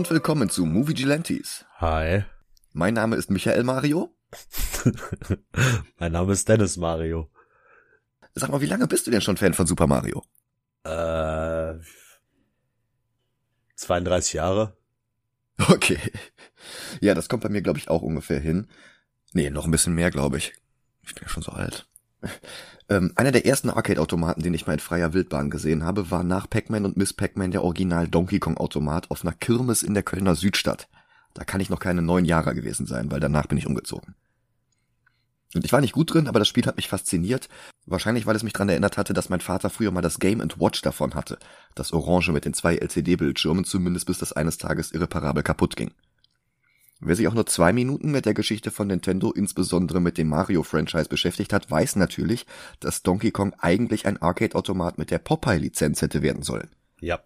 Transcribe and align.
Und 0.00 0.08
willkommen 0.08 0.48
zu 0.48 0.64
Movie 0.64 0.94
Gelantes. 0.94 1.66
Hi. 1.76 2.24
Mein 2.72 2.94
Name 2.94 3.16
ist 3.16 3.30
Michael 3.30 3.64
Mario. 3.64 4.16
mein 5.98 6.12
Name 6.12 6.32
ist 6.32 6.48
Dennis 6.48 6.78
Mario. 6.78 7.30
Sag 8.32 8.48
mal, 8.48 8.62
wie 8.62 8.66
lange 8.66 8.86
bist 8.86 9.06
du 9.06 9.10
denn 9.10 9.20
schon 9.20 9.36
Fan 9.36 9.52
von 9.52 9.66
Super 9.66 9.86
Mario? 9.86 10.24
Äh, 10.84 11.74
32 13.76 14.32
Jahre. 14.32 14.74
Okay. 15.68 15.98
Ja, 17.02 17.12
das 17.12 17.28
kommt 17.28 17.42
bei 17.42 17.50
mir, 17.50 17.60
glaube 17.60 17.78
ich, 17.78 17.90
auch 17.90 18.00
ungefähr 18.00 18.40
hin. 18.40 18.68
Nee, 19.34 19.50
noch 19.50 19.66
ein 19.66 19.70
bisschen 19.70 19.94
mehr, 19.94 20.10
glaube 20.10 20.38
ich. 20.38 20.54
Ich 21.02 21.14
bin 21.14 21.24
ja 21.24 21.28
schon 21.28 21.42
so 21.42 21.52
alt. 21.52 21.89
Ähm, 22.88 23.12
einer 23.14 23.30
der 23.30 23.46
ersten 23.46 23.70
Arcade-Automaten, 23.70 24.42
den 24.42 24.52
ich 24.52 24.66
mal 24.66 24.72
in 24.72 24.80
freier 24.80 25.12
Wildbahn 25.12 25.48
gesehen 25.48 25.84
habe, 25.84 26.10
war 26.10 26.24
nach 26.24 26.50
Pac-Man 26.50 26.84
und 26.84 26.96
Miss 26.96 27.12
Pac-Man 27.12 27.52
der 27.52 27.62
Original 27.62 28.08
Donkey 28.08 28.40
Kong-Automat 28.40 29.12
auf 29.12 29.24
einer 29.24 29.32
Kirmes 29.32 29.84
in 29.84 29.94
der 29.94 30.02
Kölner 30.02 30.34
Südstadt. 30.34 30.88
Da 31.32 31.44
kann 31.44 31.60
ich 31.60 31.70
noch 31.70 31.78
keine 31.78 32.02
neun 32.02 32.24
Jahre 32.24 32.52
gewesen 32.52 32.86
sein, 32.86 33.12
weil 33.12 33.20
danach 33.20 33.46
bin 33.46 33.58
ich 33.58 33.68
umgezogen. 33.68 34.16
Und 35.54 35.64
ich 35.64 35.72
war 35.72 35.80
nicht 35.80 35.92
gut 35.92 36.12
drin, 36.12 36.28
aber 36.28 36.38
das 36.38 36.48
Spiel 36.48 36.66
hat 36.66 36.76
mich 36.76 36.88
fasziniert. 36.88 37.48
Wahrscheinlich, 37.86 38.26
weil 38.26 38.36
es 38.36 38.42
mich 38.42 38.52
daran 38.52 38.68
erinnert 38.68 38.96
hatte, 38.96 39.14
dass 39.14 39.28
mein 39.28 39.40
Vater 39.40 39.68
früher 39.70 39.90
mal 39.90 40.00
das 40.00 40.18
Game 40.18 40.40
Watch 40.40 40.82
davon 40.82 41.14
hatte. 41.14 41.38
Das 41.74 41.92
Orange 41.92 42.32
mit 42.32 42.44
den 42.44 42.54
zwei 42.54 42.76
LCD-Bildschirmen, 42.76 43.64
zumindest 43.64 44.06
bis 44.06 44.18
das 44.18 44.32
eines 44.32 44.58
Tages 44.58 44.92
irreparabel 44.92 45.42
kaputt 45.42 45.76
ging. 45.76 45.92
Wer 47.02 47.16
sich 47.16 47.28
auch 47.28 47.34
nur 47.34 47.46
zwei 47.46 47.72
Minuten 47.72 48.10
mit 48.10 48.26
der 48.26 48.34
Geschichte 48.34 48.70
von 48.70 48.88
Nintendo, 48.88 49.32
insbesondere 49.32 50.00
mit 50.00 50.18
dem 50.18 50.28
Mario-Franchise 50.28 51.08
beschäftigt 51.08 51.52
hat, 51.52 51.70
weiß 51.70 51.96
natürlich, 51.96 52.44
dass 52.78 53.02
Donkey 53.02 53.30
Kong 53.30 53.54
eigentlich 53.58 54.06
ein 54.06 54.20
Arcade-Automat 54.20 54.98
mit 54.98 55.10
der 55.10 55.18
Popeye-Lizenz 55.18 56.02
hätte 56.02 56.20
werden 56.20 56.42
sollen. 56.42 56.68
Ja. 57.00 57.20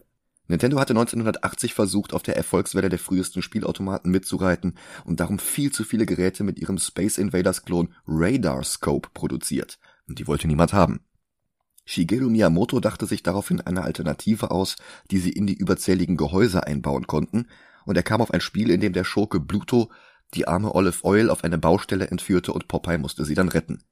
Nintendo 0.47 0.79
hatte 0.79 0.93
1980 0.93 1.75
versucht, 1.75 2.13
auf 2.13 2.23
der 2.23 2.37
Erfolgswelle 2.37 2.89
der 2.89 2.99
frühesten 3.01 3.43
Spielautomaten 3.43 4.13
mitzureiten 4.13 4.77
und 5.05 5.19
darum 5.19 5.41
viel 5.41 5.73
zu 5.73 5.83
viele 5.83 6.07
Geräte 6.07 6.45
mit 6.45 6.59
ihrem 6.59 6.79
Space 6.79 7.19
Invaders 7.19 7.65
Klon 7.65 7.93
Radar 8.07 8.63
Scope 8.63 9.09
produziert. 9.13 9.79
Und 10.07 10.21
die 10.21 10.29
wollte 10.29 10.47
niemand 10.47 10.73
haben. 10.73 11.01
Shigeru 11.87 12.31
Miyamoto 12.31 12.79
dachte 12.79 13.07
sich 13.07 13.23
daraufhin 13.23 13.61
eine 13.61 13.83
Alternative 13.83 14.51
aus, 14.51 14.77
die 15.11 15.19
sie 15.19 15.33
in 15.33 15.47
die 15.47 15.55
überzähligen 15.55 16.17
Gehäuse 16.17 16.67
einbauen 16.67 17.07
konnten 17.07 17.49
und 17.87 17.97
er 17.97 18.03
kam 18.03 18.21
auf 18.21 18.33
ein 18.33 18.41
Spiel, 18.41 18.71
in 18.71 18.81
dem 18.81 18.93
der 18.93 19.05
Schurke 19.05 19.41
Bluto 19.41 19.91
die 20.35 20.49
arme 20.49 20.75
Olive 20.75 21.05
Oil 21.05 21.31
auf 21.31 21.45
eine 21.45 21.59
Baustelle 21.59 22.09
entführte 22.09 22.53
und 22.53 22.69
Popeye 22.69 22.99
musste 22.99 23.25
sie 23.25 23.35
dann 23.35 23.49
retten. 23.49 23.83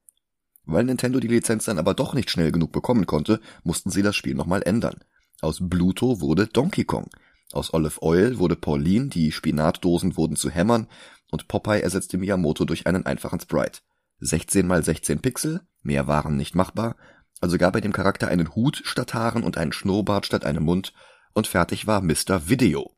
Weil 0.64 0.84
Nintendo 0.84 1.20
die 1.20 1.28
Lizenz 1.28 1.64
dann 1.64 1.78
aber 1.78 1.94
doch 1.94 2.14
nicht 2.14 2.30
schnell 2.30 2.52
genug 2.52 2.72
bekommen 2.72 3.06
konnte, 3.06 3.40
mussten 3.64 3.90
sie 3.90 4.02
das 4.02 4.16
Spiel 4.16 4.34
nochmal 4.34 4.62
ändern. 4.62 5.00
Aus 5.40 5.58
Bluto 5.60 6.20
wurde 6.20 6.46
Donkey 6.46 6.84
Kong. 6.84 7.10
Aus 7.52 7.74
Olive 7.74 8.02
Oil 8.02 8.38
wurde 8.38 8.56
Pauline, 8.56 9.08
die 9.08 9.32
Spinatdosen 9.32 10.16
wurden 10.16 10.36
zu 10.36 10.50
Hämmern 10.50 10.86
und 11.30 11.48
Popeye 11.48 11.80
ersetzte 11.82 12.18
Miyamoto 12.18 12.64
durch 12.64 12.86
einen 12.86 13.06
einfachen 13.06 13.40
Sprite. 13.40 13.80
16 14.20 14.66
mal 14.66 14.84
16 14.84 15.20
Pixel, 15.20 15.62
mehr 15.82 16.06
waren 16.06 16.36
nicht 16.36 16.54
machbar, 16.54 16.96
also 17.40 17.58
gab 17.58 17.74
er 17.74 17.80
dem 17.80 17.92
Charakter 17.92 18.28
einen 18.28 18.54
Hut 18.54 18.82
statt 18.84 19.14
Haaren 19.14 19.42
und 19.42 19.58
einen 19.58 19.72
Schnurrbart 19.72 20.26
statt 20.26 20.44
einem 20.44 20.62
Mund 20.62 20.92
und 21.32 21.48
fertig 21.48 21.88
war 21.88 22.00
Mr. 22.00 22.48
Video. 22.48 22.94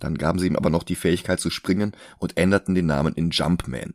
Dann 0.00 0.18
gaben 0.18 0.38
sie 0.38 0.46
ihm 0.46 0.56
aber 0.56 0.70
noch 0.70 0.82
die 0.82 0.96
Fähigkeit 0.96 1.40
zu 1.40 1.50
springen 1.50 1.92
und 2.18 2.36
änderten 2.36 2.74
den 2.74 2.86
Namen 2.86 3.14
in 3.14 3.30
Jumpman. 3.30 3.94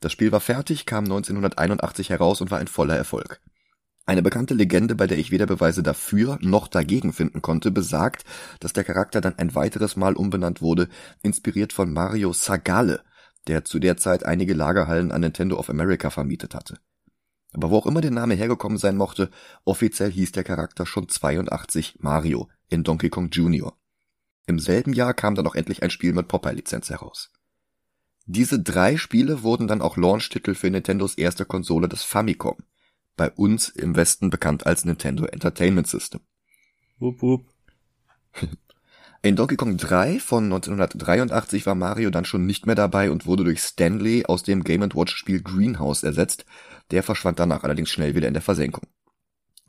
Das 0.00 0.12
Spiel 0.12 0.32
war 0.32 0.40
fertig, 0.40 0.86
kam 0.86 1.04
1981 1.04 2.10
heraus 2.10 2.40
und 2.40 2.50
war 2.50 2.58
ein 2.58 2.68
voller 2.68 2.96
Erfolg. 2.96 3.40
Eine 4.06 4.22
bekannte 4.22 4.54
Legende, 4.54 4.94
bei 4.94 5.06
der 5.06 5.18
ich 5.18 5.30
weder 5.30 5.46
Beweise 5.46 5.82
dafür 5.82 6.38
noch 6.40 6.66
dagegen 6.68 7.12
finden 7.12 7.42
konnte, 7.42 7.70
besagt, 7.70 8.24
dass 8.58 8.72
der 8.72 8.82
Charakter 8.82 9.20
dann 9.20 9.38
ein 9.38 9.54
weiteres 9.54 9.94
Mal 9.94 10.14
umbenannt 10.14 10.62
wurde, 10.62 10.88
inspiriert 11.22 11.72
von 11.72 11.92
Mario 11.92 12.32
Sagale, 12.32 13.04
der 13.46 13.64
zu 13.64 13.78
der 13.78 13.96
Zeit 13.98 14.24
einige 14.24 14.54
Lagerhallen 14.54 15.12
an 15.12 15.20
Nintendo 15.20 15.58
of 15.58 15.70
America 15.70 16.10
vermietet 16.10 16.54
hatte. 16.54 16.78
Aber 17.52 17.70
wo 17.70 17.76
auch 17.76 17.86
immer 17.86 18.00
der 18.00 18.10
Name 18.10 18.34
hergekommen 18.34 18.78
sein 18.78 18.96
mochte, 18.96 19.30
offiziell 19.64 20.10
hieß 20.10 20.32
der 20.32 20.44
Charakter 20.44 20.86
schon 20.86 21.08
82 21.08 21.96
Mario 22.00 22.48
in 22.68 22.84
Donkey 22.84 23.10
Kong 23.10 23.28
Jr. 23.30 23.76
Im 24.50 24.58
selben 24.58 24.94
Jahr 24.94 25.14
kam 25.14 25.36
dann 25.36 25.46
auch 25.46 25.54
endlich 25.54 25.84
ein 25.84 25.90
Spiel 25.90 26.12
mit 26.12 26.26
Popeye-Lizenz 26.26 26.90
heraus. 26.90 27.30
Diese 28.26 28.60
drei 28.60 28.96
Spiele 28.96 29.44
wurden 29.44 29.68
dann 29.68 29.80
auch 29.80 29.96
Launch-Titel 29.96 30.56
für 30.56 30.68
Nintendos 30.68 31.14
erste 31.14 31.44
Konsole, 31.44 31.88
das 31.88 32.02
Famicom. 32.02 32.56
Bei 33.16 33.30
uns 33.30 33.68
im 33.68 33.94
Westen 33.94 34.28
bekannt 34.28 34.66
als 34.66 34.84
Nintendo 34.84 35.24
Entertainment 35.26 35.86
System. 35.86 36.22
Wup, 36.98 37.22
wup. 37.22 37.46
In 39.22 39.36
Donkey 39.36 39.54
Kong 39.54 39.76
3 39.76 40.18
von 40.18 40.42
1983 40.46 41.64
war 41.66 41.76
Mario 41.76 42.10
dann 42.10 42.24
schon 42.24 42.44
nicht 42.44 42.66
mehr 42.66 42.74
dabei 42.74 43.12
und 43.12 43.26
wurde 43.26 43.44
durch 43.44 43.60
Stanley 43.60 44.24
aus 44.26 44.42
dem 44.42 44.64
Game 44.64 44.82
Watch 44.82 45.14
Spiel 45.14 45.42
Greenhouse 45.42 46.02
ersetzt. 46.02 46.44
Der 46.90 47.04
verschwand 47.04 47.38
danach 47.38 47.62
allerdings 47.62 47.90
schnell 47.90 48.16
wieder 48.16 48.26
in 48.26 48.34
der 48.34 48.42
Versenkung. 48.42 48.88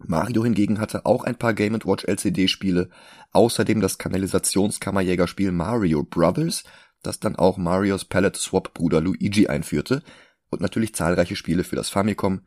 Mario 0.07 0.43
hingegen 0.43 0.79
hatte 0.79 1.05
auch 1.05 1.23
ein 1.23 1.35
paar 1.35 1.53
Game 1.53 1.73
Watch 1.73 2.05
LCD 2.05 2.47
Spiele, 2.47 2.89
außerdem 3.31 3.81
das 3.81 3.97
Kanalisationskammerjägerspiel 3.97 5.51
Mario 5.51 6.03
Brothers, 6.03 6.63
das 7.03 7.19
dann 7.19 7.35
auch 7.35 7.57
Marios 7.57 8.05
Palette 8.05 8.39
Swap 8.39 8.73
Bruder 8.73 9.01
Luigi 9.01 9.47
einführte 9.47 10.03
und 10.49 10.61
natürlich 10.61 10.93
zahlreiche 10.93 11.35
Spiele 11.35 11.63
für 11.63 11.75
das 11.75 11.89
Famicom, 11.89 12.41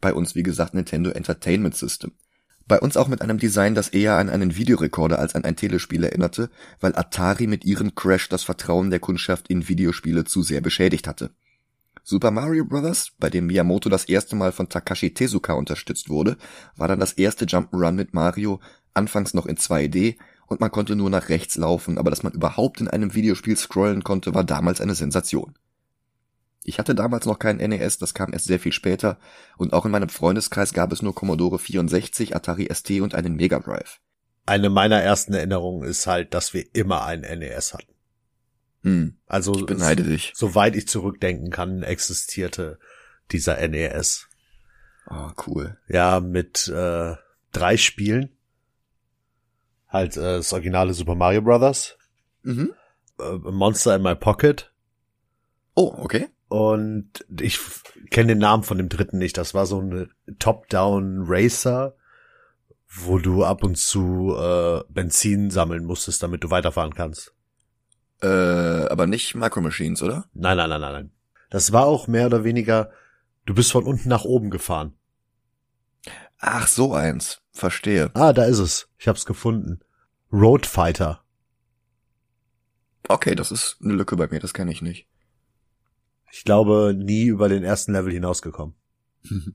bei 0.00 0.12
uns 0.12 0.34
wie 0.34 0.42
gesagt 0.42 0.74
Nintendo 0.74 1.10
Entertainment 1.10 1.76
System. 1.76 2.12
Bei 2.68 2.80
uns 2.80 2.96
auch 2.96 3.06
mit 3.06 3.22
einem 3.22 3.38
Design, 3.38 3.74
das 3.74 3.88
eher 3.88 4.16
an 4.16 4.28
einen 4.28 4.56
Videorekorder 4.56 5.18
als 5.18 5.34
an 5.34 5.44
ein 5.44 5.56
Telespiel 5.56 6.02
erinnerte, 6.02 6.50
weil 6.80 6.96
Atari 6.96 7.46
mit 7.46 7.64
ihrem 7.64 7.94
Crash 7.94 8.28
das 8.28 8.42
Vertrauen 8.42 8.90
der 8.90 8.98
Kundschaft 8.98 9.48
in 9.48 9.68
Videospiele 9.68 10.24
zu 10.24 10.42
sehr 10.42 10.60
beschädigt 10.60 11.06
hatte. 11.06 11.30
Super 12.08 12.30
Mario 12.30 12.64
Bros., 12.64 13.10
bei 13.18 13.30
dem 13.30 13.48
Miyamoto 13.48 13.88
das 13.88 14.04
erste 14.04 14.36
Mal 14.36 14.52
von 14.52 14.68
Takashi 14.68 15.12
Tezuka 15.12 15.54
unterstützt 15.54 16.08
wurde, 16.08 16.36
war 16.76 16.86
dann 16.86 17.00
das 17.00 17.14
erste 17.14 17.46
Jump'n'Run 17.46 17.94
mit 17.94 18.14
Mario, 18.14 18.60
anfangs 18.94 19.34
noch 19.34 19.44
in 19.44 19.56
2D 19.56 20.16
und 20.46 20.60
man 20.60 20.70
konnte 20.70 20.94
nur 20.94 21.10
nach 21.10 21.30
rechts 21.30 21.56
laufen, 21.56 21.98
aber 21.98 22.10
dass 22.10 22.22
man 22.22 22.32
überhaupt 22.32 22.80
in 22.80 22.86
einem 22.86 23.16
Videospiel 23.16 23.56
scrollen 23.56 24.04
konnte, 24.04 24.34
war 24.34 24.44
damals 24.44 24.80
eine 24.80 24.94
Sensation. 24.94 25.58
Ich 26.62 26.78
hatte 26.78 26.94
damals 26.94 27.26
noch 27.26 27.40
kein 27.40 27.56
NES, 27.56 27.98
das 27.98 28.14
kam 28.14 28.32
erst 28.32 28.44
sehr 28.44 28.60
viel 28.60 28.70
später, 28.70 29.18
und 29.56 29.72
auch 29.72 29.84
in 29.84 29.90
meinem 29.90 30.08
Freundeskreis 30.08 30.72
gab 30.72 30.92
es 30.92 31.02
nur 31.02 31.12
Commodore 31.12 31.58
64, 31.58 32.36
Atari 32.36 32.68
ST 32.72 33.00
und 33.00 33.16
einen 33.16 33.34
Mega 33.34 33.58
Drive. 33.58 33.98
Eine 34.46 34.70
meiner 34.70 35.02
ersten 35.02 35.34
Erinnerungen 35.34 35.82
ist 35.82 36.06
halt, 36.06 36.34
dass 36.34 36.54
wir 36.54 36.66
immer 36.72 37.04
ein 37.04 37.22
NES 37.22 37.74
hatten. 37.74 37.95
Hm. 38.86 39.16
Also 39.26 39.52
ich 39.52 39.66
beneide 39.66 40.04
dich. 40.04 40.32
Soweit 40.36 40.76
ich 40.76 40.86
zurückdenken 40.86 41.50
kann, 41.50 41.82
existierte 41.82 42.78
dieser 43.32 43.56
NES. 43.66 44.28
Ah, 45.06 45.32
oh, 45.32 45.42
cool. 45.44 45.76
Ja, 45.88 46.20
mit 46.20 46.68
äh, 46.68 47.16
drei 47.50 47.76
Spielen. 47.78 48.30
Halt 49.88 50.16
äh, 50.16 50.36
das 50.36 50.52
originale 50.52 50.94
Super 50.94 51.16
Mario 51.16 51.42
Brothers. 51.42 51.98
Mhm. 52.44 52.74
Äh, 53.18 53.32
Monster 53.50 53.96
in 53.96 54.02
My 54.02 54.14
Pocket. 54.14 54.72
Oh, 55.74 55.92
okay. 55.98 56.28
Und 56.46 57.26
ich 57.40 57.58
kenne 58.10 58.28
den 58.28 58.38
Namen 58.38 58.62
von 58.62 58.78
dem 58.78 58.88
dritten 58.88 59.18
nicht. 59.18 59.36
Das 59.36 59.52
war 59.52 59.66
so 59.66 59.80
ein 59.80 60.12
Top-Down 60.38 61.24
Racer, 61.26 61.96
wo 62.86 63.18
du 63.18 63.42
ab 63.42 63.64
und 63.64 63.78
zu 63.78 64.36
äh, 64.38 64.84
Benzin 64.88 65.50
sammeln 65.50 65.84
musstest, 65.84 66.22
damit 66.22 66.44
du 66.44 66.50
weiterfahren 66.50 66.94
kannst. 66.94 67.35
Äh, 68.26 68.88
aber 68.88 69.06
nicht 69.06 69.34
Micro 69.36 69.60
Machines, 69.60 70.02
oder? 70.02 70.24
Nein, 70.34 70.56
nein, 70.56 70.68
nein, 70.68 70.80
nein, 70.80 70.92
nein. 70.92 71.10
Das 71.48 71.72
war 71.72 71.86
auch 71.86 72.08
mehr 72.08 72.26
oder 72.26 72.42
weniger, 72.42 72.90
du 73.44 73.54
bist 73.54 73.70
von 73.70 73.84
unten 73.84 74.08
nach 74.08 74.24
oben 74.24 74.50
gefahren. 74.50 74.94
Ach, 76.38 76.66
so 76.66 76.92
eins. 76.92 77.40
Verstehe. 77.52 78.10
Ah, 78.14 78.32
da 78.32 78.44
ist 78.44 78.58
es. 78.58 78.88
Ich 78.98 79.06
hab's 79.06 79.26
gefunden. 79.26 79.80
Road 80.32 80.66
Fighter. 80.66 81.22
Okay, 83.08 83.36
das 83.36 83.52
ist 83.52 83.78
eine 83.80 83.94
Lücke 83.94 84.16
bei 84.16 84.26
mir, 84.26 84.40
das 84.40 84.52
kenne 84.52 84.72
ich 84.72 84.82
nicht. 84.82 85.06
Ich 86.32 86.42
glaube, 86.42 86.94
nie 86.96 87.26
über 87.26 87.48
den 87.48 87.62
ersten 87.62 87.92
Level 87.92 88.12
hinausgekommen. 88.12 88.74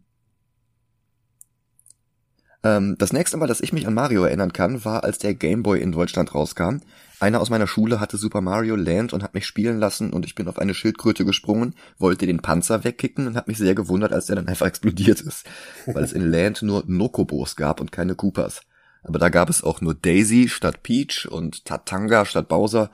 Ähm, 2.64 2.96
das 3.00 3.12
nächste 3.12 3.38
Mal, 3.38 3.48
dass 3.48 3.62
ich 3.62 3.74
mich 3.74 3.88
an 3.88 3.96
Mario 3.96 4.24
erinnern 4.24 4.54
kann, 4.54 4.86
war, 4.86 5.04
als 5.04 5.18
der 5.18 5.34
Game 5.34 5.64
Boy 5.64 5.82
in 5.82 5.92
Deutschland 5.92 6.36
rauskam. 6.36 6.82
Einer 7.22 7.40
aus 7.40 7.52
meiner 7.52 7.68
Schule 7.68 8.00
hatte 8.00 8.18
Super 8.18 8.42
Mario 8.42 8.76
Land 8.76 9.14
und 9.14 9.22
hat 9.22 9.36
mich 9.36 9.46
spielen 9.46 9.78
lassen 9.78 10.12
und 10.12 10.26
ich 10.26 10.34
bin 10.34 10.48
auf 10.48 10.58
eine 10.58 10.74
Schildkröte 10.74 11.24
gesprungen, 11.24 11.76
wollte 12.00 12.26
den 12.26 12.42
Panzer 12.42 12.84
wegkicken 12.84 13.28
und 13.28 13.36
habe 13.36 13.52
mich 13.52 13.60
sehr 13.60 13.76
gewundert, 13.76 14.12
als 14.12 14.26
der 14.26 14.38
dann 14.38 14.48
einfach 14.48 14.66
explodiert 14.66 15.22
ist. 15.22 15.46
Weil 15.86 16.04
es 16.04 16.14
in 16.14 16.32
Land 16.32 16.64
nur 16.64 16.84
Nokobos 16.88 17.56
gab 17.56 17.80
und 17.80 17.92
keine 17.92 18.16
Koopas. 18.16 18.62
Aber 19.04 19.20
da 19.20 19.30
gab 19.30 19.52
es 19.52 19.64
auch 19.64 19.82
nur 19.82 19.94
Daisy 19.94 20.50
statt 20.50 20.82
Peach 20.82 21.28
und 21.30 21.64
Tatanga 21.64 22.26
statt 22.26 22.48
Bowser. 22.48 22.90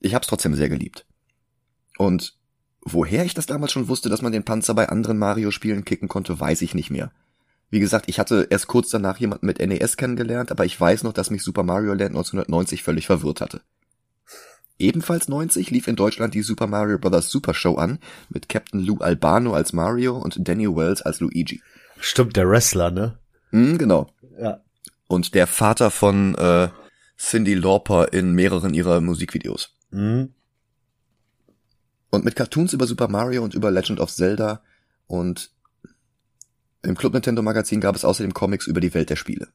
Ich 0.00 0.14
hab's 0.14 0.26
trotzdem 0.26 0.54
sehr 0.54 0.70
geliebt. 0.70 1.04
Und 1.98 2.38
woher 2.80 3.26
ich 3.26 3.34
das 3.34 3.44
damals 3.44 3.72
schon 3.72 3.88
wusste, 3.88 4.08
dass 4.08 4.22
man 4.22 4.32
den 4.32 4.44
Panzer 4.44 4.72
bei 4.72 4.88
anderen 4.88 5.18
Mario-Spielen 5.18 5.84
kicken 5.84 6.08
konnte, 6.08 6.40
weiß 6.40 6.62
ich 6.62 6.74
nicht 6.74 6.90
mehr. 6.90 7.12
Wie 7.74 7.80
gesagt, 7.80 8.08
ich 8.08 8.20
hatte 8.20 8.46
erst 8.50 8.68
kurz 8.68 8.90
danach 8.90 9.18
jemanden 9.18 9.46
mit 9.46 9.58
NES 9.58 9.96
kennengelernt, 9.96 10.52
aber 10.52 10.64
ich 10.64 10.80
weiß 10.80 11.02
noch, 11.02 11.12
dass 11.12 11.30
mich 11.30 11.42
Super 11.42 11.64
Mario 11.64 11.88
Land 11.88 12.10
1990 12.10 12.84
völlig 12.84 13.06
verwirrt 13.06 13.40
hatte. 13.40 13.62
Ebenfalls 14.78 15.26
90 15.26 15.72
lief 15.72 15.88
in 15.88 15.96
Deutschland 15.96 16.34
die 16.34 16.42
Super 16.42 16.68
Mario 16.68 17.00
Bros. 17.00 17.32
Super 17.32 17.52
Show 17.52 17.74
an, 17.74 17.98
mit 18.28 18.48
Captain 18.48 18.78
Lou 18.78 18.98
Albano 18.98 19.54
als 19.54 19.72
Mario 19.72 20.16
und 20.16 20.36
Danny 20.46 20.68
Wells 20.68 21.02
als 21.02 21.18
Luigi. 21.18 21.62
Stimmt, 21.98 22.36
der 22.36 22.48
Wrestler, 22.48 22.92
ne? 22.92 23.18
Hm, 23.50 23.76
genau. 23.76 24.06
Ja. 24.38 24.60
Und 25.08 25.34
der 25.34 25.48
Vater 25.48 25.90
von 25.90 26.36
äh, 26.36 26.68
Cindy 27.18 27.54
Lauper 27.54 28.12
in 28.12 28.34
mehreren 28.34 28.72
ihrer 28.72 29.00
Musikvideos. 29.00 29.74
Mhm. 29.90 30.32
Und 32.10 32.24
mit 32.24 32.36
Cartoons 32.36 32.72
über 32.72 32.86
Super 32.86 33.08
Mario 33.08 33.42
und 33.42 33.52
über 33.52 33.72
Legend 33.72 33.98
of 33.98 34.12
Zelda 34.12 34.62
und 35.08 35.50
im 36.84 36.96
Club 36.96 37.12
Nintendo 37.12 37.42
Magazin 37.42 37.80
gab 37.80 37.96
es 37.96 38.04
außerdem 38.04 38.34
Comics 38.34 38.66
über 38.66 38.80
die 38.80 38.94
Welt 38.94 39.10
der 39.10 39.16
Spiele. 39.16 39.48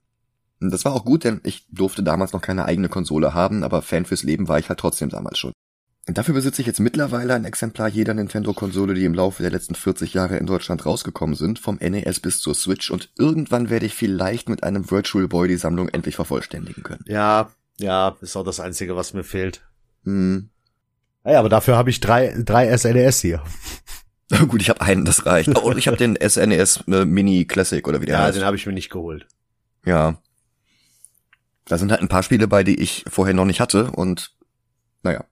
Das 0.60 0.84
war 0.84 0.94
auch 0.94 1.06
gut, 1.06 1.24
denn 1.24 1.40
ich 1.44 1.66
durfte 1.72 2.04
damals 2.04 2.34
noch 2.34 2.42
keine 2.42 2.66
eigene 2.66 2.90
Konsole 2.90 3.34
haben, 3.34 3.64
aber 3.64 3.82
Fan 3.82 4.06
fürs 4.06 4.24
Leben 4.24 4.48
war 4.48 4.60
ich 4.60 4.68
halt 4.68 4.80
trotzdem 4.80 5.10
damals 5.10 5.38
schon. 5.38 5.54
Dafür 6.06 6.34
besitze 6.34 6.62
ich 6.62 6.68
jetzt 6.68 6.80
mittlerweile 6.80 7.36
ein 7.36 7.46
Exemplar 7.46 7.88
jeder 7.88 8.14
Nintendo-Konsole, 8.14 8.96
die 8.96 9.06
im 9.06 9.14
Laufe 9.14 9.44
der 9.44 9.52
letzten 9.52 9.76
40 9.76 10.14
Jahre 10.14 10.38
in 10.38 10.48
Deutschland 10.48 10.86
rausgekommen 10.86 11.36
sind, 11.36 11.60
vom 11.60 11.78
NES 11.78 12.20
bis 12.20 12.40
zur 12.40 12.56
Switch 12.56 12.90
und 12.90 13.12
irgendwann 13.18 13.70
werde 13.70 13.86
ich 13.86 13.94
vielleicht 13.94 14.50
mit 14.50 14.64
einem 14.64 14.90
Virtual 14.90 15.28
Boy 15.28 15.48
die 15.48 15.58
Sammlung 15.58 15.88
endlich 15.90 16.16
vervollständigen 16.16 16.84
können. 16.84 17.04
Ja, 17.06 17.52
ja, 17.78 18.18
ist 18.22 18.36
auch 18.36 18.44
das 18.44 18.60
Einzige, 18.60 18.96
was 18.96 19.14
mir 19.14 19.24
fehlt. 19.24 19.62
Hm. 20.04 20.50
Ja, 21.26 21.40
aber 21.40 21.50
dafür 21.50 21.78
habe 21.78 21.90
ich 21.90 22.00
drei, 22.00 22.36
drei 22.44 22.76
SNES 22.76 23.22
hier. 23.22 23.44
Gut, 24.48 24.62
ich 24.62 24.70
habe 24.70 24.82
einen, 24.82 25.06
das 25.06 25.26
reicht. 25.26 25.50
Oh, 25.58 25.70
und 25.70 25.78
ich 25.78 25.88
habe 25.88 25.98
den 25.98 26.16
SNES 26.16 26.84
äh, 26.88 27.06
Mini 27.06 27.46
Classic 27.46 27.88
oder 27.88 28.02
wie 28.02 28.06
der 28.06 28.18
Ja, 28.20 28.24
heißt. 28.26 28.38
den 28.38 28.46
habe 28.46 28.56
ich 28.56 28.66
mir 28.66 28.74
nicht 28.74 28.90
geholt. 28.90 29.28
Ja. 29.86 30.22
Da 31.66 31.78
sind 31.78 31.92
halt 31.92 32.02
ein 32.02 32.08
paar 32.10 32.24
Spiele 32.24 32.48
bei, 32.48 32.64
die 32.64 32.80
ich 32.80 33.06
vorher 33.10 33.34
noch 33.34 33.46
nicht 33.46 33.60
hatte 33.60 33.92
und 33.92 34.32
naja. 35.04 35.24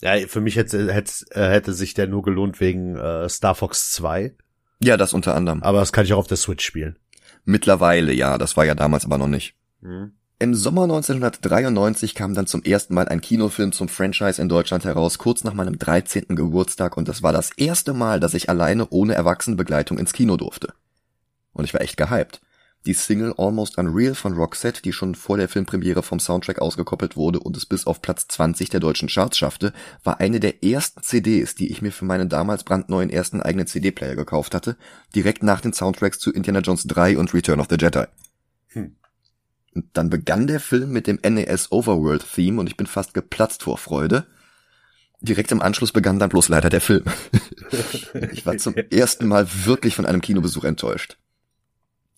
Ja, 0.00 0.16
für 0.26 0.40
mich 0.40 0.56
hätte, 0.56 0.92
hätte, 0.92 1.12
äh, 1.30 1.48
hätte 1.50 1.72
sich 1.72 1.94
der 1.94 2.06
nur 2.06 2.22
gelohnt 2.22 2.60
wegen 2.60 2.96
äh, 2.96 3.28
Star 3.28 3.54
Fox 3.54 3.90
2. 3.92 4.34
Ja, 4.82 4.96
das 4.96 5.12
unter 5.12 5.34
anderem. 5.34 5.62
Aber 5.62 5.78
das 5.80 5.92
kann 5.92 6.04
ich 6.04 6.12
auch 6.12 6.18
auf 6.18 6.26
der 6.26 6.36
Switch 6.36 6.64
spielen. 6.64 6.98
Mittlerweile, 7.44 8.12
ja, 8.12 8.36
das 8.38 8.56
war 8.56 8.64
ja 8.64 8.74
damals 8.74 9.04
aber 9.04 9.18
noch 9.18 9.28
nicht. 9.28 9.54
Mhm. 9.80 10.12
Im 10.42 10.56
Sommer 10.56 10.82
1993 10.82 12.16
kam 12.16 12.34
dann 12.34 12.48
zum 12.48 12.64
ersten 12.64 12.94
Mal 12.94 13.06
ein 13.06 13.20
Kinofilm 13.20 13.70
zum 13.70 13.88
Franchise 13.88 14.42
in 14.42 14.48
Deutschland 14.48 14.84
heraus, 14.84 15.18
kurz 15.18 15.44
nach 15.44 15.54
meinem 15.54 15.78
13. 15.78 16.34
Geburtstag, 16.34 16.96
und 16.96 17.06
das 17.06 17.22
war 17.22 17.32
das 17.32 17.50
erste 17.56 17.92
Mal, 17.92 18.18
dass 18.18 18.34
ich 18.34 18.48
alleine 18.48 18.88
ohne 18.88 19.14
Erwachsenenbegleitung 19.14 19.98
ins 19.98 20.12
Kino 20.12 20.36
durfte. 20.36 20.74
Und 21.52 21.62
ich 21.62 21.72
war 21.72 21.80
echt 21.80 21.96
gehypt. 21.96 22.40
Die 22.86 22.92
Single 22.92 23.34
Almost 23.38 23.78
Unreal 23.78 24.16
von 24.16 24.32
Roxette, 24.32 24.82
die 24.82 24.92
schon 24.92 25.14
vor 25.14 25.36
der 25.36 25.48
Filmpremiere 25.48 26.02
vom 26.02 26.18
Soundtrack 26.18 26.60
ausgekoppelt 26.60 27.16
wurde 27.16 27.38
und 27.38 27.56
es 27.56 27.64
bis 27.64 27.86
auf 27.86 28.02
Platz 28.02 28.26
20 28.26 28.68
der 28.68 28.80
deutschen 28.80 29.06
Charts 29.06 29.38
schaffte, 29.38 29.72
war 30.02 30.18
eine 30.18 30.40
der 30.40 30.64
ersten 30.64 31.04
CDs, 31.04 31.54
die 31.54 31.70
ich 31.70 31.82
mir 31.82 31.92
für 31.92 32.04
meinen 32.04 32.28
damals 32.28 32.64
brandneuen 32.64 33.10
ersten 33.10 33.40
eigenen 33.40 33.68
CD-Player 33.68 34.16
gekauft 34.16 34.56
hatte, 34.56 34.76
direkt 35.14 35.44
nach 35.44 35.60
den 35.60 35.72
Soundtracks 35.72 36.18
zu 36.18 36.32
Indiana 36.32 36.58
Jones 36.58 36.82
3 36.88 37.16
und 37.16 37.32
Return 37.32 37.60
of 37.60 37.68
the 37.70 37.76
Jedi. 37.78 38.06
Hm. 38.70 38.96
Und 39.74 39.86
dann 39.94 40.10
begann 40.10 40.46
der 40.46 40.60
Film 40.60 40.92
mit 40.92 41.06
dem 41.06 41.18
NES 41.22 41.72
Overworld 41.72 42.24
Theme 42.34 42.60
und 42.60 42.66
ich 42.66 42.76
bin 42.76 42.86
fast 42.86 43.14
geplatzt 43.14 43.62
vor 43.62 43.78
Freude. 43.78 44.26
Direkt 45.20 45.52
im 45.52 45.62
Anschluss 45.62 45.92
begann 45.92 46.18
dann 46.18 46.30
bloß 46.30 46.48
leider 46.48 46.68
der 46.68 46.80
Film. 46.80 47.04
ich 48.32 48.44
war 48.44 48.56
zum 48.58 48.74
ersten 48.74 49.26
Mal 49.26 49.46
wirklich 49.64 49.94
von 49.94 50.04
einem 50.04 50.20
Kinobesuch 50.20 50.64
enttäuscht. 50.64 51.16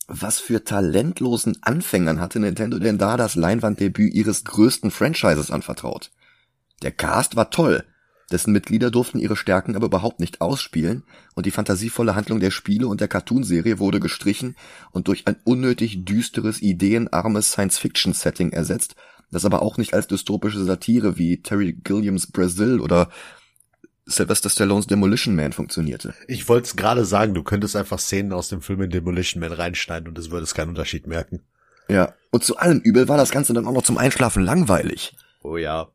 Was 0.06 0.40
für 0.40 0.64
talentlosen 0.64 1.58
Anfängern 1.62 2.20
hatte 2.20 2.40
Nintendo 2.40 2.78
denn 2.78 2.98
da 2.98 3.16
das 3.16 3.36
Leinwanddebüt 3.36 4.12
ihres 4.12 4.44
größten 4.44 4.90
Franchises 4.90 5.50
anvertraut? 5.50 6.10
Der 6.82 6.90
Cast 6.90 7.36
war 7.36 7.50
toll, 7.50 7.84
dessen 8.32 8.52
Mitglieder 8.52 8.90
durften 8.90 9.18
ihre 9.18 9.36
Stärken 9.36 9.76
aber 9.76 9.86
überhaupt 9.86 10.20
nicht 10.20 10.40
ausspielen 10.40 11.04
und 11.34 11.46
die 11.46 11.50
fantasievolle 11.50 12.14
Handlung 12.14 12.40
der 12.40 12.50
Spiele 12.50 12.88
und 12.88 13.00
der 13.00 13.08
Cartoonserie 13.08 13.78
wurde 13.78 14.00
gestrichen 14.00 14.56
und 14.92 15.08
durch 15.08 15.26
ein 15.26 15.36
unnötig 15.44 16.04
düsteres, 16.04 16.62
ideenarmes 16.62 17.52
Science-Fiction-Setting 17.52 18.52
ersetzt, 18.52 18.96
das 19.30 19.44
aber 19.44 19.62
auch 19.62 19.76
nicht 19.76 19.94
als 19.94 20.06
dystopische 20.06 20.64
Satire 20.64 21.18
wie 21.18 21.42
Terry 21.42 21.72
Gilliams 21.72 22.30
Brazil 22.30 22.80
oder 22.80 23.10
Sylvester 24.06 24.50
Stallones 24.50 24.86
Demolition 24.86 25.34
Man 25.34 25.52
funktionierte. 25.52 26.14
Ich 26.28 26.48
wollte 26.48 26.66
es 26.66 26.76
gerade 26.76 27.04
sagen, 27.04 27.34
du 27.34 27.42
könntest 27.42 27.74
einfach 27.74 27.98
Szenen 27.98 28.32
aus 28.32 28.48
dem 28.48 28.60
Film 28.60 28.82
in 28.82 28.90
Demolition 28.90 29.40
Man 29.40 29.52
reinschneiden 29.52 30.08
und 30.08 30.18
es 30.18 30.30
würde 30.30 30.44
es 30.44 30.54
keinen 30.54 30.70
Unterschied 30.70 31.06
merken. 31.06 31.40
Ja, 31.88 32.14
und 32.30 32.44
zu 32.44 32.56
allem 32.56 32.80
Übel 32.80 33.08
war 33.08 33.16
das 33.16 33.30
Ganze 33.30 33.52
dann 33.54 33.66
auch 33.66 33.72
noch 33.72 33.82
zum 33.82 33.98
Einschlafen 33.98 34.42
langweilig. 34.42 35.16
Oh 35.42 35.56
ja. 35.56 35.88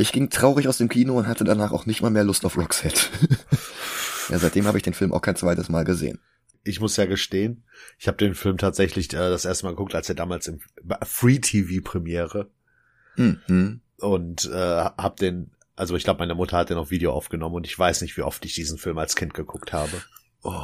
Ich 0.00 0.12
ging 0.12 0.30
traurig 0.30 0.66
aus 0.68 0.78
dem 0.78 0.88
Kino 0.88 1.16
und 1.18 1.26
hatte 1.28 1.44
danach 1.44 1.72
auch 1.72 1.86
nicht 1.86 2.00
mal 2.02 2.10
mehr 2.10 2.24
Lust 2.24 2.44
auf 2.44 2.56
Roxette. 2.56 3.02
ja, 4.28 4.38
seitdem 4.38 4.66
habe 4.66 4.78
ich 4.78 4.82
den 4.84 4.94
Film 4.94 5.12
auch 5.12 5.22
kein 5.22 5.36
zweites 5.36 5.68
Mal 5.68 5.84
gesehen. 5.84 6.18
Ich 6.62 6.80
muss 6.80 6.96
ja 6.96 7.06
gestehen, 7.06 7.64
ich 7.98 8.06
habe 8.06 8.18
den 8.18 8.34
Film 8.34 8.58
tatsächlich 8.58 9.12
äh, 9.12 9.16
das 9.16 9.44
erste 9.46 9.64
Mal 9.64 9.70
geguckt, 9.70 9.94
als 9.94 10.08
er 10.08 10.14
damals 10.14 10.46
im 10.46 10.60
Free 11.04 11.38
TV 11.38 11.82
Premiere 11.82 12.50
Mhm. 13.16 13.80
und 13.98 14.46
äh, 14.46 14.56
hab 14.84 15.16
den, 15.16 15.50
also 15.74 15.96
ich 15.96 16.04
glaube, 16.04 16.20
meine 16.20 16.34
Mutter 16.34 16.56
hat 16.58 16.70
den 16.70 16.78
auf 16.78 16.90
Video 16.90 17.12
aufgenommen 17.12 17.56
und 17.56 17.66
ich 17.66 17.78
weiß 17.78 18.02
nicht, 18.02 18.16
wie 18.16 18.22
oft 18.22 18.44
ich 18.44 18.54
diesen 18.54 18.78
Film 18.78 18.96
als 18.98 19.16
Kind 19.16 19.34
geguckt 19.34 19.72
habe. 19.72 20.02
Oh, 20.42 20.62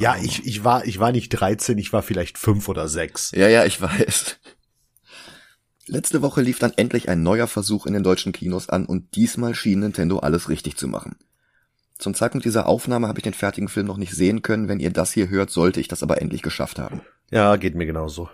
Ja, 0.00 0.16
ich, 0.20 0.44
ich 0.46 0.64
war, 0.64 0.84
ich 0.86 0.98
war 0.98 1.12
nicht 1.12 1.28
13, 1.28 1.78
ich 1.78 1.92
war 1.92 2.02
vielleicht 2.02 2.38
fünf 2.38 2.68
oder 2.68 2.88
sechs. 2.88 3.30
Ja, 3.32 3.46
ja, 3.48 3.64
ich 3.64 3.80
weiß. 3.80 4.38
Letzte 5.86 6.22
Woche 6.22 6.42
lief 6.42 6.58
dann 6.58 6.72
endlich 6.76 7.08
ein 7.08 7.22
neuer 7.22 7.48
Versuch 7.48 7.86
in 7.86 7.92
den 7.92 8.04
deutschen 8.04 8.32
Kinos 8.32 8.68
an 8.68 8.86
und 8.86 9.16
diesmal 9.16 9.54
schien 9.54 9.80
Nintendo 9.80 10.18
alles 10.18 10.48
richtig 10.48 10.76
zu 10.76 10.86
machen. 10.86 11.16
Zum 11.98 12.14
Zeitpunkt 12.14 12.44
dieser 12.44 12.66
Aufnahme 12.66 13.08
habe 13.08 13.18
ich 13.18 13.24
den 13.24 13.34
fertigen 13.34 13.68
Film 13.68 13.86
noch 13.86 13.96
nicht 13.96 14.14
sehen 14.14 14.42
können. 14.42 14.68
Wenn 14.68 14.80
ihr 14.80 14.90
das 14.90 15.12
hier 15.12 15.28
hört, 15.28 15.50
sollte 15.50 15.80
ich 15.80 15.88
das 15.88 16.02
aber 16.02 16.20
endlich 16.20 16.42
geschafft 16.42 16.78
haben. 16.78 17.02
Ja, 17.30 17.56
geht 17.56 17.74
mir 17.74 17.86
genauso. 17.86 18.28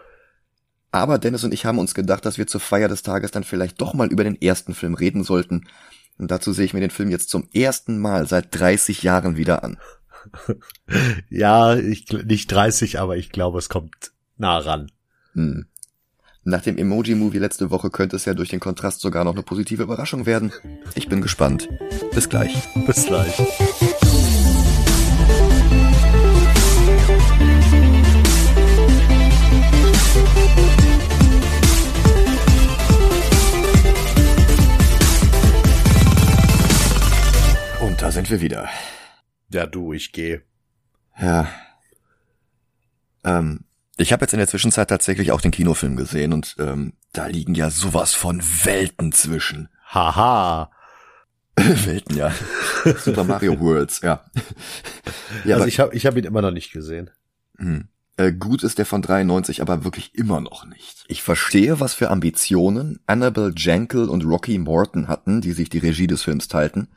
Aber 0.91 1.19
Dennis 1.19 1.45
und 1.45 1.53
ich 1.53 1.67
haben 1.67 1.79
uns 1.79 1.95
gedacht, 1.95 2.25
dass 2.25 2.39
wir 2.39 2.47
zur 2.47 2.61
Feier 2.61 2.89
des 2.89 3.03
Tages 3.03 3.31
dann 3.31 3.45
vielleicht 3.45 3.81
doch 3.81 3.93
mal 3.93 4.11
über 4.11 4.25
den 4.25 4.41
ersten 4.41 4.75
Film 4.75 4.95
reden 4.95 5.23
sollten. 5.23 5.69
Und 6.17 6.31
dazu 6.31 6.53
sehe 6.53 6.65
ich 6.65 6.75
mir 6.75 6.81
den 6.81 6.91
Film 6.91 7.11
jetzt 7.11 7.29
zum 7.29 7.49
ersten 7.53 7.99
Mal 7.99 8.27
seit 8.27 8.59
30 8.59 9.03
Jahren 9.03 9.37
wieder 9.37 9.65
an. 9.65 9.79
Ja, 11.31 11.77
ich 11.77 12.11
nicht 12.11 12.51
30, 12.51 12.99
aber 12.99 13.17
ich 13.17 13.31
glaube, 13.31 13.59
es 13.59 13.69
kommt 13.69 14.13
nah 14.37 14.59
ran. 14.59 14.91
Hm. 15.35 15.67
Nach 16.49 16.63
dem 16.63 16.79
Emoji-Movie 16.79 17.37
letzte 17.37 17.71
Woche 17.71 17.91
könnte 17.91 18.17
es 18.17 18.25
ja 18.25 18.33
durch 18.33 18.49
den 18.49 18.59
Kontrast 18.59 19.03
sogar 19.03 19.23
noch 19.23 19.35
eine 19.35 19.43
positive 19.43 19.83
Überraschung 19.83 20.25
werden. 20.25 20.51
Ich 20.95 21.07
bin 21.07 21.21
gespannt. 21.21 21.69
Bis 22.15 22.31
gleich. 22.31 22.67
Bis 22.87 23.05
gleich. 23.05 23.39
Und 37.83 38.01
da 38.01 38.11
sind 38.11 38.31
wir 38.31 38.41
wieder. 38.41 38.71
Ja, 39.53 39.67
du, 39.67 39.93
ich 39.93 40.13
gehe. 40.13 40.41
Ja. 41.21 41.47
Ähm, 43.23 43.67
ich 43.99 44.13
habe 44.13 44.23
jetzt 44.25 44.33
in 44.33 44.39
der 44.39 44.49
Zwischenzeit 44.49 44.89
tatsächlich 44.89 45.33
auch 45.33 45.41
den 45.41 45.51
Kinofilm 45.51 45.97
gesehen 45.97 46.33
und 46.33 46.57
ähm, 46.59 46.95
da 47.13 47.27
liegen 47.27 47.55
ja 47.55 47.71
sowas 47.71 48.15
von 48.15 48.41
Welten 48.65 49.13
zwischen. 49.13 49.69
Haha. 49.87 50.71
Welten, 51.57 52.17
ja. 52.17 52.33
Super 53.05 53.25
Mario 53.25 53.59
Worlds, 53.59 54.01
ja. 54.03 54.25
ja 55.45 55.57
also 55.57 55.67
ich 55.67 55.81
habe 55.81 55.95
ich 55.95 56.07
hab 56.07 56.17
ihn 56.17 56.25
immer 56.25 56.43
noch 56.43 56.53
nicht 56.53 56.73
gesehen. 56.73 57.11
hm. 57.59 57.89
äh, 58.17 58.33
gut 58.33 58.63
ist 58.63 58.79
der 58.79 58.87
von 58.87 59.03
93, 59.03 59.61
aber 59.61 59.83
wirklich 59.83 60.15
immer 60.15 60.41
noch 60.41 60.65
nicht. 60.65 61.05
Ich 61.09 61.23
verstehe, 61.23 61.81
was 61.81 61.95
für 61.95 62.11
Ambitionen 62.11 63.01
Annabelle 63.07 63.53
Jankel 63.57 64.09
und 64.09 64.25
Rocky 64.25 64.59
Morton 64.59 65.09
hatten, 65.09 65.41
die 65.41 65.53
sich 65.53 65.71
die 65.71 65.79
Regie 65.79 66.07
des 66.07 66.23
Films 66.23 66.47
teilten. 66.47 66.89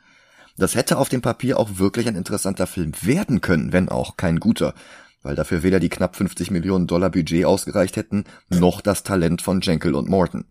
Das 0.56 0.76
hätte 0.76 0.98
auf 0.98 1.08
dem 1.08 1.22
Papier 1.22 1.58
auch 1.58 1.78
wirklich 1.78 2.06
ein 2.06 2.14
interessanter 2.14 2.66
Film 2.66 2.92
werden 3.00 3.40
können, 3.40 3.72
wenn 3.72 3.88
auch 3.88 4.16
kein 4.16 4.38
guter, 4.38 4.74
weil 5.22 5.34
dafür 5.34 5.62
weder 5.62 5.80
die 5.80 5.88
knapp 5.88 6.16
50 6.16 6.50
Millionen 6.50 6.86
Dollar 6.86 7.10
Budget 7.10 7.44
ausgereicht 7.44 7.96
hätten, 7.96 8.24
noch 8.48 8.80
das 8.80 9.02
Talent 9.02 9.42
von 9.42 9.60
Jankel 9.60 9.94
und 9.94 10.08
Morton. 10.08 10.44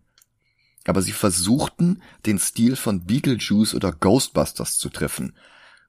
Aber 0.84 1.02
sie 1.02 1.12
versuchten, 1.12 2.02
den 2.26 2.38
Stil 2.38 2.76
von 2.76 3.04
Beetlejuice 3.04 3.74
oder 3.74 3.92
Ghostbusters 3.92 4.78
zu 4.78 4.88
treffen. 4.88 5.36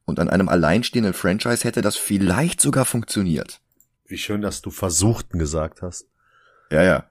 Und 0.05 0.19
an 0.19 0.29
einem 0.29 0.49
alleinstehenden 0.49 1.13
Franchise 1.13 1.63
hätte 1.63 1.81
das 1.81 1.95
vielleicht 1.95 2.61
sogar 2.61 2.85
funktioniert. 2.85 3.61
Wie 4.05 4.17
schön, 4.17 4.41
dass 4.41 4.61
du 4.61 4.69
versuchten 4.69 5.39
gesagt 5.39 5.81
hast. 5.81 6.07
Ja, 6.69 6.83
ja. 6.83 7.05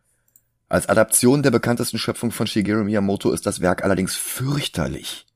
Als 0.68 0.88
Adaption 0.88 1.42
der 1.42 1.50
bekanntesten 1.50 1.98
Schöpfung 1.98 2.30
von 2.30 2.46
Shigeru 2.46 2.84
Miyamoto 2.84 3.32
ist 3.32 3.46
das 3.46 3.60
Werk 3.60 3.82
allerdings 3.82 4.14
fürchterlich. 4.14 5.26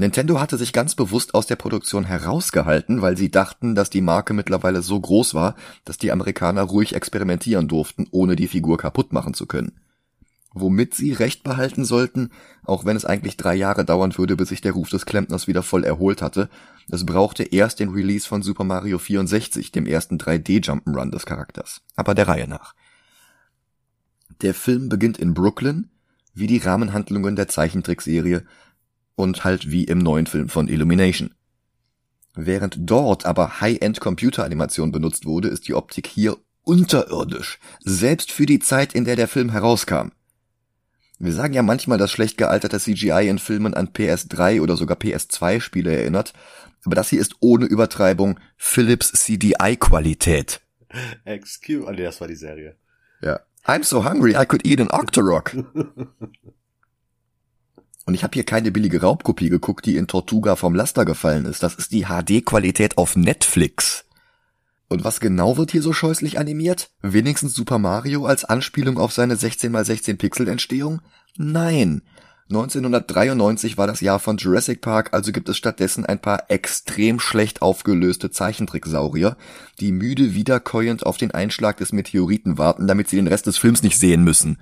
Nintendo 0.00 0.38
hatte 0.38 0.56
sich 0.56 0.72
ganz 0.72 0.94
bewusst 0.94 1.34
aus 1.34 1.48
der 1.48 1.56
Produktion 1.56 2.04
herausgehalten, 2.04 3.02
weil 3.02 3.16
sie 3.16 3.32
dachten, 3.32 3.74
dass 3.74 3.90
die 3.90 4.00
Marke 4.00 4.32
mittlerweile 4.32 4.80
so 4.80 4.98
groß 4.98 5.34
war, 5.34 5.56
dass 5.84 5.98
die 5.98 6.12
Amerikaner 6.12 6.62
ruhig 6.62 6.94
experimentieren 6.94 7.66
durften, 7.66 8.06
ohne 8.12 8.36
die 8.36 8.46
Figur 8.46 8.78
kaputt 8.78 9.12
machen 9.12 9.34
zu 9.34 9.46
können. 9.46 9.72
Womit 10.52 10.94
sie 10.94 11.12
recht 11.14 11.42
behalten 11.42 11.84
sollten, 11.84 12.30
auch 12.62 12.84
wenn 12.84 12.96
es 12.96 13.04
eigentlich 13.04 13.36
drei 13.36 13.56
Jahre 13.56 13.84
dauern 13.84 14.16
würde, 14.16 14.36
bis 14.36 14.50
sich 14.50 14.60
der 14.60 14.70
Ruf 14.70 14.88
des 14.88 15.04
Klempners 15.04 15.48
wieder 15.48 15.64
voll 15.64 15.82
erholt 15.82 16.22
hatte. 16.22 16.48
Es 16.88 17.04
brauchte 17.04 17.42
erst 17.42 17.80
den 17.80 17.88
Release 17.88 18.26
von 18.26 18.42
Super 18.42 18.62
Mario 18.62 18.98
64, 18.98 19.72
dem 19.72 19.84
ersten 19.84 20.16
3D 20.16 20.64
Jump'n'Run 20.64 21.10
des 21.10 21.26
Charakters. 21.26 21.80
Aber 21.96 22.14
der 22.14 22.28
Reihe 22.28 22.46
nach. 22.46 22.76
Der 24.42 24.54
Film 24.54 24.88
beginnt 24.88 25.18
in 25.18 25.34
Brooklyn, 25.34 25.90
wie 26.34 26.46
die 26.46 26.58
Rahmenhandlungen 26.58 27.34
der 27.34 27.48
Zeichentrickserie 27.48 28.44
und 29.18 29.42
halt 29.42 29.70
wie 29.70 29.84
im 29.84 29.98
neuen 29.98 30.26
Film 30.26 30.48
von 30.48 30.68
Illumination. 30.68 31.34
Während 32.36 32.76
dort 32.78 33.26
aber 33.26 33.60
High-End 33.60 34.00
Computeranimation 34.00 34.92
benutzt 34.92 35.26
wurde, 35.26 35.48
ist 35.48 35.66
die 35.66 35.74
Optik 35.74 36.06
hier 36.06 36.36
unterirdisch, 36.62 37.58
selbst 37.80 38.30
für 38.30 38.46
die 38.46 38.60
Zeit, 38.60 38.94
in 38.94 39.04
der 39.04 39.16
der 39.16 39.26
Film 39.26 39.50
herauskam. 39.50 40.10
Wir 41.18 41.32
sagen 41.32 41.52
ja 41.52 41.62
manchmal, 41.62 41.98
dass 41.98 42.12
schlecht 42.12 42.38
gealterte 42.38 42.78
CGI 42.78 43.26
in 43.28 43.40
Filmen 43.40 43.74
an 43.74 43.88
PS3 43.88 44.60
oder 44.60 44.76
sogar 44.76 44.96
PS2 44.96 45.60
Spiele 45.60 45.96
erinnert, 45.96 46.32
aber 46.84 46.94
das 46.94 47.08
hier 47.08 47.20
ist 47.20 47.34
ohne 47.40 47.66
Übertreibung 47.66 48.38
Philips 48.56 49.10
CDI 49.10 49.76
Qualität. 49.80 50.60
Excuse, 51.24 51.84
oh 51.84 51.90
nee, 51.90 52.04
das 52.04 52.20
war 52.20 52.28
die 52.28 52.36
Serie. 52.36 52.76
Ja. 53.20 53.40
I'm 53.66 53.82
so 53.82 54.08
hungry 54.08 54.36
I 54.40 54.46
could 54.46 54.64
eat 54.64 54.80
an 54.80 54.90
Octorok. 54.90 55.56
Und 58.08 58.14
ich 58.14 58.22
habe 58.22 58.32
hier 58.32 58.44
keine 58.44 58.70
billige 58.70 59.02
Raubkopie 59.02 59.50
geguckt, 59.50 59.84
die 59.84 59.98
in 59.98 60.06
Tortuga 60.06 60.56
vom 60.56 60.74
Laster 60.74 61.04
gefallen 61.04 61.44
ist. 61.44 61.62
Das 61.62 61.74
ist 61.74 61.92
die 61.92 62.06
HD-Qualität 62.06 62.96
auf 62.96 63.16
Netflix. 63.16 64.06
Und 64.88 65.04
was 65.04 65.20
genau 65.20 65.58
wird 65.58 65.72
hier 65.72 65.82
so 65.82 65.92
scheußlich 65.92 66.38
animiert? 66.38 66.88
Wenigstens 67.02 67.54
Super 67.54 67.78
Mario 67.78 68.24
als 68.24 68.46
Anspielung 68.46 68.96
auf 68.96 69.12
seine 69.12 69.34
16x16 69.34 70.16
Pixel 70.16 70.48
Entstehung? 70.48 71.02
Nein. 71.36 72.00
1993 72.48 73.76
war 73.76 73.86
das 73.86 74.00
Jahr 74.00 74.20
von 74.20 74.38
Jurassic 74.38 74.80
Park, 74.80 75.12
also 75.12 75.30
gibt 75.30 75.50
es 75.50 75.58
stattdessen 75.58 76.06
ein 76.06 76.18
paar 76.18 76.50
extrem 76.50 77.20
schlecht 77.20 77.60
aufgelöste 77.60 78.30
Zeichentricksaurier, 78.30 79.36
die 79.80 79.92
müde 79.92 80.34
wiederkäuend 80.34 81.04
auf 81.04 81.18
den 81.18 81.32
Einschlag 81.32 81.76
des 81.76 81.92
Meteoriten 81.92 82.56
warten, 82.56 82.86
damit 82.86 83.10
sie 83.10 83.16
den 83.16 83.28
Rest 83.28 83.46
des 83.46 83.58
Films 83.58 83.82
nicht 83.82 83.98
sehen 83.98 84.24
müssen. 84.24 84.56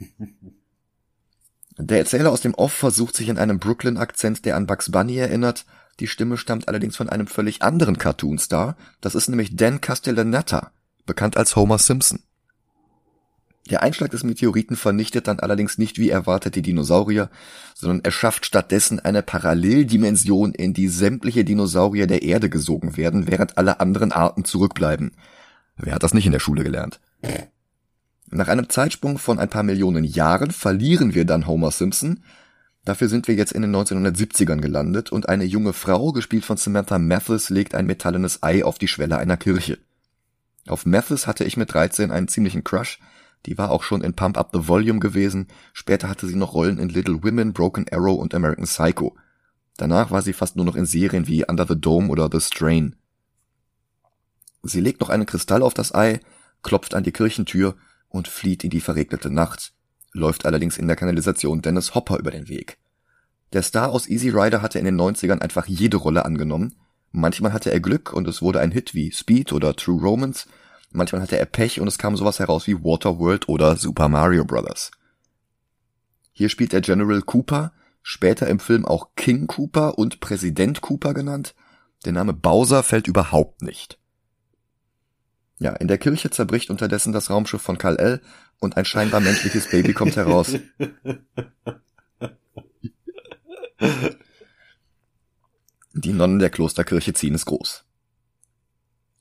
Der 1.78 1.98
Erzähler 1.98 2.30
aus 2.30 2.42
dem 2.42 2.54
Off 2.54 2.72
versucht 2.72 3.16
sich 3.16 3.28
in 3.28 3.38
einem 3.38 3.58
Brooklyn-Akzent, 3.58 4.44
der 4.44 4.56
an 4.56 4.66
Bugs 4.66 4.90
Bunny 4.90 5.16
erinnert. 5.16 5.64
Die 6.00 6.06
Stimme 6.06 6.36
stammt 6.36 6.68
allerdings 6.68 6.96
von 6.96 7.08
einem 7.08 7.26
völlig 7.26 7.62
anderen 7.62 7.98
Cartoon-Star. 7.98 8.76
Das 9.00 9.14
ist 9.14 9.28
nämlich 9.28 9.56
Dan 9.56 9.80
Castellaneta, 9.80 10.72
bekannt 11.06 11.36
als 11.36 11.56
Homer 11.56 11.78
Simpson. 11.78 12.20
Der 13.70 13.82
Einschlag 13.82 14.10
des 14.10 14.24
Meteoriten 14.24 14.76
vernichtet 14.76 15.28
dann 15.28 15.38
allerdings 15.38 15.78
nicht 15.78 15.98
wie 15.98 16.10
erwartet 16.10 16.56
die 16.56 16.62
Dinosaurier, 16.62 17.30
sondern 17.74 18.00
er 18.02 18.10
schafft 18.10 18.44
stattdessen 18.44 18.98
eine 18.98 19.22
Paralleldimension, 19.22 20.52
in 20.52 20.74
die 20.74 20.88
sämtliche 20.88 21.44
Dinosaurier 21.44 22.08
der 22.08 22.22
Erde 22.22 22.50
gesogen 22.50 22.96
werden, 22.96 23.28
während 23.28 23.58
alle 23.58 23.78
anderen 23.78 24.10
Arten 24.10 24.44
zurückbleiben. 24.44 25.12
Wer 25.76 25.94
hat 25.94 26.02
das 26.02 26.12
nicht 26.12 26.26
in 26.26 26.32
der 26.32 26.40
Schule 26.40 26.64
gelernt? 26.64 27.00
Nach 28.34 28.48
einem 28.48 28.70
Zeitsprung 28.70 29.18
von 29.18 29.38
ein 29.38 29.50
paar 29.50 29.62
Millionen 29.62 30.04
Jahren 30.04 30.52
verlieren 30.52 31.12
wir 31.12 31.26
dann 31.26 31.46
Homer 31.46 31.70
Simpson. 31.70 32.24
Dafür 32.82 33.10
sind 33.10 33.28
wir 33.28 33.34
jetzt 33.34 33.52
in 33.52 33.60
den 33.60 33.76
1970ern 33.76 34.62
gelandet 34.62 35.12
und 35.12 35.28
eine 35.28 35.44
junge 35.44 35.74
Frau, 35.74 36.12
gespielt 36.12 36.46
von 36.46 36.56
Samantha 36.56 36.98
Mathis, 36.98 37.50
legt 37.50 37.74
ein 37.74 37.84
metallenes 37.84 38.42
Ei 38.42 38.64
auf 38.64 38.78
die 38.78 38.88
Schwelle 38.88 39.18
einer 39.18 39.36
Kirche. 39.36 39.78
Auf 40.66 40.86
Mathis 40.86 41.26
hatte 41.26 41.44
ich 41.44 41.58
mit 41.58 41.74
13 41.74 42.10
einen 42.10 42.26
ziemlichen 42.26 42.64
Crush. 42.64 43.00
Die 43.44 43.58
war 43.58 43.70
auch 43.70 43.82
schon 43.82 44.00
in 44.00 44.14
Pump 44.14 44.38
Up 44.38 44.48
the 44.54 44.66
Volume 44.66 44.98
gewesen. 44.98 45.48
Später 45.74 46.08
hatte 46.08 46.26
sie 46.26 46.36
noch 46.36 46.54
Rollen 46.54 46.78
in 46.78 46.88
Little 46.88 47.22
Women, 47.22 47.52
Broken 47.52 47.84
Arrow 47.92 48.18
und 48.18 48.34
American 48.34 48.64
Psycho. 48.64 49.14
Danach 49.76 50.10
war 50.10 50.22
sie 50.22 50.32
fast 50.32 50.56
nur 50.56 50.64
noch 50.64 50.76
in 50.76 50.86
Serien 50.86 51.26
wie 51.26 51.44
Under 51.46 51.66
the 51.68 51.78
Dome 51.78 52.08
oder 52.08 52.30
The 52.32 52.40
Strain. 52.40 52.96
Sie 54.62 54.80
legt 54.80 55.02
noch 55.02 55.10
einen 55.10 55.26
Kristall 55.26 55.60
auf 55.60 55.74
das 55.74 55.94
Ei, 55.94 56.20
klopft 56.62 56.94
an 56.94 57.04
die 57.04 57.12
Kirchentür 57.12 57.76
und 58.12 58.28
flieht 58.28 58.62
in 58.62 58.70
die 58.70 58.80
verregnete 58.80 59.30
Nacht, 59.30 59.72
läuft 60.12 60.46
allerdings 60.46 60.78
in 60.78 60.86
der 60.86 60.96
Kanalisation 60.96 61.62
Dennis 61.62 61.94
Hopper 61.94 62.18
über 62.18 62.30
den 62.30 62.48
Weg. 62.48 62.78
Der 63.52 63.62
Star 63.62 63.90
aus 63.90 64.08
Easy 64.08 64.30
Rider 64.30 64.62
hatte 64.62 64.78
in 64.78 64.84
den 64.84 65.00
90ern 65.00 65.40
einfach 65.40 65.66
jede 65.66 65.96
Rolle 65.96 66.24
angenommen. 66.24 66.74
Manchmal 67.10 67.52
hatte 67.52 67.70
er 67.70 67.80
Glück 67.80 68.12
und 68.12 68.26
es 68.28 68.40
wurde 68.40 68.60
ein 68.60 68.70
Hit 68.70 68.94
wie 68.94 69.10
Speed 69.12 69.52
oder 69.52 69.74
True 69.74 70.00
Romance. 70.00 70.46
Manchmal 70.90 71.22
hatte 71.22 71.38
er 71.38 71.46
Pech 71.46 71.80
und 71.80 71.88
es 71.88 71.98
kam 71.98 72.16
sowas 72.16 72.38
heraus 72.38 72.66
wie 72.66 72.82
Waterworld 72.82 73.48
oder 73.48 73.76
Super 73.76 74.08
Mario 74.08 74.44
Bros. 74.44 74.90
Hier 76.32 76.48
spielt 76.48 76.72
er 76.72 76.80
General 76.80 77.20
Cooper, 77.22 77.72
später 78.02 78.46
im 78.46 78.58
Film 78.58 78.86
auch 78.86 79.10
King 79.16 79.46
Cooper 79.46 79.98
und 79.98 80.20
Präsident 80.20 80.80
Cooper 80.80 81.12
genannt. 81.12 81.54
Der 82.04 82.12
Name 82.12 82.32
Bowser 82.32 82.82
fällt 82.82 83.06
überhaupt 83.06 83.62
nicht. 83.62 83.98
Ja, 85.62 85.72
in 85.74 85.86
der 85.86 85.98
Kirche 85.98 86.28
zerbricht 86.30 86.70
unterdessen 86.70 87.12
das 87.12 87.30
Raumschiff 87.30 87.62
von 87.62 87.78
Kal-El 87.78 88.20
und 88.58 88.76
ein 88.76 88.84
scheinbar 88.84 89.20
menschliches 89.20 89.70
Baby 89.70 89.92
kommt 89.92 90.16
heraus. 90.16 90.56
Die 95.92 96.12
Nonnen 96.12 96.40
der 96.40 96.50
Klosterkirche 96.50 97.14
ziehen 97.14 97.36
es 97.36 97.44
groß. 97.44 97.84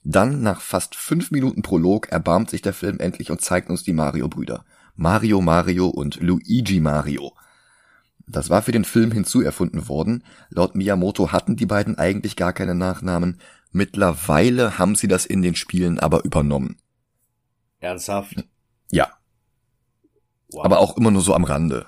Dann, 0.03 0.41
nach 0.41 0.62
fast 0.62 0.95
fünf 0.95 1.29
Minuten 1.29 1.62
Prolog, 1.62 2.12
erbarmt 2.12 2.50
sich 2.50 2.63
der 2.63 2.74
Film 2.74 3.00
endlich 3.00 3.29
und 3.29 3.41
zeigt 3.41 3.69
uns 3.69 3.83
die 3.83 3.93
Mario-Brüder. 3.93 4.65
Mario 4.95 5.41
Mario 5.41 5.89
und 5.89 6.21
Luigi 6.21 6.79
Mario. 6.79 7.33
Das 8.25 8.50
war 8.50 8.63
für 8.63 8.71
den 8.71 8.86
Film 8.86 9.12
hinzuerfunden 9.12 9.88
worden. 9.88 10.24
Laut 10.50 10.74
Miyamoto 10.74 11.31
hatten 11.31 11.55
die 11.55 11.67
beiden 11.67 12.00
eigentlich 12.00 12.36
gar 12.36 12.53
keine 12.53 12.74
Nachnamen. 12.74 13.38
Mittlerweile 13.71 14.77
haben 14.77 14.95
sie 14.95 15.07
das 15.07 15.25
in 15.25 15.41
den 15.41 15.55
Spielen 15.55 15.99
aber 15.99 16.23
übernommen. 16.25 16.77
Ernsthaft? 17.79 18.43
Ja. 18.91 19.09
Wow. 20.51 20.65
Aber 20.65 20.79
auch 20.79 20.97
immer 20.97 21.11
nur 21.11 21.21
so 21.21 21.33
am 21.33 21.45
Rande. 21.45 21.87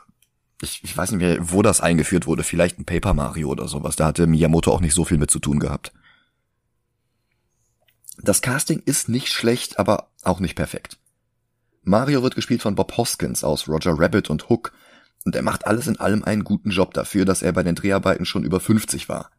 Ich, 0.61 0.81
ich 0.83 0.95
weiß 0.95 1.11
nicht 1.11 1.19
mehr, 1.19 1.37
wo 1.51 1.61
das 1.61 1.81
eingeführt 1.81 2.25
wurde. 2.25 2.43
Vielleicht 2.43 2.79
ein 2.79 2.85
Paper 2.85 3.13
Mario 3.13 3.49
oder 3.49 3.67
sowas. 3.67 3.97
Da 3.97 4.07
hatte 4.07 4.27
Miyamoto 4.27 4.71
auch 4.71 4.79
nicht 4.79 4.93
so 4.93 5.03
viel 5.03 5.17
mit 5.17 5.29
zu 5.29 5.39
tun 5.39 5.59
gehabt. 5.59 5.91
Das 8.17 8.41
Casting 8.41 8.81
ist 8.85 9.09
nicht 9.09 9.27
schlecht, 9.27 9.79
aber 9.79 10.09
auch 10.23 10.39
nicht 10.39 10.55
perfekt. 10.55 10.97
Mario 11.81 12.23
wird 12.23 12.35
gespielt 12.35 12.61
von 12.61 12.75
Bob 12.75 12.95
Hoskins 12.95 13.43
aus 13.43 13.67
Roger 13.67 13.99
Rabbit 13.99 14.29
und 14.29 14.47
Hook 14.47 14.71
und 15.25 15.35
er 15.35 15.41
macht 15.41 15.67
alles 15.67 15.87
in 15.87 15.99
allem 15.99 16.23
einen 16.23 16.45
guten 16.45 16.69
Job 16.69 16.93
dafür, 16.93 17.25
dass 17.25 17.41
er 17.41 17.51
bei 17.51 17.63
den 17.63 17.75
Dreharbeiten 17.75 18.25
schon 18.25 18.43
über 18.43 18.59
50 18.59 19.09
war. 19.09 19.31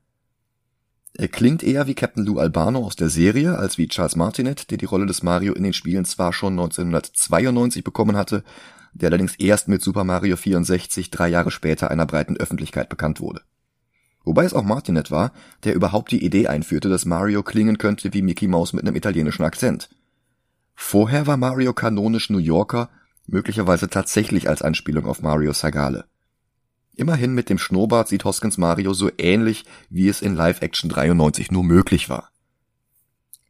Er 1.17 1.29
klingt 1.29 1.63
eher 1.63 1.87
wie 1.87 1.95
Captain 1.95 2.25
Lou 2.25 2.41
Albano 2.41 2.85
aus 2.85 2.97
der 2.97 3.09
Serie 3.09 3.57
als 3.57 3.79
wie 3.79 3.87
Charles 3.87 4.17
Martinet, 4.17 4.73
der 4.73 4.79
die 4.79 4.85
Rolle 4.85 5.07
des 5.07 5.23
Mario 5.23 5.55
in 5.55 5.63
den 5.63 5.73
Spielen 5.73 6.05
zwar 6.05 6.33
schon 6.33 6.55
1992 6.55 7.85
bekommen 7.85 8.17
hatte, 8.17 8.43
der 8.95 9.11
allerdings 9.11 9.37
erst 9.37 9.69
mit 9.69 9.81
Super 9.81 10.03
Mario 10.03 10.37
64 10.37 11.11
drei 11.11 11.29
Jahre 11.29 11.53
später 11.53 11.91
einer 11.93 12.07
breiten 12.07 12.37
Öffentlichkeit 12.37 12.89
bekannt 12.89 13.21
wurde. 13.21 13.43
Wobei 14.25 14.45
es 14.45 14.55
auch 14.55 14.65
Martinet 14.65 15.13
war, 15.13 15.33
der 15.63 15.75
überhaupt 15.75 16.11
die 16.11 16.25
Idee 16.25 16.49
einführte, 16.49 16.89
dass 16.89 17.05
Mario 17.05 17.45
klingen 17.45 17.79
könnte 17.79 18.13
wie 18.13 18.23
Mickey 18.23 18.49
Mouse 18.49 18.73
mit 18.73 18.85
einem 18.85 18.97
italienischen 18.97 19.45
Akzent. 19.45 19.91
Vorher 20.75 21.29
war 21.29 21.37
Mario 21.37 21.75
kanonisch 21.75 22.29
New 22.29 22.39
Yorker, 22.39 22.91
möglicherweise 23.27 23.89
tatsächlich 23.89 24.49
als 24.49 24.63
Anspielung 24.63 25.07
auf 25.07 25.23
Mario 25.23 25.53
Sagale. 25.53 26.07
Immerhin 26.97 27.35
mit 27.35 27.51
dem 27.51 27.59
Schnurrbart 27.59 28.09
sieht 28.09 28.25
Hoskins 28.25 28.57
Mario 28.57 28.95
so 28.95 29.11
ähnlich, 29.19 29.65
wie 29.91 30.09
es 30.09 30.23
in 30.23 30.37
Live 30.37 30.63
Action 30.63 30.89
93 30.89 31.51
nur 31.51 31.65
möglich 31.65 32.09
war. 32.09 32.31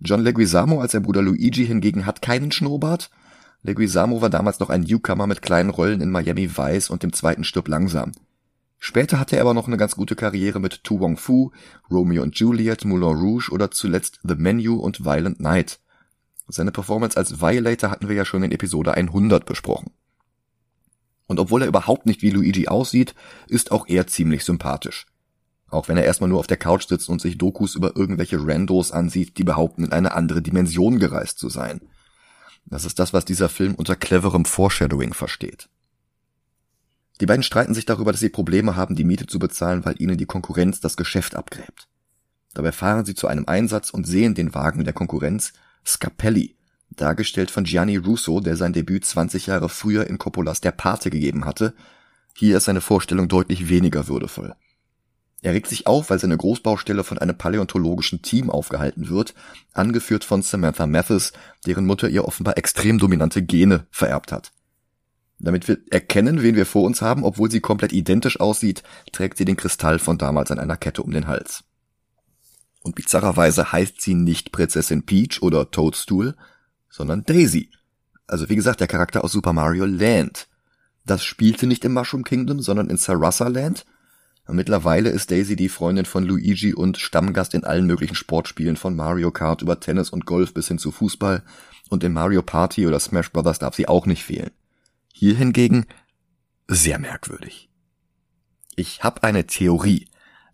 John 0.01 0.23
Leguizamo 0.23 0.81
als 0.81 0.93
sein 0.93 1.03
Bruder 1.03 1.23
Luigi 1.23 1.67
hingegen 1.67 2.07
hat 2.07 2.23
keinen 2.23 2.53
Schnurrbart. 2.53 3.11
Leguizamo 3.63 4.21
war 4.21 4.31
damals 4.31 4.61
noch 4.61 4.71
ein 4.71 4.83
Newcomer 4.83 5.27
mit 5.27 5.43
kleinen 5.43 5.71
Rollen 5.71 6.01
in 6.01 6.11
Miami 6.11 6.57
Vice 6.57 6.91
und 6.91 7.03
dem 7.03 7.13
zweiten 7.13 7.45
Stirb 7.45 7.69
langsam. 7.69 8.13
Später 8.79 9.19
hatte 9.19 9.37
er 9.37 9.43
aber 9.43 9.55
noch 9.55 9.67
eine 9.67 9.79
ganz 9.79 9.97
gute 9.97 10.15
Karriere 10.15 10.61
mit 10.61 10.85
Tu 10.85 11.01
Wong 11.01 11.17
Fu, 11.17 11.53
Romeo 11.91 12.23
und 12.23 12.39
Juliet, 12.39 12.85
Moulin 12.85 13.17
Rouge 13.17 13.51
oder 13.51 13.71
zuletzt 13.71 14.21
The 14.25 14.35
Menu 14.35 14.77
und 14.77 15.05
Violent 15.05 15.41
Night. 15.41 15.81
Seine 16.49 16.73
Performance 16.73 17.17
als 17.17 17.41
Violator 17.41 17.91
hatten 17.91 18.09
wir 18.09 18.17
ja 18.17 18.27
schon 18.27 18.43
in 18.43 18.53
Episode 18.53 18.93
100 18.93 19.47
besprochen. 19.47 19.93
Und 21.27 21.41
obwohl 21.41 21.63
er 21.63 21.69
überhaupt 21.69 22.07
nicht 22.07 22.23
wie 22.23 22.31
Luigi 22.31 22.69
aussieht, 22.69 23.15
ist 23.49 23.73
auch 23.73 23.87
er 23.89 24.07
ziemlich 24.07 24.45
sympathisch. 24.45 25.07
Auch 25.69 25.89
wenn 25.89 25.97
er 25.97 26.05
erstmal 26.05 26.31
nur 26.31 26.39
auf 26.39 26.47
der 26.47 26.57
Couch 26.57 26.87
sitzt 26.87 27.09
und 27.09 27.21
sich 27.21 27.39
Dokus 27.39 27.75
über 27.75 27.97
irgendwelche 27.97 28.39
Randos 28.39 28.93
ansieht, 28.93 29.39
die 29.39 29.45
behaupten, 29.45 29.85
in 29.85 29.93
eine 29.93 30.15
andere 30.15 30.43
Dimension 30.43 30.99
gereist 30.99 31.39
zu 31.39 31.49
sein. 31.49 31.81
Das 32.67 32.85
ist 32.85 32.99
das, 32.99 33.13
was 33.13 33.25
dieser 33.25 33.49
Film 33.49 33.75
unter 33.75 33.97
cleverem 33.97 34.45
Foreshadowing 34.45 35.15
versteht. 35.15 35.69
Die 37.21 37.27
beiden 37.27 37.43
streiten 37.43 37.75
sich 37.75 37.87
darüber, 37.87 38.13
dass 38.13 38.21
sie 38.21 38.29
Probleme 38.29 38.77
haben, 38.77 38.97
die 38.97 39.05
Miete 39.05 39.27
zu 39.27 39.39
bezahlen, 39.39 39.85
weil 39.85 40.01
ihnen 40.01 40.19
die 40.19 40.27
Konkurrenz 40.27 40.81
das 40.81 40.97
Geschäft 40.97 41.35
abgräbt. 41.35 41.89
Dabei 42.55 42.73
fahren 42.73 43.05
sie 43.05 43.15
zu 43.15 43.27
einem 43.27 43.47
Einsatz 43.47 43.91
und 43.91 44.07
sehen 44.07 44.35
den 44.35 44.55
Wagen 44.55 44.85
der 44.85 44.93
Konkurrenz, 44.93 45.53
Scapelli, 45.85 46.57
dargestellt 46.97 47.51
von 47.51 47.65
Gianni 47.65 47.97
Russo, 47.97 48.41
der 48.41 48.57
sein 48.57 48.73
Debüt 48.73 49.05
20 49.05 49.47
Jahre 49.47 49.69
früher 49.69 50.07
in 50.07 50.19
Coppolas 50.19 50.61
Der 50.61 50.73
Pate 50.73 51.11
gegeben 51.11 51.45
hatte. 51.45 51.75
Hier 52.35 52.57
ist 52.57 52.65
seine 52.65 52.81
Vorstellung 52.81 53.29
deutlich 53.29 53.69
weniger 53.69 54.09
würdevoll. 54.09 54.55
Er 55.43 55.53
regt 55.53 55.69
sich 55.69 55.87
auf, 55.87 56.09
weil 56.09 56.19
seine 56.19 56.39
Großbaustelle 56.39 57.05
von 57.05 57.19
einem 57.19 57.37
paläontologischen 57.37 58.23
Team 58.23 58.49
aufgehalten 58.49 59.11
wird, 59.11 59.35
angeführt 59.75 60.25
von 60.25 60.41
Samantha 60.41 60.87
Mathis, 60.87 61.33
deren 61.67 61.85
Mutter 61.85 62.09
ihr 62.09 62.25
offenbar 62.25 62.57
extrem 62.57 62.99
dominante 62.99 63.43
Gene 63.43 63.87
vererbt 63.91 64.33
hat. 64.33 64.53
Damit 65.39 65.69
wir 65.69 65.79
erkennen, 65.91 66.43
wen 66.43 66.57
wir 66.57 66.65
vor 66.65 66.85
uns 66.85 67.03
haben, 67.03 67.25
obwohl 67.25 67.51
sie 67.51 67.61
komplett 67.61 67.93
identisch 67.93 68.41
aussieht, 68.41 68.83
trägt 69.13 69.37
sie 69.37 69.45
den 69.45 69.57
Kristall 69.57 69.99
von 69.99 70.17
damals 70.17 70.51
an 70.51 70.59
einer 70.59 70.79
Kette 70.79 71.03
um 71.03 71.11
den 71.11 71.27
Hals. 71.27 71.65
Und 72.83 72.95
bizarrerweise 72.95 73.71
heißt 73.71 74.01
sie 74.01 74.15
nicht 74.15 74.53
Prinzessin 74.53 75.05
Peach 75.05 75.43
oder 75.43 75.71
Toadstool, 75.71 76.37
sondern 76.95 77.25
Daisy. 77.25 77.71
Also 78.29 78.49
wie 78.49 78.55
gesagt, 78.55 78.79
der 78.79 78.87
Charakter 78.87 79.25
aus 79.25 79.33
Super 79.33 79.53
Mario 79.53 79.85
Land. 79.85 80.47
Das 81.05 81.25
spielte 81.25 81.67
nicht 81.67 81.85
im 81.85 81.93
Mushroom 81.93 82.23
Kingdom, 82.23 82.61
sondern 82.61 82.89
in 82.89 82.97
Sarasa 82.97 83.49
Land. 83.49 83.85
Mittlerweile 84.47 85.11
ist 85.11 85.33
Daisy 85.33 85.57
die 85.57 85.69
Freundin 85.69 86.05
von 86.05 86.25
Luigi 86.25 86.73
und 86.73 86.99
Stammgast 86.99 87.55
in 87.55 87.65
allen 87.65 87.87
möglichen 87.87 88.15
Sportspielen 88.15 88.77
von 88.77 88.95
Mario 88.95 89.33
Kart 89.33 89.61
über 89.61 89.81
Tennis 89.81 90.11
und 90.11 90.25
Golf 90.25 90.55
bis 90.55 90.69
hin 90.69 90.79
zu 90.79 90.93
Fußball. 90.93 91.43
Und 91.91 92.05
in 92.05 92.13
Mario 92.13 92.43
Party 92.43 92.87
oder 92.87 93.01
Smash 93.01 93.33
Bros. 93.33 93.59
darf 93.59 93.75
sie 93.75 93.89
auch 93.89 94.07
nicht 94.07 94.23
fehlen. 94.23 94.53
Hier 95.13 95.35
hingegen 95.35 95.87
sehr 96.69 97.01
merkwürdig. 97.01 97.69
Ich 98.77 99.03
habe 99.03 99.25
eine 99.25 99.47
Theorie. 99.47 100.07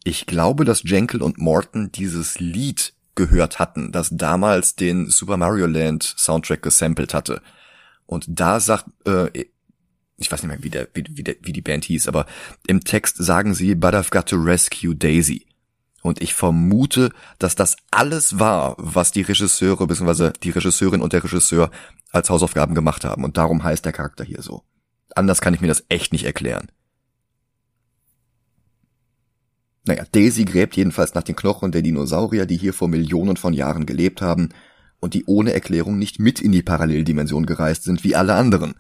Ich 0.05 0.25
glaube, 0.25 0.65
dass 0.65 0.85
Jenkel 0.85 1.23
und 1.23 1.37
Morton 1.37 1.93
dieses 1.93 2.41
Lied 2.41 2.95
gehört 3.15 3.59
hatten, 3.59 3.93
das 3.93 4.11
damals 4.13 4.77
den 4.77 5.09
Super 5.09 5.37
Mario 5.37 5.67
Land 5.67 6.15
Soundtrack 6.17 6.63
gesampelt 6.63 7.15
hatte. 7.15 7.43
Und 8.07 8.27
da 8.29 8.61
sagt, 8.61 8.87
äh, 9.07 9.47
ich 10.17 10.31
weiß 10.31 10.43
nicht 10.43 10.51
mehr, 10.51 10.63
wie, 10.63 10.71
der, 10.71 10.89
wie, 10.95 11.05
wie, 11.11 11.25
der, 11.25 11.37
wie 11.43 11.53
die 11.53 11.63
Band 11.63 11.85
hieß, 11.85 12.09
aber 12.09 12.27
im 12.67 12.85
Text 12.85 13.17
sagen 13.17 13.55
sie, 13.55 13.75
but 13.75 13.95
I've 13.95 14.11
got 14.11 14.27
to 14.27 14.37
rescue 14.37 14.95
Daisy. 14.95 15.47
Und 16.03 16.23
ich 16.23 16.35
vermute, 16.35 17.11
dass 17.39 17.55
das 17.55 17.77
alles 17.91 18.39
war, 18.39 18.75
was 18.79 19.13
die 19.13 19.23
Regisseure 19.23 19.87
bzw. 19.87 20.33
die 20.43 20.51
Regisseurin 20.51 21.03
und 21.03 21.13
der 21.13 21.23
Regisseur 21.23 21.71
als 22.11 22.31
Hausaufgaben 22.31 22.75
gemacht 22.75 23.05
haben. 23.05 23.25
Und 23.25 23.37
darum 23.37 23.63
heißt 23.63 23.85
der 23.85 23.93
Charakter 23.93 24.25
hier 24.25 24.43
so. 24.43 24.63
Anders 25.15 25.41
kann 25.41 25.55
ich 25.55 25.61
mir 25.61 25.69
das 25.69 25.85
echt 25.89 26.13
nicht 26.13 26.25
erklären. 26.25 26.71
Naja, 29.91 30.05
Daisy 30.13 30.45
gräbt 30.45 30.77
jedenfalls 30.77 31.15
nach 31.15 31.25
den 31.25 31.35
Knochen 31.35 31.73
der 31.73 31.83
Dinosaurier, 31.83 32.47
die 32.47 32.57
hier 32.57 32.73
vor 32.73 32.87
Millionen 32.87 33.37
von 33.37 33.53
Jahren 33.53 33.87
gelebt 33.87 34.23
haben 34.23 34.51
und 35.01 35.15
die 35.15 35.25
ohne 35.27 35.53
Erklärung 35.53 35.99
nicht 35.99 36.21
mit 36.21 36.41
in 36.41 36.53
die 36.53 36.63
Paralleldimension 36.63 37.45
gereist 37.45 37.83
sind 37.83 38.05
wie 38.05 38.15
alle 38.15 38.35
anderen. 38.35 38.77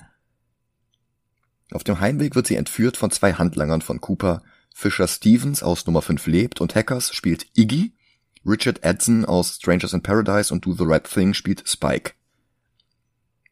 Auf 1.72 1.82
dem 1.82 1.98
Heimweg 1.98 2.36
wird 2.36 2.46
sie 2.46 2.54
entführt 2.54 2.96
von 2.96 3.10
zwei 3.10 3.32
Handlangern 3.32 3.82
von 3.82 4.00
Cooper. 4.00 4.44
Fisher 4.72 5.08
Stevens 5.08 5.64
aus 5.64 5.84
Nummer 5.84 6.00
5 6.00 6.28
lebt 6.28 6.60
und 6.60 6.76
Hackers 6.76 7.12
spielt 7.12 7.46
Iggy. 7.56 7.92
Richard 8.46 8.84
Edson 8.84 9.24
aus 9.24 9.56
Strangers 9.56 9.92
in 9.92 10.04
Paradise 10.04 10.54
und 10.54 10.64
Do 10.64 10.74
the 10.74 10.84
Right 10.84 11.10
Thing 11.10 11.34
spielt 11.34 11.68
Spike. 11.68 12.12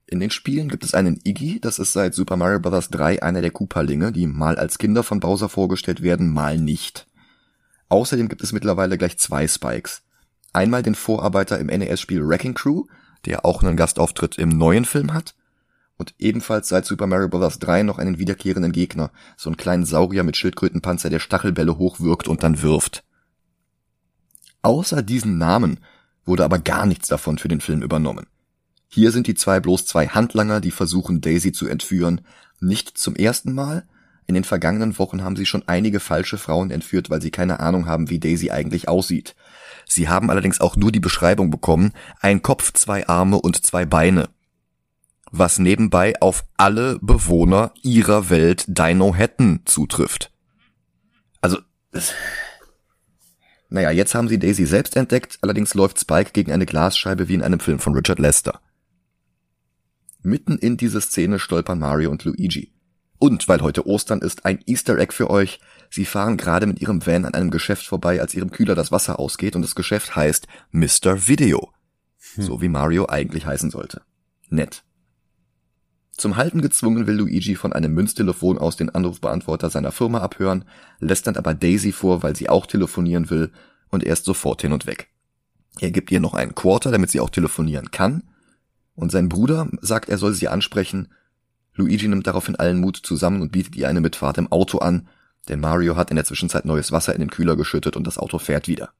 In 0.07 0.21
den 0.21 0.31
Spielen 0.31 0.69
gibt 0.69 0.85
es 0.85 0.95
einen 0.95 1.21
Iggy, 1.25 1.59
das 1.61 1.81
ist 1.81 1.93
seit 1.93 2.15
Super 2.15 2.37
Mario 2.37 2.61
Bros. 2.61 2.89
3 2.91 3.21
einer 3.21 3.43
der 3.43 3.51
Koopalinge, 3.51 4.13
die 4.13 4.29
mal 4.29 4.57
als 4.57 4.79
Kinder 4.79 5.03
von 5.03 5.19
Bowser 5.19 5.49
vorgestellt 5.49 6.05
werden, 6.05 6.33
mal 6.33 6.57
nicht. 6.57 7.08
Außerdem 7.89 8.29
gibt 8.29 8.43
es 8.43 8.53
mittlerweile 8.53 8.99
gleich 8.99 9.19
zwei 9.19 9.47
Spikes. 9.49 10.03
Einmal 10.53 10.83
den 10.83 10.95
Vorarbeiter 10.95 11.59
im 11.59 11.67
NES-Spiel 11.67 12.27
Wrecking 12.27 12.55
Crew, 12.55 12.85
der 13.25 13.45
auch 13.45 13.63
einen 13.63 13.77
Gastauftritt 13.77 14.39
im 14.39 14.51
neuen 14.51 14.85
Film 14.85 15.13
hat, 15.13 15.35
und 15.97 16.15
ebenfalls 16.19 16.69
seit 16.69 16.87
Super 16.87 17.07
Mario 17.07 17.29
Bros. 17.29 17.59
3 17.59 17.83
noch 17.83 17.99
einen 17.99 18.19
wiederkehrenden 18.19 18.73
Gegner, 18.73 19.11
so 19.37 19.51
einen 19.51 19.57
kleinen 19.57 19.85
Saurier 19.85 20.23
mit 20.23 20.37
Schildkrötenpanzer, 20.37 21.11
der 21.11 21.19
Stachelbälle 21.19 21.77
hochwirkt 21.77 22.29
und 22.29 22.43
dann 22.43 22.63
wirft. 22.63 23.05
Außer 24.63 25.03
diesen 25.03 25.39
Namen 25.39 25.81
wurde 26.25 26.45
aber 26.45 26.61
gar 26.61 26.87
nichts 26.87 27.09
davon 27.09 27.39
für 27.39 27.49
den 27.49 27.61
Film 27.61 27.83
übernommen. 27.83 28.27
Hier 28.89 29.11
sind 29.11 29.27
die 29.27 29.35
zwei 29.35 29.61
bloß 29.61 29.87
zwei 29.87 30.07
Handlanger, 30.09 30.61
die 30.61 30.71
versuchen 30.71 31.21
Daisy 31.21 31.53
zu 31.53 31.67
entführen, 31.67 32.23
nicht 32.61 32.97
zum 32.97 33.17
ersten 33.17 33.53
Mal, 33.53 33.87
in 34.29 34.35
den 34.35 34.45
vergangenen 34.45 34.99
Wochen 34.99 35.25
haben 35.25 35.37
sie 35.37 35.47
schon 35.47 35.67
einige 35.67 36.01
falsche 36.01 36.37
Frauen 36.37 36.71
entführt, 36.71 37.09
weil 37.09 37.23
sie 37.23 37.31
keine 37.31 37.61
Ahnung 37.61 37.87
haben, 37.87 38.11
wie 38.11 38.21
Daisy 38.21 38.51
eigentlich 38.51 38.87
aussieht. 38.87 39.35
Sie 39.87 40.09
haben 40.09 40.29
allerdings 40.29 40.61
auch 40.61 40.77
nur 40.77 40.93
die 40.93 41.01
Beschreibung 41.01 41.49
bekommen, 41.51 41.93
ein 42.21 42.43
Kopf, 42.43 42.75
zwei 42.75 43.09
Arme 43.09 43.41
und 43.41 43.65
zwei 43.65 43.87
Beine. 43.87 44.29
Was 45.31 45.59
nebenbei 45.59 46.21
auf 46.21 46.45
alle 46.59 46.99
Bewohner 47.01 47.73
ihrer 47.83 48.29
Welt 48.29 48.67
Dino 48.69 49.15
Hatton 49.17 49.63
zutrifft. 49.65 50.31
Also, 51.41 51.59
naja, 53.71 53.91
jetzt 53.91 54.15
haben 54.15 54.29
sie 54.29 54.39
Daisy 54.39 54.67
selbst 54.67 54.95
entdeckt, 54.95 55.39
allerdings 55.41 55.73
läuft 55.73 55.99
Spike 56.01 56.33
gegen 56.33 56.53
eine 56.53 56.67
Glasscheibe 56.67 57.29
wie 57.29 57.35
in 57.35 57.43
einem 57.43 57.61
Film 57.61 57.79
von 57.79 57.95
Richard 57.95 58.19
Lester. 58.19 58.61
Mitten 60.21 60.59
in 60.59 60.77
diese 60.77 61.01
Szene 61.01 61.39
stolpern 61.39 61.79
Mario 61.79 62.11
und 62.11 62.25
Luigi. 62.25 62.75
Und 63.19 63.49
weil 63.49 63.63
heute 63.63 63.87
Ostern 63.87 64.21
ist, 64.21 64.45
ein 64.45 64.61
Easter 64.67 64.97
Egg 64.99 65.13
für 65.13 65.29
euch. 65.29 65.61
Sie 65.91 66.05
fahren 66.05 66.37
gerade 66.37 66.67
mit 66.67 66.81
ihrem 66.81 67.05
Van 67.05 67.25
an 67.25 67.35
einem 67.35 67.51
Geschäft 67.51 67.87
vorbei, 67.87 68.21
als 68.21 68.35
ihrem 68.35 68.51
Kühler 68.51 68.75
das 68.75 68.93
Wasser 68.93 69.19
ausgeht 69.19 69.57
und 69.57 69.63
das 69.63 69.75
Geschäft 69.75 70.15
heißt 70.15 70.47
Mr. 70.71 71.27
Video. 71.27 71.73
Hm. 72.35 72.45
So 72.45 72.61
wie 72.61 72.69
Mario 72.69 73.07
eigentlich 73.09 73.47
heißen 73.47 73.71
sollte. 73.71 74.03
Nett. 74.49 74.85
Zum 76.13 76.37
Halten 76.37 76.63
gezwungen 76.63 77.07
will 77.07 77.15
Luigi 77.15 77.55
von 77.55 77.73
einem 77.73 77.95
Münztelefon 77.95 78.59
aus 78.59 78.77
den 78.77 78.91
Anrufbeantworter 78.91 79.71
seiner 79.71 79.93
Firma 79.93 80.19
abhören, 80.21 80.65
lässt 80.99 81.27
dann 81.27 81.37
aber 81.37 81.55
Daisy 81.55 81.93
vor, 81.93 82.23
weil 82.23 82.35
sie 82.35 82.49
auch 82.49 82.67
telefonieren 82.67 83.31
will 83.31 83.53
und 83.89 84.03
er 84.03 84.15
ist 84.15 84.25
sofort 84.25 84.63
hin 84.63 84.73
und 84.73 84.87
weg. 84.87 85.09
Er 85.81 85.93
gibt 85.93 86.11
ihr 86.11 86.19
noch 86.19 86.35
einen 86.35 86.57
Quarter, 86.57 86.91
damit 86.91 87.11
sie 87.11 87.21
auch 87.21 87.31
telefonieren 87.31 87.91
kann, 87.93 88.25
und 88.95 89.13
sein 89.13 89.29
Bruder 89.29 89.69
sagt, 89.81 90.09
er 90.09 90.19
soll 90.19 90.35
sie 90.35 90.49
ansprechen 90.49 91.09
Luigi 91.79 92.09
nimmt 92.09 92.27
daraufhin 92.27 92.57
allen 92.57 92.81
Mut 92.81 92.97
zusammen 92.97 93.41
und 93.41 93.53
bietet 93.53 93.77
ihr 93.77 93.89
eine 93.89 94.01
Mitfahrt 94.01 94.37
im 94.37 94.51
Auto 94.51 94.79
an, 94.79 95.09
denn 95.49 95.61
Mario 95.61 95.97
hat 95.97 96.11
in 96.11 96.17
der 96.17 96.25
Zwischenzeit 96.25 96.65
neues 96.65 96.93
Wasser 96.93 97.15
in 97.15 97.21
den 97.21 97.31
Kühler 97.31 97.57
geschüttet 97.57 97.97
und 97.97 98.07
das 98.07 98.19
Auto 98.19 98.39
fährt 98.39 98.67
wieder. 98.69 98.91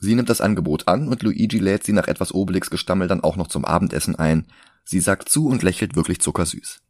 Sie 0.00 0.14
nimmt 0.14 0.30
das 0.30 0.40
Angebot 0.40 0.86
an 0.86 1.08
und 1.08 1.22
Luigi 1.24 1.58
lädt 1.58 1.82
sie 1.82 1.92
nach 1.92 2.06
etwas 2.06 2.32
Obelix-Gestammel 2.32 3.08
dann 3.08 3.24
auch 3.24 3.34
noch 3.36 3.48
zum 3.48 3.64
Abendessen 3.64 4.14
ein. 4.14 4.46
Sie 4.84 5.00
sagt 5.00 5.28
zu 5.28 5.48
und 5.48 5.64
lächelt 5.64 5.96
wirklich 5.96 6.20
zuckersüß. 6.20 6.80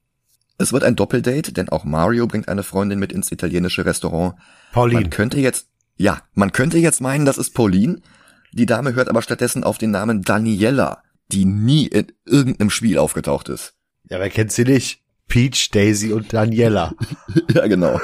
Es 0.59 0.73
wird 0.75 0.85
ein 0.85 0.97
Doppeldate, 0.97 1.53
denn 1.53 1.71
auch 1.71 1.85
Mario 1.85 2.27
bringt 2.27 2.49
eine 2.49 2.63
Freundin 2.63 2.99
mit 2.99 3.11
ins 3.11 3.33
italienische 3.33 3.87
Restaurant. 3.87 4.35
Pauline. 4.73 5.01
Man 5.01 5.11
könnte 5.11 5.41
jetzt, 5.41 5.69
ja, 5.97 6.21
man 6.35 6.53
könnte 6.53 6.77
jetzt 6.77 7.01
meinen, 7.01 7.25
das 7.25 7.39
ist 7.39 7.55
Pauline. 7.55 8.03
Die 8.53 8.67
Dame 8.67 8.95
hört 8.95 9.09
aber 9.09 9.23
stattdessen 9.23 9.65
auf 9.65 9.79
den 9.79 9.93
Namen 9.93 10.23
Daniela, 10.23 11.03
die 11.33 11.47
nie 11.47 11.87
in 11.87 12.13
irgendeinem 12.27 12.71
Spiel 12.71 12.99
aufgetaucht 12.99 13.49
ist. 13.49 13.78
Ja, 14.09 14.19
wer 14.19 14.31
kennt 14.31 14.53
sie 14.53 14.65
nicht? 14.65 15.03
Peach, 15.29 15.71
Daisy 15.71 16.13
und 16.13 16.33
Daniela. 16.33 16.95
ja, 17.55 17.67
genau. 17.67 18.01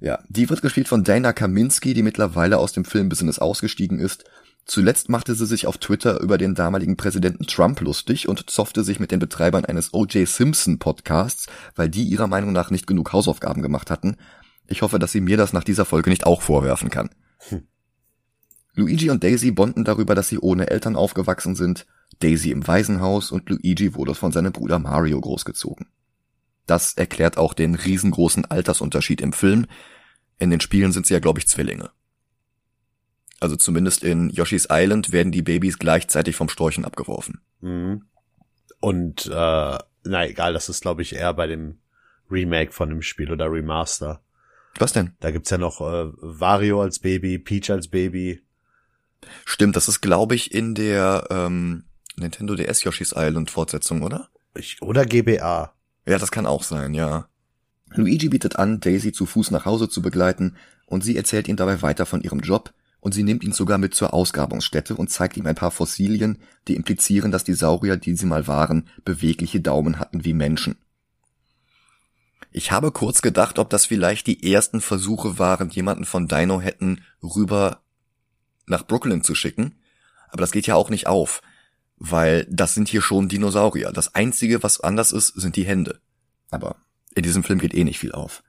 Ja, 0.00 0.18
die 0.28 0.50
wird 0.50 0.62
gespielt 0.62 0.88
von 0.88 1.04
Dana 1.04 1.32
Kaminski, 1.32 1.94
die 1.94 2.02
mittlerweile 2.02 2.58
aus 2.58 2.72
dem 2.72 2.84
Filmbusiness 2.84 3.38
ausgestiegen 3.38 4.00
ist. 4.00 4.24
Zuletzt 4.64 5.08
machte 5.08 5.34
sie 5.34 5.46
sich 5.46 5.66
auf 5.66 5.78
Twitter 5.78 6.20
über 6.20 6.36
den 6.36 6.54
damaligen 6.54 6.96
Präsidenten 6.96 7.46
Trump 7.46 7.80
lustig 7.80 8.28
und 8.28 8.50
zoffte 8.50 8.84
sich 8.84 9.00
mit 9.00 9.12
den 9.12 9.18
Betreibern 9.18 9.64
eines 9.64 9.94
O.J. 9.94 10.28
Simpson 10.28 10.78
Podcasts, 10.78 11.46
weil 11.74 11.88
die 11.88 12.02
ihrer 12.02 12.26
Meinung 12.26 12.52
nach 12.52 12.70
nicht 12.70 12.86
genug 12.86 13.12
Hausaufgaben 13.12 13.62
gemacht 13.62 13.90
hatten. 13.90 14.16
Ich 14.66 14.82
hoffe, 14.82 14.98
dass 14.98 15.12
sie 15.12 15.20
mir 15.20 15.36
das 15.36 15.52
nach 15.52 15.64
dieser 15.64 15.84
Folge 15.84 16.10
nicht 16.10 16.26
auch 16.26 16.42
vorwerfen 16.42 16.90
kann. 16.90 17.10
Hm. 17.48 17.62
Luigi 18.74 19.10
und 19.10 19.24
Daisy 19.24 19.52
bonden 19.52 19.84
darüber, 19.84 20.14
dass 20.14 20.28
sie 20.28 20.38
ohne 20.38 20.68
Eltern 20.68 20.96
aufgewachsen 20.96 21.54
sind 21.54 21.86
Daisy 22.20 22.50
im 22.50 22.66
Waisenhaus 22.66 23.30
und 23.30 23.48
Luigi 23.48 23.94
wurde 23.94 24.14
von 24.14 24.32
seinem 24.32 24.52
Bruder 24.52 24.78
Mario 24.78 25.20
großgezogen. 25.20 25.86
Das 26.66 26.94
erklärt 26.94 27.38
auch 27.38 27.54
den 27.54 27.74
riesengroßen 27.74 28.44
Altersunterschied 28.44 29.20
im 29.20 29.32
Film. 29.32 29.66
In 30.38 30.50
den 30.50 30.60
Spielen 30.60 30.92
sind 30.92 31.06
sie 31.06 31.14
ja, 31.14 31.20
glaube 31.20 31.38
ich, 31.38 31.48
Zwillinge. 31.48 31.90
Also 33.40 33.56
zumindest 33.56 34.02
in 34.02 34.30
Yoshi's 34.30 34.68
Island 34.70 35.12
werden 35.12 35.32
die 35.32 35.42
Babys 35.42 35.78
gleichzeitig 35.78 36.36
vom 36.36 36.48
Storchen 36.48 36.84
abgeworfen. 36.84 37.40
Mhm. 37.60 38.02
Und 38.80 39.26
äh, 39.26 39.78
na 40.04 40.26
egal, 40.26 40.52
das 40.52 40.68
ist 40.68 40.82
glaube 40.82 41.02
ich 41.02 41.14
eher 41.14 41.34
bei 41.34 41.46
dem 41.46 41.78
Remake 42.30 42.72
von 42.72 42.88
dem 42.88 43.02
Spiel 43.02 43.30
oder 43.30 43.50
Remaster. 43.50 44.22
Was 44.78 44.92
denn? 44.92 45.12
Da 45.20 45.30
gibt's 45.30 45.50
ja 45.50 45.58
noch 45.58 45.80
äh, 45.80 46.10
Wario 46.20 46.82
als 46.82 46.98
Baby, 46.98 47.38
Peach 47.38 47.70
als 47.70 47.88
Baby. 47.88 48.42
Stimmt, 49.44 49.76
das 49.76 49.88
ist 49.88 50.00
glaube 50.00 50.34
ich 50.34 50.52
in 50.52 50.74
der 50.74 51.26
ähm, 51.30 51.84
Nintendo 52.20 52.54
DS 52.54 52.84
Yoshi's 52.84 53.14
Island 53.16 53.50
Fortsetzung, 53.50 54.02
oder? 54.02 54.28
Ich, 54.54 54.82
oder 54.82 55.06
GBA. 55.06 55.72
Ja, 56.06 56.18
das 56.18 56.30
kann 56.30 56.46
auch 56.46 56.62
sein, 56.62 56.94
ja. 56.94 57.28
Luigi 57.90 58.28
bietet 58.28 58.56
an, 58.56 58.80
Daisy 58.80 59.12
zu 59.12 59.26
Fuß 59.26 59.50
nach 59.50 59.64
Hause 59.64 59.88
zu 59.88 60.02
begleiten 60.02 60.56
und 60.86 61.02
sie 61.02 61.16
erzählt 61.16 61.48
ihm 61.48 61.56
dabei 61.56 61.82
weiter 61.82 62.06
von 62.06 62.22
ihrem 62.22 62.40
Job 62.40 62.72
und 63.00 63.12
sie 63.12 63.22
nimmt 63.22 63.44
ihn 63.44 63.52
sogar 63.52 63.78
mit 63.78 63.94
zur 63.94 64.12
Ausgrabungsstätte 64.12 64.96
und 64.96 65.10
zeigt 65.10 65.36
ihm 65.36 65.46
ein 65.46 65.54
paar 65.54 65.70
Fossilien, 65.70 66.38
die 66.66 66.76
implizieren, 66.76 67.30
dass 67.30 67.44
die 67.44 67.54
Saurier, 67.54 67.96
die 67.96 68.16
sie 68.16 68.26
mal 68.26 68.46
waren, 68.46 68.88
bewegliche 69.04 69.60
Daumen 69.60 69.98
hatten 69.98 70.24
wie 70.24 70.34
Menschen. 70.34 70.76
Ich 72.50 72.72
habe 72.72 72.92
kurz 72.92 73.22
gedacht, 73.22 73.58
ob 73.58 73.70
das 73.70 73.86
vielleicht 73.86 74.26
die 74.26 74.52
ersten 74.52 74.80
Versuche 74.80 75.38
waren, 75.38 75.70
jemanden 75.70 76.04
von 76.04 76.28
Dino 76.28 76.60
hätten 76.60 77.02
rüber 77.22 77.82
nach 78.66 78.86
Brooklyn 78.86 79.22
zu 79.22 79.34
schicken, 79.34 79.76
aber 80.30 80.40
das 80.40 80.50
geht 80.50 80.66
ja 80.66 80.74
auch 80.74 80.90
nicht 80.90 81.06
auf, 81.06 81.42
weil 81.98 82.46
das 82.50 82.74
sind 82.74 82.88
hier 82.88 83.02
schon 83.02 83.28
Dinosaurier. 83.28 83.92
Das 83.92 84.14
einzige, 84.14 84.62
was 84.62 84.80
anders 84.80 85.12
ist, 85.12 85.28
sind 85.28 85.56
die 85.56 85.66
Hände. 85.66 86.00
Aber 86.50 86.76
in 87.14 87.22
diesem 87.22 87.42
Film 87.42 87.58
geht 87.58 87.74
eh 87.74 87.84
nicht 87.84 87.98
viel 87.98 88.12
auf. 88.12 88.42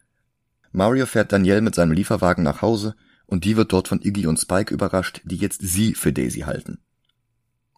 Mario 0.72 1.06
fährt 1.06 1.32
Danielle 1.32 1.62
mit 1.62 1.76
seinem 1.76 1.92
Lieferwagen 1.92 2.44
nach 2.44 2.62
Hause 2.62 2.96
und 3.26 3.44
die 3.44 3.58
wird 3.58 3.74
dort 3.74 3.88
von 3.88 4.02
Iggy 4.02 4.28
und 4.28 4.40
Spike 4.40 4.74
überrascht, 4.74 5.22
die 5.24 5.38
jetzt 5.38 5.62
sie 5.62 5.96
für 5.96 6.14
Daisy 6.14 6.42
halten. 6.42 6.80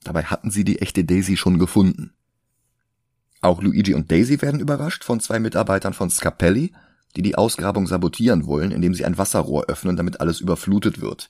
Dabei 0.03 0.23
hatten 0.23 0.51
sie 0.51 0.63
die 0.63 0.81
echte 0.81 1.03
Daisy 1.03 1.37
schon 1.37 1.59
gefunden. 1.59 2.13
Auch 3.41 3.61
Luigi 3.61 3.93
und 3.93 4.11
Daisy 4.11 4.41
werden 4.41 4.59
überrascht 4.59 5.03
von 5.03 5.19
zwei 5.19 5.39
Mitarbeitern 5.39 5.93
von 5.93 6.09
Scapelli, 6.09 6.73
die 7.15 7.21
die 7.21 7.35
Ausgrabung 7.35 7.87
sabotieren 7.87 8.45
wollen, 8.45 8.71
indem 8.71 8.93
sie 8.93 9.05
ein 9.05 9.17
Wasserrohr 9.17 9.65
öffnen, 9.67 9.97
damit 9.97 10.21
alles 10.21 10.39
überflutet 10.41 11.01
wird. 11.01 11.29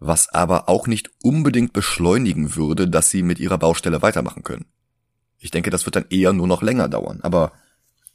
Was 0.00 0.28
aber 0.30 0.68
auch 0.68 0.86
nicht 0.86 1.10
unbedingt 1.22 1.72
beschleunigen 1.72 2.56
würde, 2.56 2.88
dass 2.88 3.10
sie 3.10 3.22
mit 3.22 3.38
ihrer 3.38 3.58
Baustelle 3.58 4.02
weitermachen 4.02 4.42
können. 4.42 4.64
Ich 5.38 5.50
denke, 5.50 5.70
das 5.70 5.86
wird 5.86 5.96
dann 5.96 6.06
eher 6.10 6.32
nur 6.32 6.46
noch 6.46 6.62
länger 6.62 6.88
dauern, 6.88 7.20
aber 7.22 7.52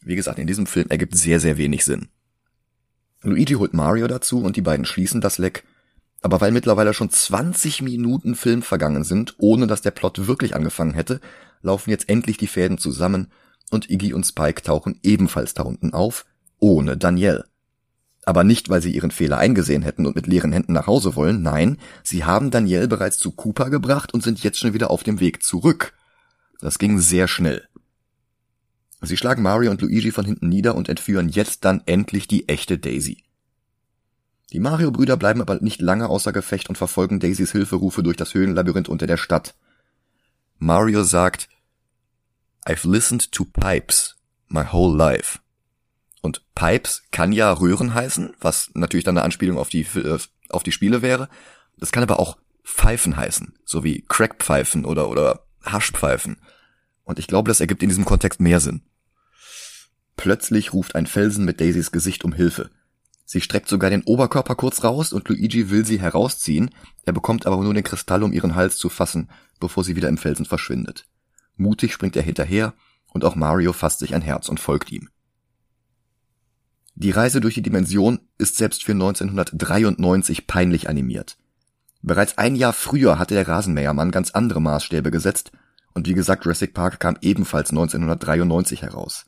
wie 0.01 0.15
gesagt, 0.15 0.37
in 0.39 0.47
diesem 0.47 0.67
Film 0.67 0.87
ergibt 0.89 1.15
sehr, 1.15 1.39
sehr 1.39 1.57
wenig 1.57 1.85
Sinn. 1.85 2.09
Luigi 3.21 3.53
holt 3.53 3.73
Mario 3.73 4.07
dazu 4.07 4.41
und 4.41 4.55
die 4.55 4.61
beiden 4.61 4.85
schließen 4.85 5.21
das 5.21 5.37
Leck. 5.39 5.63
Aber 6.21 6.41
weil 6.41 6.51
mittlerweile 6.51 6.93
schon 6.93 7.09
20 7.09 7.81
Minuten 7.81 8.35
Film 8.35 8.61
vergangen 8.61 9.03
sind, 9.03 9.35
ohne 9.37 9.67
dass 9.67 9.81
der 9.81 9.91
Plot 9.91 10.27
wirklich 10.27 10.55
angefangen 10.55 10.93
hätte, 10.93 11.21
laufen 11.61 11.89
jetzt 11.89 12.09
endlich 12.09 12.37
die 12.37 12.47
Fäden 12.47 12.77
zusammen 12.77 13.31
und 13.71 13.89
Iggy 13.89 14.13
und 14.13 14.25
Spike 14.25 14.61
tauchen 14.61 14.99
ebenfalls 15.03 15.53
da 15.53 15.63
unten 15.63 15.93
auf, 15.93 16.25
ohne 16.59 16.97
Danielle. 16.97 17.45
Aber 18.25 18.43
nicht, 18.43 18.69
weil 18.69 18.81
sie 18.81 18.91
ihren 18.91 19.11
Fehler 19.11 19.37
eingesehen 19.37 19.83
hätten 19.83 20.07
und 20.07 20.15
mit 20.15 20.25
leeren 20.25 20.51
Händen 20.51 20.73
nach 20.73 20.87
Hause 20.87 21.15
wollen, 21.15 21.43
nein, 21.43 21.77
sie 22.03 22.25
haben 22.25 22.49
Danielle 22.49 22.87
bereits 22.87 23.19
zu 23.19 23.31
Cooper 23.31 23.69
gebracht 23.69 24.13
und 24.13 24.23
sind 24.23 24.41
jetzt 24.43 24.57
schon 24.57 24.73
wieder 24.73 24.89
auf 24.89 25.03
dem 25.03 25.19
Weg 25.19 25.43
zurück. 25.43 25.93
Das 26.59 26.79
ging 26.79 26.99
sehr 26.99 27.27
schnell. 27.27 27.67
Sie 29.01 29.17
schlagen 29.17 29.43
Mario 29.43 29.69
und 29.69 29.81
Luigi 29.81 30.11
von 30.11 30.25
hinten 30.25 30.49
nieder 30.49 30.75
und 30.75 30.89
entführen 30.89 31.29
jetzt 31.29 31.65
dann 31.65 31.83
endlich 31.85 32.27
die 32.27 32.49
echte 32.49 32.79
Daisy. 32.79 33.23
Die 34.51 34.59
Mario-Brüder 34.59 35.17
bleiben 35.17 35.41
aber 35.41 35.59
nicht 35.59 35.81
lange 35.81 36.09
außer 36.09 36.31
Gefecht 36.31 36.69
und 36.69 36.77
verfolgen 36.77 37.19
Daisys 37.19 37.51
Hilferufe 37.51 38.01
durch 38.01 38.17
das 38.17 38.33
Höhlenlabyrinth 38.33 38.89
unter 38.89 39.05
der 39.05 39.17
Stadt. 39.17 39.55
Mario 40.57 41.03
sagt, 41.03 41.49
I've 42.65 42.89
listened 42.89 43.31
to 43.31 43.45
pipes 43.45 44.15
my 44.47 44.63
whole 44.63 44.95
life. 44.95 45.39
Und 46.25 46.43
Pipes 46.55 47.03
kann 47.11 47.31
ja 47.31 47.53
Röhren 47.53 47.93
heißen, 47.93 48.33
was 48.41 48.71
natürlich 48.73 49.03
dann 49.03 49.15
eine 49.15 49.23
Anspielung 49.23 49.59
auf 49.59 49.69
die, 49.69 49.81
äh, 49.81 50.17
auf 50.49 50.63
die 50.63 50.71
Spiele 50.71 51.03
wäre. 51.03 51.29
Das 51.77 51.91
kann 51.91 52.01
aber 52.01 52.19
auch 52.19 52.37
Pfeifen 52.63 53.15
heißen, 53.15 53.53
so 53.63 53.83
wie 53.83 54.03
Crackpfeifen 54.09 54.85
oder, 54.85 55.07
oder 55.07 55.45
Haschpfeifen. 55.63 56.37
Und 57.03 57.19
ich 57.19 57.27
glaube, 57.27 57.47
das 57.47 57.59
ergibt 57.59 57.83
in 57.83 57.89
diesem 57.89 58.05
Kontext 58.05 58.39
mehr 58.39 58.59
Sinn. 58.59 58.81
Plötzlich 60.17 60.73
ruft 60.73 60.95
ein 60.95 61.05
Felsen 61.05 61.45
mit 61.45 61.61
Daisys 61.61 61.91
Gesicht 61.91 62.25
um 62.25 62.33
Hilfe. 62.33 62.71
Sie 63.25 63.41
streckt 63.41 63.69
sogar 63.69 63.91
den 63.91 64.03
Oberkörper 64.03 64.55
kurz 64.55 64.83
raus 64.83 65.13
und 65.13 65.29
Luigi 65.29 65.69
will 65.69 65.85
sie 65.85 65.99
herausziehen, 65.99 66.73
er 67.03 67.13
bekommt 67.13 67.45
aber 67.45 67.57
nur 67.57 67.73
den 67.73 67.83
Kristall, 67.83 68.23
um 68.23 68.33
ihren 68.33 68.55
Hals 68.55 68.77
zu 68.77 68.89
fassen, 68.89 69.29
bevor 69.59 69.83
sie 69.83 69.95
wieder 69.95 70.09
im 70.09 70.17
Felsen 70.17 70.45
verschwindet. 70.45 71.07
Mutig 71.55 71.93
springt 71.93 72.15
er 72.15 72.23
hinterher 72.23 72.73
und 73.09 73.25
auch 73.25 73.35
Mario 73.35 73.73
fasst 73.73 73.99
sich 73.99 74.15
ein 74.15 74.23
Herz 74.23 74.49
und 74.49 74.59
folgt 74.59 74.91
ihm. 74.91 75.09
Die 76.95 77.11
Reise 77.11 77.41
durch 77.41 77.55
die 77.55 77.61
Dimension 77.61 78.19
ist 78.37 78.55
selbst 78.55 78.85
für 78.85 78.93
1993 78.93 80.47
peinlich 80.47 80.89
animiert. 80.89 81.37
Bereits 82.01 82.37
ein 82.37 82.55
Jahr 82.55 82.71
früher 82.71 83.19
hatte 83.19 83.33
der 83.33 83.47
Rasenmähermann 83.47 84.11
ganz 84.11 84.31
andere 84.31 84.61
Maßstäbe 84.61 85.11
gesetzt 85.11 85.51
und 85.93 86.07
wie 86.07 86.13
gesagt, 86.13 86.45
Jurassic 86.45 86.73
Park 86.73 86.99
kam 86.99 87.17
ebenfalls 87.21 87.71
1993 87.71 88.81
heraus. 88.81 89.25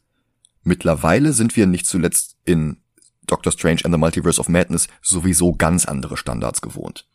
Mittlerweile 0.64 1.34
sind 1.34 1.56
wir 1.56 1.68
nicht 1.68 1.88
zuletzt 1.88 2.38
in 2.46 2.78
Doctor 3.26 3.52
Strange 3.52 3.82
and 3.84 3.94
the 3.94 4.00
Multiverse 4.00 4.40
of 4.40 4.48
Madness 4.48 4.88
sowieso 5.02 5.54
ganz 5.54 5.86
andere 5.86 6.16
Standards 6.16 6.62
gewohnt. 6.62 7.08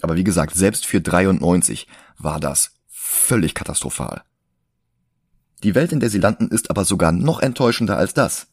Aber 0.00 0.16
wie 0.16 0.24
gesagt, 0.24 0.54
selbst 0.54 0.86
für 0.86 1.00
93 1.00 1.86
war 2.18 2.40
das 2.40 2.72
völlig 2.88 3.54
katastrophal. 3.54 4.22
Die 5.62 5.74
Welt, 5.74 5.92
in 5.92 6.00
der 6.00 6.10
sie 6.10 6.18
landen, 6.18 6.48
ist 6.48 6.70
aber 6.70 6.84
sogar 6.84 7.12
noch 7.12 7.40
enttäuschender 7.40 7.96
als 7.96 8.12
das. 8.12 8.48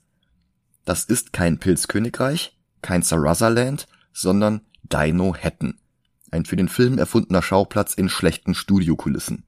Das 0.85 1.03
ist 1.03 1.33
kein 1.33 1.59
Pilzkönigreich, 1.59 2.57
kein 2.81 3.01
Sarasaland, 3.03 3.87
sondern 4.13 4.61
Dino 4.83 5.35
Hatton. 5.35 5.79
Ein 6.31 6.45
für 6.45 6.55
den 6.55 6.69
Film 6.69 6.97
erfundener 6.97 7.41
Schauplatz 7.41 7.93
in 7.93 8.09
schlechten 8.09 8.55
Studiokulissen. 8.55 9.43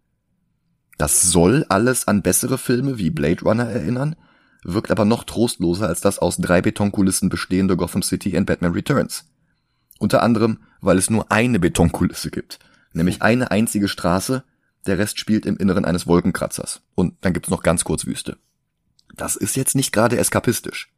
Das 0.98 1.24
soll 1.24 1.66
alles 1.70 2.08
an 2.08 2.22
bessere 2.22 2.58
Filme 2.58 2.98
wie 2.98 3.10
Blade 3.10 3.42
Runner 3.42 3.66
erinnern, 3.66 4.16
wirkt 4.64 4.92
aber 4.92 5.06
noch 5.06 5.24
trostloser 5.24 5.88
als 5.88 6.02
das 6.02 6.20
aus 6.20 6.38
drei 6.38 6.62
Betonkulissen 6.62 7.30
bestehende 7.30 7.76
Gotham 7.76 8.04
City 8.04 8.36
in 8.36 8.46
Batman 8.46 8.74
Returns. 8.74 9.26
Unter 10.00 10.22
anderem, 10.22 10.60
weil 10.82 10.98
es 10.98 11.10
nur 11.10 11.32
eine 11.32 11.60
Betonkulisse 11.60 12.30
gibt, 12.30 12.60
nämlich 12.94 13.22
eine 13.22 13.52
einzige 13.52 13.88
Straße, 13.88 14.44
der 14.86 14.98
Rest 14.98 15.20
spielt 15.20 15.46
im 15.46 15.58
Inneren 15.58 15.86
eines 15.86 16.08
Wolkenkratzers. 16.08 16.82
Und 16.96 17.16
dann 17.22 17.34
gibt's 17.34 17.50
noch 17.50 17.64
ganz 17.64 17.84
kurz 17.84 18.06
Wüste. 18.06 18.38
Das 19.16 19.36
ist 19.36 19.56
jetzt 19.56 19.76
nicht 19.76 19.94
gerade 19.94 20.18
eskapistisch. 20.18 20.93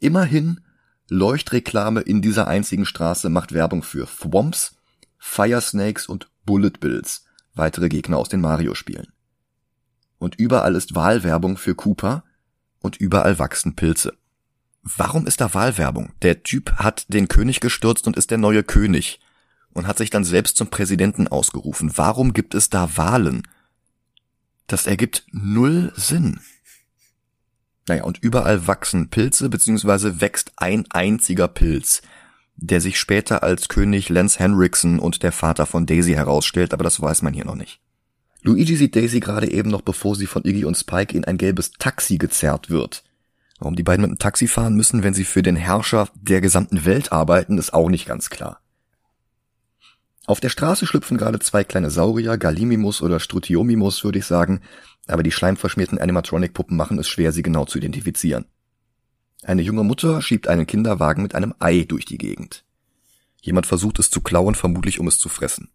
Immerhin, 0.00 0.60
Leuchtreklame 1.08 2.00
in 2.00 2.22
dieser 2.22 2.48
einzigen 2.48 2.86
Straße 2.86 3.28
macht 3.28 3.52
Werbung 3.52 3.82
für 3.82 4.06
Thwomps, 4.06 4.76
Fire 5.18 5.60
Snakes 5.60 6.06
und 6.06 6.30
Bullet 6.46 6.72
Bills, 6.80 7.24
weitere 7.54 7.88
Gegner 7.88 8.16
aus 8.16 8.28
den 8.28 8.40
Mario-Spielen. 8.40 9.08
Und 10.18 10.36
überall 10.36 10.74
ist 10.74 10.94
Wahlwerbung 10.94 11.56
für 11.56 11.74
Cooper 11.74 12.24
und 12.80 12.96
überall 12.96 13.38
wachsen 13.38 13.76
Pilze. 13.76 14.14
Warum 14.82 15.26
ist 15.26 15.40
da 15.40 15.52
Wahlwerbung? 15.52 16.12
Der 16.22 16.42
Typ 16.42 16.72
hat 16.76 17.12
den 17.12 17.28
König 17.28 17.60
gestürzt 17.60 18.06
und 18.06 18.16
ist 18.16 18.30
der 18.30 18.38
neue 18.38 18.62
König 18.62 19.20
und 19.72 19.86
hat 19.86 19.98
sich 19.98 20.08
dann 20.08 20.24
selbst 20.24 20.56
zum 20.56 20.68
Präsidenten 20.68 21.28
ausgerufen. 21.28 21.92
Warum 21.96 22.32
gibt 22.32 22.54
es 22.54 22.70
da 22.70 22.96
Wahlen? 22.96 23.46
Das 24.66 24.86
ergibt 24.86 25.26
null 25.32 25.92
Sinn. 25.96 26.40
Naja, 27.88 28.04
und 28.04 28.18
überall 28.18 28.66
wachsen 28.66 29.08
Pilze, 29.08 29.48
beziehungsweise 29.48 30.20
wächst 30.20 30.52
ein 30.56 30.84
einziger 30.90 31.48
Pilz 31.48 32.02
der 32.60 32.80
sich 32.80 33.00
später 33.00 33.42
als 33.42 33.68
König 33.68 34.08
Lance 34.10 34.38
Henriksen 34.38 34.98
und 34.98 35.22
der 35.22 35.32
Vater 35.32 35.66
von 35.66 35.86
Daisy 35.86 36.12
herausstellt, 36.12 36.74
aber 36.74 36.84
das 36.84 37.00
weiß 37.00 37.22
man 37.22 37.32
hier 37.32 37.46
noch 37.46 37.54
nicht. 37.54 37.80
Luigi 38.42 38.76
sieht 38.76 38.96
Daisy 38.96 39.20
gerade 39.20 39.50
eben 39.50 39.70
noch, 39.70 39.82
bevor 39.82 40.14
sie 40.14 40.26
von 40.26 40.44
Iggy 40.44 40.64
und 40.64 40.76
Spike 40.76 41.16
in 41.16 41.24
ein 41.24 41.38
gelbes 41.38 41.72
Taxi 41.72 42.18
gezerrt 42.18 42.70
wird. 42.70 43.02
Warum 43.58 43.76
die 43.76 43.82
beiden 43.82 44.02
mit 44.02 44.10
dem 44.10 44.18
Taxi 44.18 44.46
fahren 44.46 44.74
müssen, 44.74 45.02
wenn 45.02 45.14
sie 45.14 45.24
für 45.24 45.42
den 45.42 45.56
Herrscher 45.56 46.08
der 46.14 46.40
gesamten 46.40 46.84
Welt 46.84 47.12
arbeiten, 47.12 47.58
ist 47.58 47.74
auch 47.74 47.90
nicht 47.90 48.06
ganz 48.06 48.30
klar. 48.30 48.60
Auf 50.26 50.40
der 50.40 50.48
Straße 50.48 50.86
schlüpfen 50.86 51.18
gerade 51.18 51.38
zwei 51.40 51.64
kleine 51.64 51.90
Saurier, 51.90 52.38
Gallimimus 52.38 53.02
oder 53.02 53.20
Strutiomimus, 53.20 54.04
würde 54.04 54.18
ich 54.18 54.26
sagen, 54.26 54.60
aber 55.10 55.22
die 55.22 55.32
schleimverschmierten 55.32 55.98
Animatronic-Puppen 55.98 56.76
machen 56.76 56.98
es 56.98 57.08
schwer, 57.08 57.32
sie 57.32 57.42
genau 57.42 57.64
zu 57.64 57.78
identifizieren. 57.78 58.46
Eine 59.42 59.62
junge 59.62 59.84
Mutter 59.84 60.20
schiebt 60.20 60.48
einen 60.48 60.66
Kinderwagen 60.66 61.22
mit 61.22 61.34
einem 61.34 61.54
Ei 61.58 61.84
durch 61.84 62.04
die 62.04 62.18
Gegend. 62.18 62.64
Jemand 63.40 63.66
versucht 63.66 63.98
es 63.98 64.10
zu 64.10 64.20
klauen, 64.20 64.54
vermutlich 64.54 65.00
um 65.00 65.08
es 65.08 65.18
zu 65.18 65.28
fressen. 65.28 65.70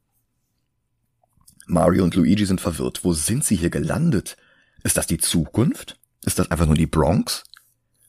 Mario 1.66 2.04
und 2.04 2.14
Luigi 2.14 2.46
sind 2.46 2.62
verwirrt. 2.62 3.04
Wo 3.04 3.14
sind 3.14 3.44
sie 3.44 3.56
hier 3.56 3.72
gelandet? 3.72 4.38
Ist 4.84 4.98
das 4.98 5.08
die 5.08 5.18
Zukunft? 5.18 6.00
Ist 6.24 6.38
das 6.38 6.52
einfach 6.52 6.68
nur 6.68 6.76
die 6.76 6.86
Bronx? 6.86 7.44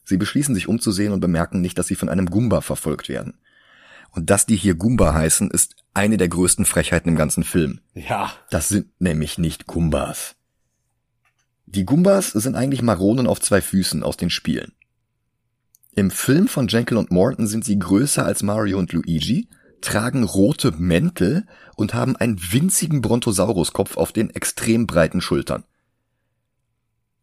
Sie 0.03 0.17
beschließen 0.17 0.53
sich 0.53 0.67
umzusehen 0.67 1.11
und 1.11 1.19
bemerken 1.19 1.59
nicht, 1.59 1.77
dass 1.77 1.87
sie 1.87 1.95
von 1.95 2.07
einem 2.07 2.27
Goomba 2.27 2.61
verfolgt 2.61 3.09
werden. 3.09 3.39
Und 4.11 4.29
dass 4.29 4.45
die 4.45 4.55
hier 4.55 4.75
Goomba 4.75 5.13
heißen, 5.13 5.51
ist 5.51 5.75
eine 5.93 6.17
der 6.17 6.29
größten 6.29 6.65
Frechheiten 6.65 7.09
im 7.09 7.15
ganzen 7.15 7.43
Film. 7.43 7.81
Ja. 7.93 8.31
Das 8.51 8.69
sind 8.69 8.89
nämlich 8.99 9.37
nicht 9.37 9.67
Goombas. 9.67 10.35
Die 11.67 11.85
Goombas 11.85 12.31
sind 12.31 12.55
eigentlich 12.55 12.81
Maronen 12.81 13.27
auf 13.27 13.39
zwei 13.39 13.61
Füßen 13.61 14.03
aus 14.03 14.17
den 14.17 14.29
Spielen. 14.29 14.73
Im 15.95 16.11
Film 16.11 16.47
von 16.47 16.67
Jekyll 16.67 16.97
und 16.97 17.11
Morton 17.11 17.47
sind 17.47 17.63
sie 17.63 17.77
größer 17.77 18.25
als 18.25 18.43
Mario 18.43 18.79
und 18.79 18.91
Luigi, 18.93 19.47
tragen 19.81 20.23
rote 20.23 20.71
Mäntel 20.71 21.45
und 21.75 21.93
haben 21.93 22.15
einen 22.15 22.39
winzigen 22.51 23.01
Brontosaurus-Kopf 23.01 23.97
auf 23.97 24.11
den 24.11 24.29
extrem 24.31 24.87
breiten 24.87 25.21
Schultern. 25.21 25.63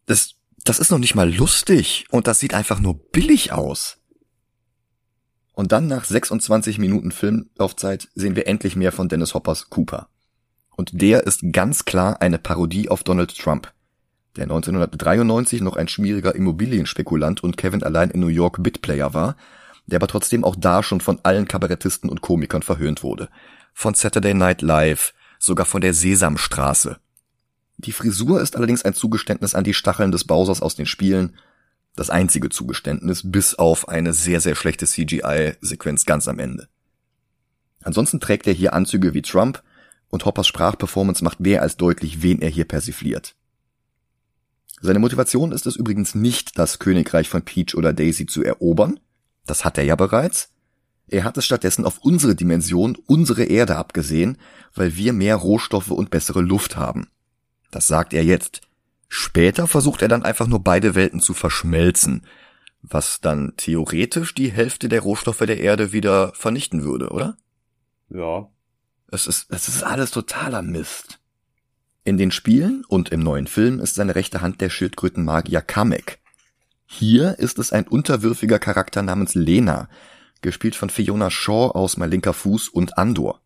Das 0.05 0.35
das 0.65 0.79
ist 0.79 0.89
noch 0.89 0.97
nicht 0.97 1.13
mal 1.15 1.31
lustig 1.31 2.05
und 2.09 2.27
das 2.27 2.39
sieht 2.39 2.55
einfach 2.55 2.79
nur 2.79 2.97
billig 3.11 3.53
aus. 3.53 3.97
Und 5.53 5.71
dann 5.71 5.87
nach 5.87 6.03
26 6.03 6.79
Minuten 6.79 7.11
Filmlaufzeit 7.11 8.09
sehen 8.15 8.35
wir 8.35 8.47
endlich 8.47 8.75
mehr 8.75 8.91
von 8.91 9.07
Dennis 9.07 9.35
Hoppers 9.35 9.69
Cooper. 9.69 10.09
Und 10.75 11.01
der 11.01 11.23
ist 11.23 11.41
ganz 11.53 11.85
klar 11.85 12.19
eine 12.19 12.39
Parodie 12.39 12.89
auf 12.89 13.03
Donald 13.03 13.37
Trump, 13.37 13.71
der 14.35 14.43
1993 14.43 15.61
noch 15.61 15.77
ein 15.77 15.87
schmieriger 15.87 16.35
Immobilienspekulant 16.35 17.43
und 17.43 17.57
Kevin 17.57 17.83
allein 17.83 18.09
in 18.11 18.19
New 18.19 18.27
York 18.27 18.61
Bitplayer 18.61 19.13
war, 19.13 19.35
der 19.85 19.97
aber 19.97 20.07
trotzdem 20.07 20.43
auch 20.43 20.55
da 20.55 20.83
schon 20.83 21.01
von 21.01 21.19
allen 21.23 21.47
Kabarettisten 21.47 22.09
und 22.09 22.21
Komikern 22.21 22.63
verhöhnt 22.63 23.03
wurde. 23.03 23.29
Von 23.73 23.93
Saturday 23.93 24.33
Night 24.33 24.61
Live, 24.61 25.13
sogar 25.39 25.65
von 25.65 25.81
der 25.81 25.93
Sesamstraße. 25.93 26.97
Die 27.77 27.91
Frisur 27.91 28.41
ist 28.41 28.55
allerdings 28.55 28.83
ein 28.83 28.93
Zugeständnis 28.93 29.53
an 29.53 29.63
die 29.63 29.73
Stacheln 29.73 30.11
des 30.11 30.23
Bowsers 30.23 30.61
aus 30.61 30.75
den 30.75 30.85
Spielen, 30.85 31.35
das 31.95 32.09
einzige 32.09 32.49
Zugeständnis, 32.49 33.21
bis 33.23 33.55
auf 33.55 33.87
eine 33.87 34.13
sehr, 34.13 34.41
sehr 34.41 34.55
schlechte 34.55 34.85
CGI-Sequenz 34.85 36.05
ganz 36.05 36.27
am 36.27 36.39
Ende. 36.39 36.67
Ansonsten 37.83 38.19
trägt 38.19 38.47
er 38.47 38.53
hier 38.53 38.73
Anzüge 38.73 39.13
wie 39.13 39.21
Trump 39.21 39.61
und 40.09 40.25
Hoppers 40.25 40.47
Sprachperformance 40.47 41.23
macht 41.23 41.39
mehr 41.39 41.61
als 41.61 41.77
deutlich, 41.77 42.21
wen 42.21 42.41
er 42.41 42.49
hier 42.49 42.65
persifliert. 42.65 43.34
Seine 44.85 44.99
Motivation 44.99 45.51
ist 45.51 45.65
es 45.65 45.75
übrigens 45.75 46.13
nicht, 46.13 46.59
das 46.59 46.77
Königreich 46.77 47.27
von 47.27 47.41
Peach 47.41 47.75
oder 47.75 47.91
Daisy 47.91 48.27
zu 48.27 48.43
erobern. 48.43 48.99
Das 49.47 49.65
hat 49.65 49.79
er 49.79 49.83
ja 49.83 49.95
bereits. 49.95 50.51
Er 51.07 51.23
hat 51.23 51.37
es 51.37 51.45
stattdessen 51.45 51.85
auf 51.85 51.97
unsere 51.99 52.35
Dimension, 52.35 52.95
unsere 53.07 53.45
Erde 53.45 53.77
abgesehen, 53.77 54.37
weil 54.75 54.95
wir 54.95 55.11
mehr 55.13 55.37
Rohstoffe 55.37 55.89
und 55.89 56.11
bessere 56.11 56.41
Luft 56.41 56.77
haben. 56.77 57.07
Das 57.71 57.87
sagt 57.87 58.13
er 58.13 58.23
jetzt. 58.23 58.61
Später 59.07 59.67
versucht 59.67 60.03
er 60.03 60.07
dann 60.07 60.23
einfach 60.23 60.45
nur 60.45 60.63
beide 60.63 60.93
Welten 60.93 61.19
zu 61.19 61.33
verschmelzen, 61.33 62.25
was 62.83 63.21
dann 63.21 63.53
theoretisch 63.57 64.35
die 64.35 64.51
Hälfte 64.51 64.87
der 64.87 65.01
Rohstoffe 65.01 65.39
der 65.39 65.59
Erde 65.59 65.93
wieder 65.93 66.31
vernichten 66.35 66.83
würde, 66.83 67.09
oder? 67.09 67.37
Ja. 68.09 68.49
Es 69.11 69.25
ist, 69.25 69.47
es 69.49 69.67
ist 69.67 69.83
alles 69.83 70.11
totaler 70.11 70.61
Mist. 70.61 71.19
In 72.07 72.19
den 72.19 72.29
Spielen 72.29 72.85
und 72.87 73.09
im 73.09 73.21
neuen 73.21 73.47
Film 73.47 73.79
ist 73.79 73.95
seine 73.95 74.13
rechte 74.13 74.41
Hand 74.41 74.61
der 74.61 74.69
Schildkrötenmagier 74.69 75.61
Kamek. 75.61 76.19
Hier 76.85 77.39
ist 77.39 77.57
es 77.57 77.73
ein 77.73 77.87
unterwürfiger 77.87 78.59
Charakter 78.59 79.01
namens 79.01 79.33
Lena, 79.33 79.89
gespielt 80.41 80.75
von 80.75 80.91
Fiona 80.91 81.31
Shaw 81.31 81.71
aus 81.71 81.97
Mein 81.97 82.11
linker 82.11 82.33
Fuß 82.33 82.69
und 82.69 82.99
Andor. 82.99 83.41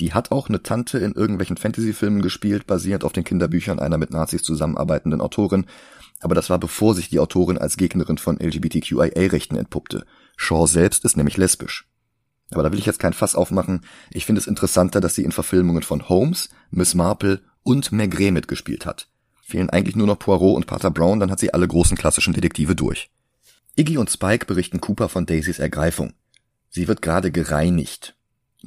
Die 0.00 0.12
hat 0.12 0.32
auch 0.32 0.48
eine 0.48 0.64
Tante 0.64 0.98
in 0.98 1.12
irgendwelchen 1.12 1.56
Fantasy-Filmen 1.56 2.22
gespielt, 2.22 2.66
basierend 2.66 3.04
auf 3.04 3.12
den 3.12 3.22
Kinderbüchern 3.22 3.78
einer 3.78 3.98
mit 3.98 4.10
Nazis 4.10 4.42
zusammenarbeitenden 4.42 5.20
Autorin. 5.20 5.66
Aber 6.18 6.34
das 6.34 6.50
war 6.50 6.58
bevor 6.58 6.96
sich 6.96 7.08
die 7.08 7.20
Autorin 7.20 7.58
als 7.58 7.76
Gegnerin 7.76 8.18
von 8.18 8.36
LGBTQIA-Rechten 8.36 9.56
entpuppte. 9.56 10.06
Shaw 10.36 10.66
selbst 10.66 11.04
ist 11.04 11.16
nämlich 11.16 11.36
lesbisch. 11.36 11.86
Aber 12.50 12.64
da 12.64 12.72
will 12.72 12.80
ich 12.80 12.86
jetzt 12.86 12.98
kein 12.98 13.12
Fass 13.12 13.36
aufmachen. 13.36 13.82
Ich 14.10 14.26
finde 14.26 14.40
es 14.40 14.48
interessanter, 14.48 15.00
dass 15.00 15.14
sie 15.14 15.22
in 15.22 15.30
Verfilmungen 15.30 15.84
von 15.84 16.08
Holmes, 16.08 16.48
Miss 16.72 16.96
Marple 16.96 17.42
und 17.62 17.92
Maigret 17.92 18.32
mitgespielt 18.32 18.86
hat. 18.86 19.08
Fehlen 19.42 19.70
eigentlich 19.70 19.96
nur 19.96 20.06
noch 20.06 20.18
Poirot 20.18 20.56
und 20.56 20.66
Pater 20.66 20.90
Brown, 20.90 21.20
dann 21.20 21.30
hat 21.30 21.40
sie 21.40 21.52
alle 21.52 21.68
großen 21.68 21.96
klassischen 21.96 22.32
Detektive 22.32 22.74
durch. 22.74 23.10
Iggy 23.76 23.98
und 23.98 24.10
Spike 24.10 24.46
berichten 24.46 24.80
Cooper 24.80 25.08
von 25.08 25.26
Daisys 25.26 25.58
Ergreifung. 25.58 26.12
Sie 26.68 26.88
wird 26.88 27.02
gerade 27.02 27.30
gereinigt. 27.30 28.16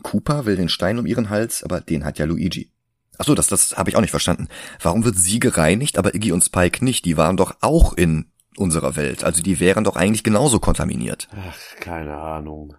Cooper 0.03 0.45
will 0.45 0.55
den 0.55 0.69
Stein 0.69 0.99
um 0.99 1.05
ihren 1.05 1.29
Hals, 1.29 1.63
aber 1.63 1.81
den 1.81 2.05
hat 2.05 2.19
ja 2.19 2.25
Luigi. 2.25 2.71
Ach 3.17 3.25
so, 3.25 3.33
das, 3.35 3.47
das 3.47 3.77
habe 3.77 3.89
ich 3.89 3.95
auch 3.95 4.01
nicht 4.01 4.11
verstanden. 4.11 4.49
Warum 4.81 5.05
wird 5.05 5.15
sie 5.15 5.39
gereinigt, 5.39 5.97
aber 5.97 6.15
Iggy 6.15 6.31
und 6.31 6.43
Spike 6.43 6.83
nicht? 6.83 7.05
Die 7.05 7.17
waren 7.17 7.37
doch 7.37 7.55
auch 7.61 7.93
in 7.93 8.25
unserer 8.57 8.95
Welt. 8.95 9.23
Also 9.23 9.41
die 9.41 9.59
wären 9.59 9.83
doch 9.83 9.95
eigentlich 9.95 10.23
genauso 10.23 10.59
kontaminiert. 10.59 11.27
Ach, 11.31 11.79
keine 11.79 12.17
Ahnung. 12.17 12.75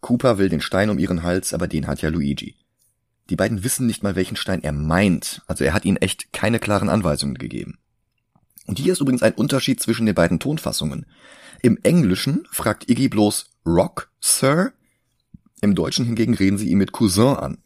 Cooper 0.00 0.38
will 0.38 0.48
den 0.48 0.60
Stein 0.60 0.90
um 0.90 0.98
ihren 0.98 1.22
Hals, 1.22 1.54
aber 1.54 1.68
den 1.68 1.86
hat 1.86 2.02
ja 2.02 2.08
Luigi. 2.08 2.56
Die 3.30 3.36
beiden 3.36 3.62
wissen 3.62 3.86
nicht 3.86 4.02
mal, 4.02 4.16
welchen 4.16 4.36
Stein 4.36 4.62
er 4.62 4.72
meint. 4.72 5.42
Also 5.46 5.64
er 5.64 5.74
hat 5.74 5.84
ihnen 5.84 5.98
echt 5.98 6.32
keine 6.32 6.58
klaren 6.58 6.88
Anweisungen 6.88 7.36
gegeben. 7.36 7.78
Und 8.66 8.78
hier 8.78 8.92
ist 8.92 9.00
übrigens 9.00 9.22
ein 9.22 9.34
Unterschied 9.34 9.80
zwischen 9.80 10.06
den 10.06 10.14
beiden 10.14 10.38
Tonfassungen. 10.38 11.06
Im 11.62 11.78
Englischen 11.82 12.46
fragt 12.50 12.88
Iggy 12.88 13.08
bloß 13.08 13.50
Rock, 13.66 14.10
Sir? 14.20 14.72
Im 15.60 15.74
Deutschen 15.74 16.04
hingegen 16.04 16.34
reden 16.34 16.58
sie 16.58 16.68
ihn 16.68 16.78
mit 16.78 16.92
Cousin 16.92 17.36
an, 17.36 17.58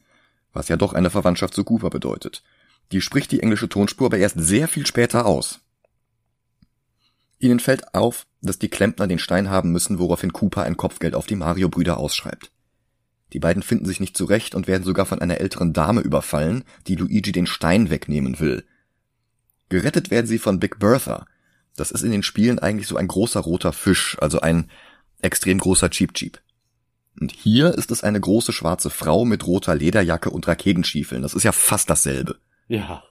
was 0.53 0.69
ja 0.69 0.77
doch 0.77 0.93
eine 0.93 1.11
Verwandtschaft 1.11 1.55
zu 1.55 1.65
Cooper 1.65 1.91
bedeutet. 1.91 2.43
Die 2.93 3.01
spricht 3.01 3.33
die 3.33 3.41
englische 3.41 3.69
Tonspur 3.69 4.07
aber 4.07 4.19
erst 4.19 4.39
sehr 4.39 4.69
viel 4.69 4.87
später 4.87 5.27
aus. 5.27 5.61
Ihnen 7.39 7.59
fällt 7.59 7.95
auf, 7.95 8.27
dass 8.41 8.61
die 8.61 8.69
Klempner 8.69 9.09
den 9.09 9.19
Stein 9.19 9.51
haben 9.51 9.73
müssen, 9.73 9.99
woraufhin 9.99 10.33
Cooper 10.33 10.63
ein 10.63 10.77
Kopfgeld 10.77 11.17
auf 11.17 11.27
die 11.27 11.35
Mario-Brüder 11.35 11.99
ausschreibt. 11.99 12.52
Die 13.33 13.39
beiden 13.39 13.63
finden 13.63 13.87
sich 13.87 14.01
nicht 14.01 14.17
zurecht 14.17 14.55
und 14.55 14.67
werden 14.67 14.85
sogar 14.85 15.07
von 15.07 15.21
einer 15.21 15.41
älteren 15.41 15.73
Dame 15.73 16.01
überfallen, 16.01 16.65
die 16.87 16.97
Luigi 16.97 17.33
den 17.33 17.47
Stein 17.47 17.91
wegnehmen 17.91 18.41
will. 18.41 18.65
Gerettet 19.69 20.11
werden 20.11 20.27
sie 20.27 20.39
von 20.39 20.61
Big 20.61 20.79
Bertha. 20.79 21.27
Das 21.77 21.91
ist 21.91 22.03
in 22.03 22.11
den 22.11 22.23
Spielen 22.23 22.59
eigentlich 22.59 22.87
so 22.87 22.97
ein 22.97 23.09
großer 23.09 23.41
roter 23.41 23.73
Fisch, 23.73 24.17
also 24.21 24.41
ein 24.41 24.71
extrem 25.23 25.59
großer 25.59 25.89
Cheap 25.89 26.13
Cheap. 26.13 26.41
Und 27.19 27.33
hier 27.33 27.75
ist 27.75 27.91
es 27.91 28.05
eine 28.05 28.21
große 28.21 28.53
schwarze 28.53 28.91
Frau 28.91 29.25
mit 29.25 29.47
roter 29.47 29.75
Lederjacke 29.75 30.31
und 30.31 30.47
Raketenschiefeln. 30.47 31.23
Das 31.23 31.35
ist 31.35 31.45
ja 31.45 31.53
fast 31.53 31.89
dasselbe. 31.89 32.37
Ja. 32.69 33.03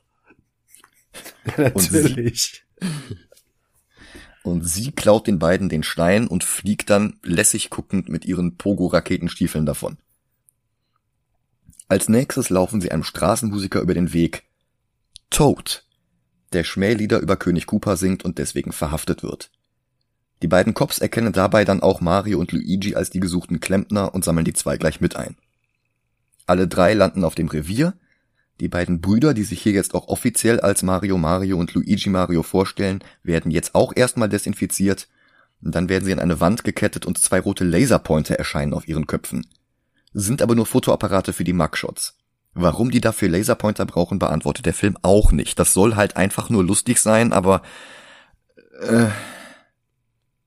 Natürlich. 1.57 2.63
Und 4.43 4.61
sie, 4.61 4.63
und 4.63 4.67
sie 4.67 4.91
klaut 4.91 5.27
den 5.27 5.39
beiden 5.39 5.69
den 5.69 5.83
Stein 5.83 6.27
und 6.27 6.43
fliegt 6.43 6.89
dann 6.89 7.19
lässig 7.21 7.69
guckend 7.69 8.09
mit 8.09 8.25
ihren 8.25 8.57
Pogo-Raketenstiefeln 8.57 9.65
davon. 9.65 9.97
Als 11.91 12.07
nächstes 12.07 12.49
laufen 12.49 12.79
sie 12.79 12.89
einem 12.89 13.03
Straßenmusiker 13.03 13.81
über 13.81 13.93
den 13.93 14.13
Weg. 14.13 14.43
Toad, 15.29 15.83
der 16.53 16.63
Schmählieder 16.63 17.19
über 17.19 17.35
König 17.35 17.65
Cooper 17.65 17.97
singt 17.97 18.23
und 18.23 18.37
deswegen 18.37 18.71
verhaftet 18.71 19.23
wird. 19.23 19.51
Die 20.41 20.47
beiden 20.47 20.73
Cops 20.73 20.99
erkennen 20.99 21.33
dabei 21.33 21.65
dann 21.65 21.81
auch 21.81 21.99
Mario 21.99 22.39
und 22.39 22.53
Luigi 22.53 22.95
als 22.95 23.09
die 23.09 23.19
gesuchten 23.19 23.59
Klempner 23.59 24.15
und 24.15 24.23
sammeln 24.23 24.45
die 24.45 24.53
zwei 24.53 24.77
gleich 24.77 25.01
mit 25.01 25.17
ein. 25.17 25.35
Alle 26.45 26.65
drei 26.65 26.93
landen 26.93 27.25
auf 27.25 27.35
dem 27.35 27.49
Revier. 27.49 27.93
Die 28.61 28.69
beiden 28.69 29.01
Brüder, 29.01 29.33
die 29.33 29.43
sich 29.43 29.61
hier 29.61 29.73
jetzt 29.73 29.93
auch 29.93 30.07
offiziell 30.07 30.61
als 30.61 30.83
Mario 30.83 31.17
Mario 31.17 31.57
und 31.57 31.73
Luigi 31.73 32.09
Mario 32.09 32.41
vorstellen, 32.41 33.03
werden 33.21 33.51
jetzt 33.51 33.75
auch 33.75 33.91
erstmal 33.93 34.29
desinfiziert. 34.29 35.09
dann 35.59 35.89
werden 35.89 36.05
sie 36.05 36.13
an 36.13 36.19
eine 36.19 36.39
Wand 36.39 36.63
gekettet 36.63 37.05
und 37.05 37.17
zwei 37.17 37.41
rote 37.41 37.65
Laserpointer 37.65 38.35
erscheinen 38.35 38.73
auf 38.73 38.87
ihren 38.87 39.07
Köpfen. 39.07 39.45
Sind 40.13 40.41
aber 40.41 40.55
nur 40.55 40.65
Fotoapparate 40.65 41.33
für 41.33 41.43
die 41.43 41.53
Mugshots. 41.53 42.17
Warum 42.53 42.91
die 42.91 43.01
dafür 43.01 43.29
Laserpointer 43.29 43.85
brauchen, 43.85 44.19
beantwortet 44.19 44.65
der 44.65 44.73
Film 44.73 44.97
auch 45.01 45.31
nicht. 45.31 45.57
Das 45.57 45.73
soll 45.73 45.95
halt 45.95 46.17
einfach 46.17 46.49
nur 46.49 46.63
lustig 46.63 46.99
sein, 46.99 47.31
aber 47.31 47.61
äh, 48.81 49.07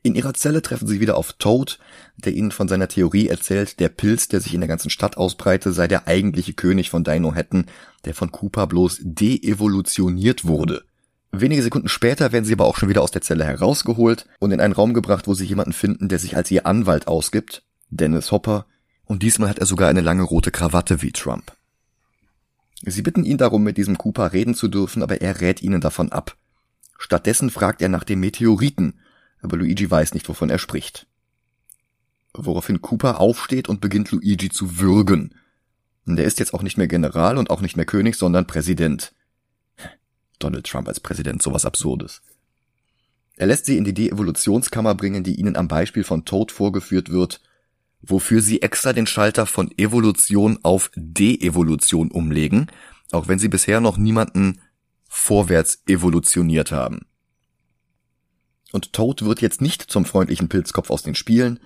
in 0.02 0.14
ihrer 0.14 0.34
Zelle 0.34 0.60
treffen 0.60 0.86
sie 0.86 1.00
wieder 1.00 1.16
auf 1.16 1.32
Toad, 1.32 1.78
der 2.18 2.34
ihnen 2.34 2.50
von 2.50 2.68
seiner 2.68 2.88
Theorie 2.88 3.28
erzählt, 3.28 3.80
der 3.80 3.88
Pilz, 3.88 4.28
der 4.28 4.40
sich 4.40 4.52
in 4.52 4.60
der 4.60 4.68
ganzen 4.68 4.90
Stadt 4.90 5.16
ausbreite, 5.16 5.72
sei 5.72 5.88
der 5.88 6.06
eigentliche 6.06 6.52
König 6.52 6.90
von 6.90 7.04
Dino 7.04 7.34
Hatton, 7.34 7.66
der 8.04 8.12
von 8.12 8.30
Cooper 8.30 8.66
bloß 8.66 8.98
deevolutioniert 9.00 10.44
wurde. 10.44 10.84
Wenige 11.32 11.62
Sekunden 11.62 11.88
später 11.88 12.32
werden 12.32 12.44
sie 12.44 12.52
aber 12.52 12.66
auch 12.66 12.76
schon 12.76 12.90
wieder 12.90 13.00
aus 13.00 13.12
der 13.12 13.22
Zelle 13.22 13.44
herausgeholt 13.44 14.26
und 14.40 14.52
in 14.52 14.60
einen 14.60 14.74
Raum 14.74 14.92
gebracht, 14.92 15.26
wo 15.26 15.32
sie 15.32 15.46
jemanden 15.46 15.72
finden, 15.72 16.10
der 16.10 16.18
sich 16.18 16.36
als 16.36 16.50
ihr 16.50 16.66
Anwalt 16.66 17.08
ausgibt, 17.08 17.64
Dennis 17.88 18.30
Hopper, 18.30 18.66
und 19.06 19.22
diesmal 19.22 19.48
hat 19.48 19.58
er 19.58 19.66
sogar 19.66 19.88
eine 19.88 20.00
lange 20.00 20.22
rote 20.22 20.50
Krawatte 20.50 21.02
wie 21.02 21.12
Trump. 21.12 21.52
Sie 22.82 23.02
bitten 23.02 23.24
ihn 23.24 23.38
darum, 23.38 23.62
mit 23.62 23.76
diesem 23.76 23.96
Cooper 23.96 24.32
reden 24.32 24.54
zu 24.54 24.68
dürfen, 24.68 25.02
aber 25.02 25.20
er 25.20 25.40
rät 25.40 25.62
ihnen 25.62 25.80
davon 25.80 26.12
ab. 26.12 26.36
Stattdessen 26.98 27.50
fragt 27.50 27.82
er 27.82 27.88
nach 27.88 28.04
dem 28.04 28.20
Meteoriten, 28.20 29.00
aber 29.40 29.56
Luigi 29.56 29.90
weiß 29.90 30.14
nicht, 30.14 30.28
wovon 30.28 30.50
er 30.50 30.58
spricht. 30.58 31.06
Woraufhin 32.34 32.82
Cooper 32.82 33.20
aufsteht 33.20 33.68
und 33.68 33.80
beginnt 33.80 34.10
Luigi 34.10 34.48
zu 34.50 34.78
würgen. 34.78 35.34
Der 36.06 36.24
ist 36.24 36.38
jetzt 36.38 36.52
auch 36.52 36.62
nicht 36.62 36.76
mehr 36.76 36.88
General 36.88 37.38
und 37.38 37.50
auch 37.50 37.60
nicht 37.60 37.76
mehr 37.76 37.86
König, 37.86 38.16
sondern 38.16 38.46
Präsident. 38.46 39.14
Donald 40.38 40.66
Trump 40.66 40.88
als 40.88 41.00
Präsident, 41.00 41.42
sowas 41.42 41.64
Absurdes. 41.64 42.20
Er 43.36 43.46
lässt 43.46 43.66
sie 43.66 43.76
in 43.76 43.84
die 43.84 43.94
Deevolutionskammer 43.94 44.94
bringen, 44.94 45.24
die 45.24 45.36
ihnen 45.36 45.56
am 45.56 45.68
Beispiel 45.68 46.04
von 46.04 46.24
Toad 46.24 46.52
vorgeführt 46.52 47.10
wird, 47.10 47.40
wofür 48.06 48.40
sie 48.40 48.62
extra 48.62 48.92
den 48.92 49.06
Schalter 49.06 49.46
von 49.46 49.70
Evolution 49.76 50.58
auf 50.62 50.90
Deevolution 50.94 52.10
umlegen, 52.10 52.68
auch 53.12 53.28
wenn 53.28 53.38
sie 53.38 53.48
bisher 53.48 53.80
noch 53.80 53.96
niemanden 53.96 54.60
vorwärts 55.08 55.82
evolutioniert 55.86 56.72
haben. 56.72 57.06
Und 58.72 58.92
Toad 58.92 59.24
wird 59.24 59.40
jetzt 59.40 59.60
nicht 59.60 59.82
zum 59.82 60.04
freundlichen 60.04 60.48
Pilzkopf 60.48 60.90
aus 60.90 61.02
den 61.02 61.14
Spielen, 61.14 61.60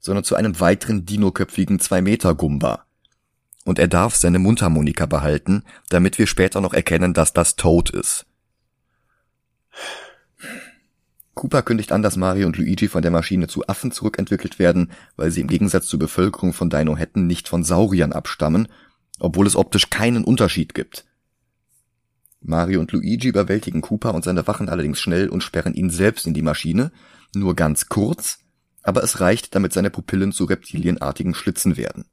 sondern 0.00 0.24
zu 0.24 0.34
einem 0.34 0.58
weiteren 0.58 1.06
dinoköpfigen 1.06 1.78
2-Meter-Gumba. 1.78 2.84
Und 3.64 3.78
er 3.78 3.88
darf 3.88 4.16
seine 4.16 4.38
Mundharmonika 4.38 5.06
behalten, 5.06 5.62
damit 5.90 6.18
wir 6.18 6.26
später 6.26 6.60
noch 6.60 6.72
erkennen, 6.72 7.14
dass 7.14 7.32
das 7.32 7.56
Toad 7.56 7.90
ist. 7.90 8.26
Cooper 11.40 11.62
kündigt 11.62 11.90
an, 11.90 12.02
dass 12.02 12.18
Mario 12.18 12.46
und 12.46 12.58
Luigi 12.58 12.86
von 12.86 13.00
der 13.00 13.10
Maschine 13.10 13.48
zu 13.48 13.66
Affen 13.66 13.92
zurückentwickelt 13.92 14.58
werden, 14.58 14.92
weil 15.16 15.30
sie 15.30 15.40
im 15.40 15.46
Gegensatz 15.46 15.86
zur 15.86 15.98
Bevölkerung 15.98 16.52
von 16.52 16.68
Dino 16.68 16.98
Hätten 16.98 17.26
nicht 17.26 17.48
von 17.48 17.64
Sauriern 17.64 18.12
abstammen, 18.12 18.68
obwohl 19.18 19.46
es 19.46 19.56
optisch 19.56 19.88
keinen 19.88 20.22
Unterschied 20.22 20.74
gibt. 20.74 21.06
Mario 22.42 22.78
und 22.78 22.92
Luigi 22.92 23.28
überwältigen 23.28 23.80
Cooper 23.80 24.12
und 24.12 24.22
seine 24.22 24.46
Wachen 24.46 24.68
allerdings 24.68 25.00
schnell 25.00 25.30
und 25.30 25.42
sperren 25.42 25.72
ihn 25.72 25.88
selbst 25.88 26.26
in 26.26 26.34
die 26.34 26.42
Maschine, 26.42 26.92
nur 27.34 27.56
ganz 27.56 27.88
kurz, 27.88 28.40
aber 28.82 29.02
es 29.02 29.22
reicht, 29.22 29.54
damit 29.54 29.72
seine 29.72 29.88
Pupillen 29.88 30.32
zu 30.32 30.44
reptilienartigen 30.44 31.32
Schlitzen 31.32 31.78
werden. 31.78 32.04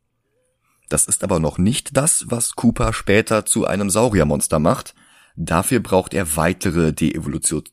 Das 0.87 1.05
ist 1.05 1.25
aber 1.25 1.41
noch 1.41 1.57
nicht 1.57 1.97
das, 1.97 2.27
was 2.29 2.55
Cooper 2.55 2.93
später 2.93 3.45
zu 3.45 3.67
einem 3.67 3.89
Sauriermonster 3.89 4.59
macht. 4.59 4.95
Dafür 5.35 5.81
braucht 5.81 6.13
er 6.13 6.37
weitere 6.37 6.93
Deevolution, 6.93 7.65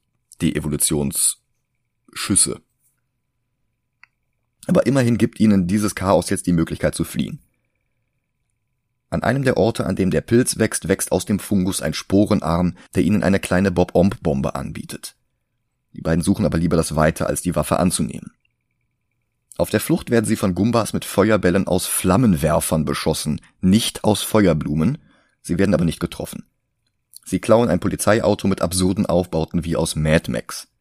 Deevolutionsschüsse. 2.14 2.61
Aber 4.66 4.87
immerhin 4.87 5.18
gibt 5.18 5.40
ihnen 5.40 5.66
dieses 5.66 5.94
Chaos 5.94 6.31
jetzt 6.31 6.46
die 6.46 6.53
Möglichkeit 6.53 6.94
zu 6.94 7.05
fliehen. 7.05 7.40
An 9.11 9.22
einem 9.22 9.44
der 9.44 9.59
Orte, 9.59 9.87
an 9.87 9.94
dem 9.94 10.11
der 10.11 10.22
Pilz 10.22 10.59
wächst, 10.59 10.88
wächst 10.88 11.12
aus 11.12 11.27
dem 11.27 11.38
Fungus 11.38 11.83
ein 11.83 11.94
Sporenarm, 11.94 12.77
der 12.94 13.05
ihnen 13.05 13.22
eine 13.22 13.38
kleine 13.38 13.70
Bob-Omb-Bombe 13.70 14.55
anbietet. 14.55 15.16
Die 15.92 16.00
beiden 16.00 16.24
suchen 16.24 16.46
aber 16.46 16.59
lieber 16.59 16.77
das 16.77 16.96
Weite, 16.96 17.27
als 17.27 17.42
die 17.42 17.55
Waffe 17.55 17.79
anzunehmen. 17.79 18.33
Auf 19.57 19.70
der 19.70 19.79
Flucht 19.79 20.11
werden 20.11 20.24
sie 20.24 20.35
von 20.35 20.57
Gumbas 20.57 20.94
mit 20.94 21.05
Feuerbällen 21.05 21.68
aus 21.68 21.87
Flammenwerfern 21.87 22.85
beschossen, 22.85 23.40
nicht 23.61 24.03
aus 24.03 24.22
Feuerblumen, 24.22 24.98
sie 25.42 25.59
werden 25.59 25.74
aber 25.74 25.85
nicht 25.85 26.00
getroffen. 26.00 26.44
Sie 27.24 27.38
klauen 27.38 27.68
ein 27.68 27.79
Polizeiauto 27.79 28.48
mit 28.48 28.62
absurden 28.62 29.07
Aufbauten 29.07 29.64
wie 29.64 29.77
aus 29.77 29.94
Mad 29.94 30.29
Max. 30.33 30.74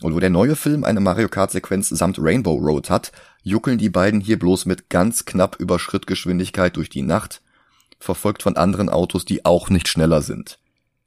Und 0.00 0.14
wo 0.14 0.20
der 0.20 0.30
neue 0.30 0.54
Film 0.54 0.84
eine 0.84 1.00
Mario 1.00 1.28
Kart 1.28 1.50
Sequenz 1.50 1.88
samt 1.88 2.18
Rainbow 2.20 2.54
Road 2.54 2.88
hat, 2.88 3.10
juckeln 3.42 3.78
die 3.78 3.90
beiden 3.90 4.20
hier 4.20 4.38
bloß 4.38 4.66
mit 4.66 4.90
ganz 4.90 5.24
knapp 5.24 5.56
über 5.58 5.78
Schrittgeschwindigkeit 5.78 6.76
durch 6.76 6.88
die 6.88 7.02
Nacht, 7.02 7.42
verfolgt 7.98 8.42
von 8.44 8.56
anderen 8.56 8.88
Autos, 8.88 9.24
die 9.24 9.44
auch 9.44 9.70
nicht 9.70 9.88
schneller 9.88 10.22
sind. 10.22 10.60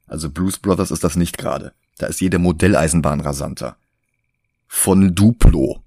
Also 0.06 0.30
Bruce 0.30 0.58
Brothers 0.58 0.90
ist 0.90 1.04
das 1.04 1.16
nicht 1.16 1.38
gerade. 1.38 1.72
Da 1.96 2.06
ist 2.06 2.20
jede 2.20 2.38
Modelleisenbahn 2.38 3.20
rasanter. 3.20 3.76
Von 4.66 5.14
Duplo. 5.14 5.82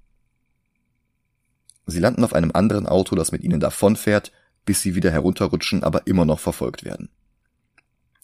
Sie 1.86 2.00
landen 2.00 2.24
auf 2.24 2.32
einem 2.32 2.50
anderen 2.52 2.86
Auto, 2.86 3.14
das 3.14 3.30
mit 3.30 3.44
ihnen 3.44 3.60
davonfährt, 3.60 4.32
bis 4.64 4.82
sie 4.82 4.96
wieder 4.96 5.12
herunterrutschen, 5.12 5.84
aber 5.84 6.08
immer 6.08 6.24
noch 6.24 6.40
verfolgt 6.40 6.84
werden. 6.84 7.08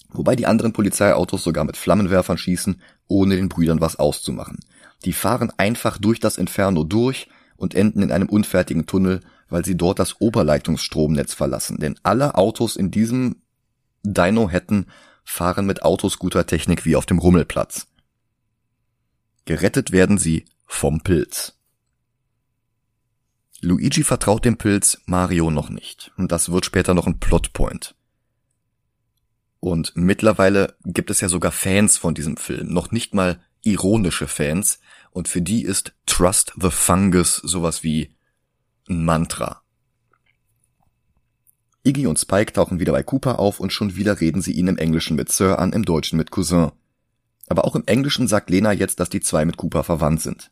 Wobei 0.09 0.35
die 0.35 0.47
anderen 0.47 0.73
Polizeiautos 0.73 1.45
sogar 1.45 1.65
mit 1.65 1.77
Flammenwerfern 1.77 2.37
schießen, 2.37 2.83
ohne 3.07 3.37
den 3.37 3.49
Brüdern 3.49 3.81
was 3.81 3.97
auszumachen. 3.97 4.59
Die 5.05 5.13
fahren 5.13 5.53
einfach 5.57 5.99
durch 5.99 6.21
das 6.21 6.39
Inferno 6.39 6.85
durch 6.85 7.29
und 7.57 7.75
enden 7.75 8.03
in 8.03 8.13
einem 8.13 8.29
unfertigen 8.29 8.87
Tunnel, 8.87 9.21
weil 9.49 9.65
sie 9.65 9.77
dort 9.77 9.99
das 9.99 10.21
Oberleitungsstromnetz 10.21 11.35
verlassen. 11.35 11.79
Denn 11.79 11.99
alle 12.03 12.37
Autos 12.37 12.77
in 12.77 12.91
diesem 12.91 13.43
Dino 14.03 14.49
hätten 14.49 14.87
fahren 15.25 15.67
mit 15.67 15.83
Autoscooter-Technik 15.83 16.85
wie 16.85 16.97
auf 16.97 17.07
dem 17.07 17.19
Rummelplatz. 17.19 17.87
Gerettet 19.45 19.93
werden 19.93 20.19
sie 20.19 20.45
vom 20.67 21.01
Pilz. 21.01 21.59
Luigi 23.61 24.03
vertraut 24.03 24.45
dem 24.45 24.57
Pilz, 24.57 24.99
Mario 25.07 25.51
noch 25.51 25.71
nicht. 25.71 26.13
Und 26.17 26.33
das 26.33 26.51
wird 26.51 26.65
später 26.65 26.95
noch 26.95 27.07
ein 27.07 27.21
Plotpoint. 27.21 27.95
Und 29.61 29.93
mittlerweile 29.95 30.75
gibt 30.85 31.11
es 31.11 31.21
ja 31.21 31.29
sogar 31.29 31.53
Fans 31.53 31.97
von 31.97 32.15
diesem 32.15 32.37
Film, 32.37 32.73
noch 32.73 32.91
nicht 32.91 33.15
mal 33.15 33.41
ironische 33.63 34.27
Fans, 34.27 34.81
und 35.13 35.29
für 35.29 35.43
die 35.43 35.63
ist 35.63 35.95
Trust 36.07 36.53
the 36.61 36.71
Fungus 36.71 37.37
sowas 37.37 37.83
wie 37.83 38.15
ein 38.89 39.05
Mantra. 39.05 39.63
Iggy 41.85 42.07
und 42.07 42.19
Spike 42.19 42.53
tauchen 42.53 42.81
wieder 42.81 42.93
bei 42.93 43.03
Cooper 43.03 43.39
auf 43.39 43.61
und 43.61 43.73
schon 43.73 43.97
wieder 43.97 44.21
reden 44.21 44.41
sie 44.41 44.53
ihn 44.53 44.69
im 44.69 44.79
Englischen 44.79 45.17
mit 45.17 45.31
Sir 45.31 45.59
an, 45.59 45.73
im 45.73 45.85
Deutschen 45.85 46.17
mit 46.17 46.31
Cousin. 46.31 46.71
Aber 47.49 47.65
auch 47.65 47.75
im 47.75 47.85
Englischen 47.87 48.29
sagt 48.29 48.51
Lena 48.51 48.73
jetzt, 48.73 49.01
dass 49.01 49.11
die 49.11 49.21
zwei 49.21 49.45
mit 49.45 49.57
Cooper 49.57 49.83
verwandt 49.83 50.23
sind. 50.23 50.51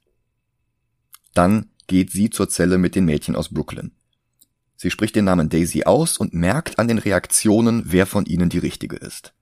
Dann 1.35 1.71
geht 1.87 2.11
sie 2.11 2.31
zur 2.31 2.49
Zelle 2.49 2.79
mit 2.79 2.95
den 2.95 3.05
Mädchen 3.05 3.37
aus 3.37 3.49
Brooklyn. 3.49 3.93
Sie 4.77 4.91
spricht 4.91 5.15
den 5.15 5.25
Namen 5.25 5.51
Daisy 5.51 5.85
aus 5.85 6.19
und 6.19 6.35
merkt 6.35 6.79
an 6.79 6.89
den 6.89 6.99
Reaktionen, 6.99 7.85
wer 7.87 8.07
von 8.07 8.27
ihnen 8.27 8.49
die 8.49 8.59
richtige 8.59 8.97
ist. 8.97 9.33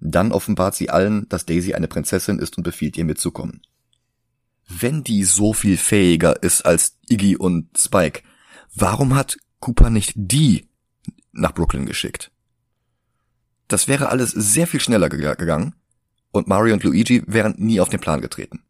Dann 0.00 0.32
offenbart 0.32 0.74
sie 0.74 0.90
allen, 0.90 1.28
dass 1.28 1.46
Daisy 1.46 1.74
eine 1.74 1.88
Prinzessin 1.88 2.38
ist 2.38 2.56
und 2.56 2.64
befiehlt 2.64 2.96
ihr 2.96 3.04
mitzukommen. 3.04 3.62
Wenn 4.68 5.02
die 5.02 5.24
so 5.24 5.54
viel 5.54 5.78
fähiger 5.78 6.42
ist 6.42 6.62
als 6.62 6.98
Iggy 7.08 7.36
und 7.36 7.76
Spike, 7.76 8.22
warum 8.74 9.14
hat 9.14 9.38
Cooper 9.60 9.88
nicht 9.88 10.12
die 10.14 10.68
nach 11.32 11.54
Brooklyn 11.54 11.86
geschickt? 11.86 12.30
Das 13.66 13.88
wäre 13.88 14.10
alles 14.10 14.30
sehr 14.30 14.66
viel 14.66 14.80
schneller 14.80 15.08
gegangen 15.08 15.74
und 16.32 16.48
Mario 16.48 16.74
und 16.74 16.84
Luigi 16.84 17.22
wären 17.26 17.54
nie 17.56 17.80
auf 17.80 17.88
den 17.88 18.00
Plan 18.00 18.20
getreten. 18.20 18.62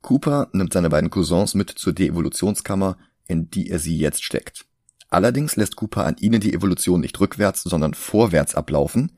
Cooper 0.00 0.48
nimmt 0.52 0.72
seine 0.72 0.90
beiden 0.90 1.10
Cousins 1.10 1.54
mit 1.54 1.70
zur 1.70 1.92
Deevolutionskammer, 1.92 2.96
in 3.26 3.50
die 3.50 3.68
er 3.68 3.78
sie 3.78 3.98
jetzt 3.98 4.24
steckt. 4.24 4.64
Allerdings 5.08 5.56
lässt 5.56 5.76
Cooper 5.76 6.06
an 6.06 6.16
ihnen 6.18 6.40
die 6.40 6.54
Evolution 6.54 7.00
nicht 7.00 7.18
rückwärts, 7.18 7.62
sondern 7.62 7.94
vorwärts 7.94 8.54
ablaufen. 8.54 9.12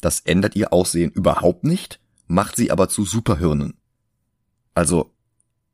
Das 0.00 0.20
ändert 0.20 0.54
ihr 0.54 0.72
Aussehen 0.72 1.10
überhaupt 1.10 1.64
nicht, 1.64 1.98
macht 2.26 2.56
sie 2.56 2.70
aber 2.70 2.88
zu 2.88 3.04
Superhirnen. 3.04 3.74
Also 4.74 5.12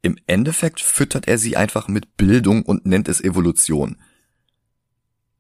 im 0.07 0.19
Endeffekt 0.29 0.81
füttert 0.81 1.27
er 1.27 1.37
sie 1.37 1.57
einfach 1.57 1.88
mit 1.88 2.16
Bildung 2.16 2.62
und 2.62 2.87
nennt 2.87 3.09
es 3.09 3.21
Evolution. 3.21 3.99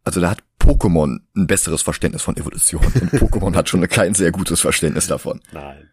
Also 0.02 0.20
da 0.20 0.30
hat 0.30 0.42
Pokémon 0.58 1.20
ein 1.36 1.46
besseres 1.46 1.82
Verständnis 1.82 2.22
von 2.22 2.36
Evolution 2.36 2.84
und 2.84 3.12
Pokémon 3.12 3.54
hat 3.54 3.68
schon 3.68 3.86
kein 3.88 4.14
sehr 4.14 4.32
gutes 4.32 4.60
Verständnis 4.60 5.06
davon. 5.06 5.40
Nein. 5.52 5.88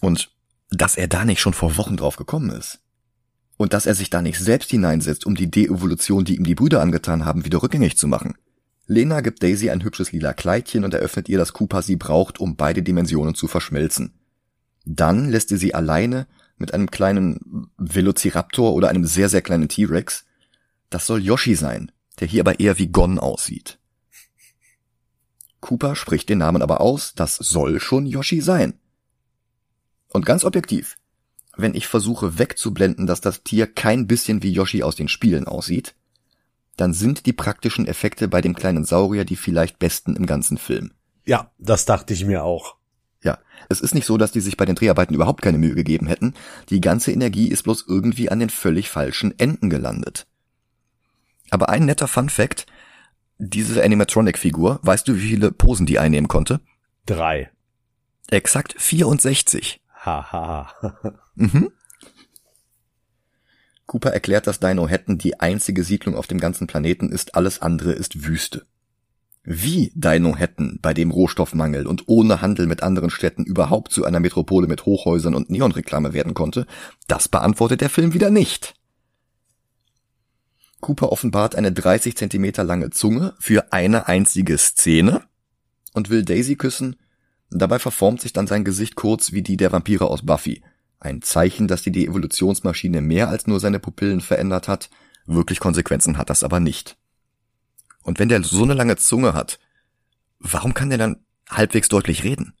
Und 0.00 0.30
dass 0.70 0.96
er 0.96 1.08
da 1.08 1.26
nicht 1.26 1.40
schon 1.40 1.52
vor 1.52 1.76
Wochen 1.76 1.98
drauf 1.98 2.16
gekommen 2.16 2.50
ist. 2.50 2.80
Und 3.58 3.74
dass 3.74 3.84
er 3.84 3.94
sich 3.94 4.08
da 4.08 4.22
nicht 4.22 4.38
selbst 4.38 4.70
hineinsetzt, 4.70 5.26
um 5.26 5.34
die 5.34 5.50
Deevolution, 5.50 6.24
die 6.24 6.36
ihm 6.36 6.44
die 6.44 6.54
Brüder 6.54 6.80
angetan 6.80 7.26
haben, 7.26 7.44
wieder 7.44 7.62
rückgängig 7.62 7.98
zu 7.98 8.08
machen. 8.08 8.34
Lena 8.86 9.20
gibt 9.20 9.42
Daisy 9.42 9.68
ein 9.68 9.84
hübsches 9.84 10.10
lila 10.10 10.32
Kleidchen 10.32 10.84
und 10.84 10.94
eröffnet 10.94 11.28
ihr, 11.28 11.36
dass 11.36 11.52
Cooper 11.52 11.82
sie 11.82 11.96
braucht, 11.96 12.40
um 12.40 12.56
beide 12.56 12.82
Dimensionen 12.82 13.34
zu 13.34 13.46
verschmelzen. 13.46 14.14
Dann 14.86 15.28
lässt 15.28 15.52
er 15.52 15.58
sie 15.58 15.74
alleine 15.74 16.26
mit 16.56 16.74
einem 16.74 16.90
kleinen 16.90 17.70
Velociraptor 17.76 18.72
oder 18.74 18.88
einem 18.88 19.04
sehr, 19.04 19.28
sehr 19.28 19.42
kleinen 19.42 19.68
T-Rex. 19.68 20.24
Das 20.90 21.06
soll 21.06 21.22
Yoshi 21.22 21.54
sein, 21.54 21.92
der 22.20 22.28
hier 22.28 22.42
aber 22.42 22.60
eher 22.60 22.78
wie 22.78 22.88
Gon 22.88 23.18
aussieht. 23.18 23.78
Cooper 25.60 25.94
spricht 25.96 26.28
den 26.28 26.38
Namen 26.38 26.60
aber 26.60 26.80
aus, 26.80 27.14
das 27.14 27.36
soll 27.36 27.80
schon 27.80 28.06
Yoshi 28.06 28.40
sein. 28.40 28.74
Und 30.08 30.26
ganz 30.26 30.44
objektiv, 30.44 30.96
wenn 31.56 31.74
ich 31.74 31.86
versuche 31.86 32.38
wegzublenden, 32.38 33.06
dass 33.06 33.20
das 33.20 33.42
Tier 33.42 33.66
kein 33.66 34.06
bisschen 34.06 34.42
wie 34.42 34.52
Yoshi 34.52 34.82
aus 34.82 34.96
den 34.96 35.08
Spielen 35.08 35.46
aussieht, 35.46 35.94
dann 36.76 36.92
sind 36.92 37.26
die 37.26 37.32
praktischen 37.32 37.86
Effekte 37.86 38.28
bei 38.28 38.40
dem 38.40 38.54
kleinen 38.54 38.84
Saurier 38.84 39.24
die 39.24 39.36
vielleicht 39.36 39.78
besten 39.78 40.16
im 40.16 40.26
ganzen 40.26 40.58
Film. 40.58 40.92
Ja, 41.24 41.52
das 41.58 41.84
dachte 41.84 42.12
ich 42.14 42.24
mir 42.24 42.44
auch. 42.44 42.76
Ja, 43.22 43.38
es 43.68 43.80
ist 43.80 43.94
nicht 43.94 44.06
so, 44.06 44.16
dass 44.18 44.32
die 44.32 44.40
sich 44.40 44.56
bei 44.56 44.64
den 44.64 44.74
Dreharbeiten 44.74 45.14
überhaupt 45.14 45.42
keine 45.42 45.58
Mühe 45.58 45.74
gegeben 45.74 46.06
hätten. 46.06 46.34
Die 46.70 46.80
ganze 46.80 47.12
Energie 47.12 47.48
ist 47.48 47.62
bloß 47.62 47.84
irgendwie 47.86 48.30
an 48.30 48.40
den 48.40 48.50
völlig 48.50 48.90
falschen 48.90 49.38
Enden 49.38 49.70
gelandet. 49.70 50.26
Aber 51.50 51.68
ein 51.68 51.84
netter 51.84 52.08
Fun 52.08 52.28
Fact, 52.28 52.66
diese 53.38 53.82
Animatronic-Figur, 53.82 54.80
weißt 54.82 55.06
du, 55.06 55.16
wie 55.16 55.28
viele 55.28 55.52
Posen 55.52 55.86
die 55.86 55.98
einnehmen 55.98 56.28
konnte? 56.28 56.60
Drei. 57.06 57.50
Exakt 58.30 58.74
64. 58.78 59.80
Haha. 60.04 60.72
Mhm. 61.34 61.70
Cooper 63.86 64.10
erklärt, 64.10 64.46
dass 64.46 64.60
Dino 64.60 64.86
Hatton 64.86 65.16
die 65.16 65.40
einzige 65.40 65.82
Siedlung 65.82 66.14
auf 66.14 66.26
dem 66.26 66.38
ganzen 66.38 66.66
Planeten 66.66 67.08
ist, 67.08 67.34
alles 67.34 67.62
andere 67.62 67.92
ist 67.92 68.26
Wüste. 68.26 68.66
Wie 69.44 69.92
Dino 69.94 70.36
Hatton 70.36 70.78
bei 70.80 70.94
dem 70.94 71.10
Rohstoffmangel 71.10 71.86
und 71.86 72.04
ohne 72.06 72.40
Handel 72.40 72.66
mit 72.66 72.82
anderen 72.82 73.10
Städten 73.10 73.44
überhaupt 73.44 73.92
zu 73.92 74.04
einer 74.04 74.20
Metropole 74.20 74.68
mit 74.68 74.86
Hochhäusern 74.86 75.34
und 75.34 75.50
Neonreklame 75.50 76.12
werden 76.12 76.34
konnte, 76.34 76.66
das 77.08 77.28
beantwortet 77.28 77.80
der 77.80 77.90
Film 77.90 78.14
wieder 78.14 78.30
nicht. 78.30 78.74
Cooper 80.80 81.10
offenbart 81.10 81.56
eine 81.56 81.72
30 81.72 82.16
Zentimeter 82.16 82.64
lange 82.64 82.90
Zunge 82.90 83.34
für 83.38 83.72
eine 83.72 84.08
einzige 84.08 84.58
Szene 84.58 85.22
und 85.92 86.10
will 86.10 86.24
Daisy 86.24 86.56
küssen, 86.56 86.96
Dabei 87.54 87.78
verformt 87.78 88.20
sich 88.20 88.32
dann 88.32 88.46
sein 88.46 88.64
Gesicht 88.64 88.94
kurz 88.94 89.32
wie 89.32 89.42
die 89.42 89.56
der 89.56 89.72
Vampire 89.72 90.06
aus 90.06 90.24
Buffy. 90.24 90.62
Ein 90.98 91.20
Zeichen, 91.20 91.68
dass 91.68 91.82
die 91.82 91.92
Deevolutionsmaschine 91.92 93.00
mehr 93.02 93.28
als 93.28 93.46
nur 93.46 93.60
seine 93.60 93.78
Pupillen 93.78 94.20
verändert 94.20 94.68
hat. 94.68 94.88
Wirklich 95.26 95.60
Konsequenzen 95.60 96.16
hat 96.16 96.30
das 96.30 96.44
aber 96.44 96.60
nicht. 96.60 96.96
Und 98.02 98.18
wenn 98.18 98.28
der 98.28 98.42
so 98.42 98.62
eine 98.64 98.74
lange 98.74 98.96
Zunge 98.96 99.34
hat, 99.34 99.58
warum 100.38 100.74
kann 100.74 100.90
der 100.90 100.98
dann 100.98 101.24
halbwegs 101.48 101.88
deutlich 101.88 102.24
reden? 102.24 102.54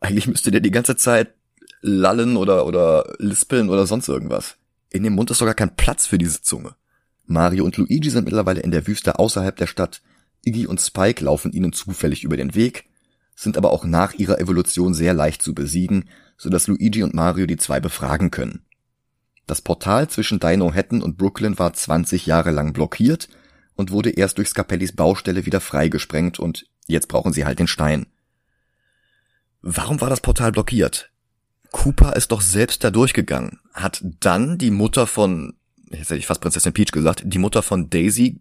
Eigentlich 0.00 0.26
müsste 0.26 0.50
der 0.50 0.60
die 0.60 0.70
ganze 0.70 0.96
Zeit 0.96 1.34
lallen 1.80 2.36
oder, 2.36 2.66
oder 2.66 3.12
lispeln 3.18 3.68
oder 3.68 3.86
sonst 3.86 4.08
irgendwas. 4.08 4.56
In 4.90 5.02
dem 5.02 5.14
Mund 5.14 5.30
ist 5.30 5.38
sogar 5.38 5.54
kein 5.54 5.76
Platz 5.76 6.06
für 6.06 6.18
diese 6.18 6.42
Zunge. 6.42 6.74
Mario 7.26 7.64
und 7.64 7.76
Luigi 7.76 8.10
sind 8.10 8.24
mittlerweile 8.24 8.60
in 8.60 8.70
der 8.70 8.86
Wüste 8.86 9.18
außerhalb 9.18 9.56
der 9.56 9.66
Stadt. 9.66 10.02
Iggy 10.44 10.66
und 10.66 10.80
Spike 10.80 11.24
laufen 11.24 11.52
ihnen 11.52 11.72
zufällig 11.72 12.24
über 12.24 12.36
den 12.36 12.54
Weg, 12.54 12.88
sind 13.34 13.56
aber 13.56 13.70
auch 13.70 13.84
nach 13.84 14.14
ihrer 14.14 14.40
Evolution 14.40 14.92
sehr 14.92 15.14
leicht 15.14 15.40
zu 15.40 15.54
besiegen, 15.54 16.08
sodass 16.36 16.66
Luigi 16.66 17.02
und 17.02 17.14
Mario 17.14 17.46
die 17.46 17.56
zwei 17.56 17.80
befragen 17.80 18.30
können. 18.30 18.64
Das 19.46 19.60
Portal 19.60 20.08
zwischen 20.08 20.40
Dino 20.40 20.72
Hatton 20.74 21.02
und 21.02 21.16
Brooklyn 21.16 21.58
war 21.58 21.72
20 21.72 22.26
Jahre 22.26 22.50
lang 22.50 22.72
blockiert 22.72 23.28
und 23.82 23.90
wurde 23.90 24.10
erst 24.10 24.38
durch 24.38 24.48
Scapellis 24.48 24.92
Baustelle 24.92 25.44
wieder 25.44 25.60
freigesprengt 25.60 26.38
und 26.38 26.66
jetzt 26.86 27.08
brauchen 27.08 27.32
sie 27.32 27.44
halt 27.44 27.58
den 27.58 27.66
Stein. 27.66 28.06
Warum 29.60 30.00
war 30.00 30.08
das 30.08 30.20
Portal 30.20 30.52
blockiert? 30.52 31.10
Cooper 31.72 32.14
ist 32.14 32.30
doch 32.30 32.42
selbst 32.42 32.84
da 32.84 32.92
durchgegangen, 32.92 33.58
hat 33.72 34.04
dann 34.20 34.56
die 34.56 34.70
Mutter 34.70 35.08
von, 35.08 35.54
jetzt 35.90 36.10
hätte 36.10 36.18
ich 36.18 36.26
fast 36.26 36.40
Prinzessin 36.40 36.72
Peach 36.72 36.92
gesagt, 36.92 37.22
die 37.24 37.38
Mutter 37.38 37.62
von 37.62 37.90
Daisy 37.90 38.40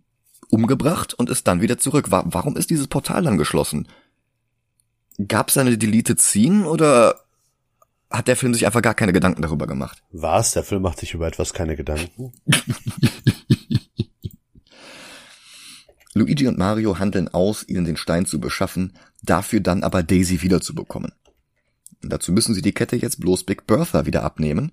umgebracht 0.50 1.16
und 1.16 1.30
ist 1.30 1.48
dann 1.48 1.62
wieder 1.62 1.80
zurück. 1.80 2.12
Warum 2.12 2.56
ist 2.56 2.70
dieses 2.70 2.88
Portal 2.88 3.24
dann 3.24 3.40
geschlossen? 3.40 3.88
Gab 5.28 5.50
es 5.50 5.58
eine 5.58 5.76
Deleted 5.76 6.20
Scene 6.20 6.68
oder 6.68 7.16
hat 8.12 8.28
der 8.28 8.36
Film 8.36 8.54
sich 8.54 8.68
einfach 8.68 8.82
gar 8.84 8.94
keine 8.94 9.14
Gedanken 9.14 9.42
darüber 9.42 9.66
gemacht? 9.66 10.04
Was? 10.12 10.52
Der 10.52 10.64
Film 10.64 10.84
macht 10.84 11.00
sich 11.00 11.16
über 11.16 11.26
etwas 11.26 11.54
keine 11.54 11.76
Gedanken? 11.76 12.34
Luigi 16.14 16.48
und 16.48 16.58
Mario 16.58 17.00
handeln 17.00 17.30
aus, 17.30 17.68
ihnen 17.68 17.86
den 17.86 17.98
Stein 17.98 18.26
zu 18.26 18.40
beschaffen, 18.40 18.98
dafür 19.22 19.62
dann 19.62 19.84
aber 19.84 20.04
Daisy 20.04 20.42
wiederzubekommen. 20.42 21.14
Dazu 22.02 22.32
müssen 22.32 22.54
sie 22.54 22.62
die 22.62 22.74
Kette 22.74 22.96
jetzt 22.96 23.20
bloß 23.20 23.46
Big 23.46 23.68
Bertha 23.68 24.06
wieder 24.06 24.24
abnehmen, 24.24 24.72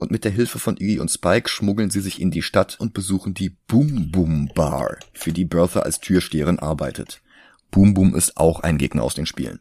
und 0.00 0.12
mit 0.12 0.24
der 0.24 0.30
Hilfe 0.30 0.60
von 0.60 0.76
Iggy 0.76 1.00
und 1.00 1.10
Spike 1.10 1.48
schmuggeln 1.48 1.90
sie 1.90 2.00
sich 2.00 2.20
in 2.20 2.30
die 2.30 2.42
Stadt 2.42 2.78
und 2.78 2.94
besuchen 2.94 3.34
die 3.34 3.56
Boom 3.66 4.12
Boom 4.12 4.48
Bar, 4.54 4.98
für 5.12 5.32
die 5.32 5.44
Bertha 5.44 5.80
als 5.80 5.98
Türsteherin 5.98 6.60
arbeitet. 6.60 7.20
Boom 7.72 7.94
Boom 7.94 8.14
ist 8.14 8.36
auch 8.36 8.60
ein 8.60 8.78
Gegner 8.78 9.02
aus 9.02 9.14
den 9.14 9.26
Spielen. 9.26 9.58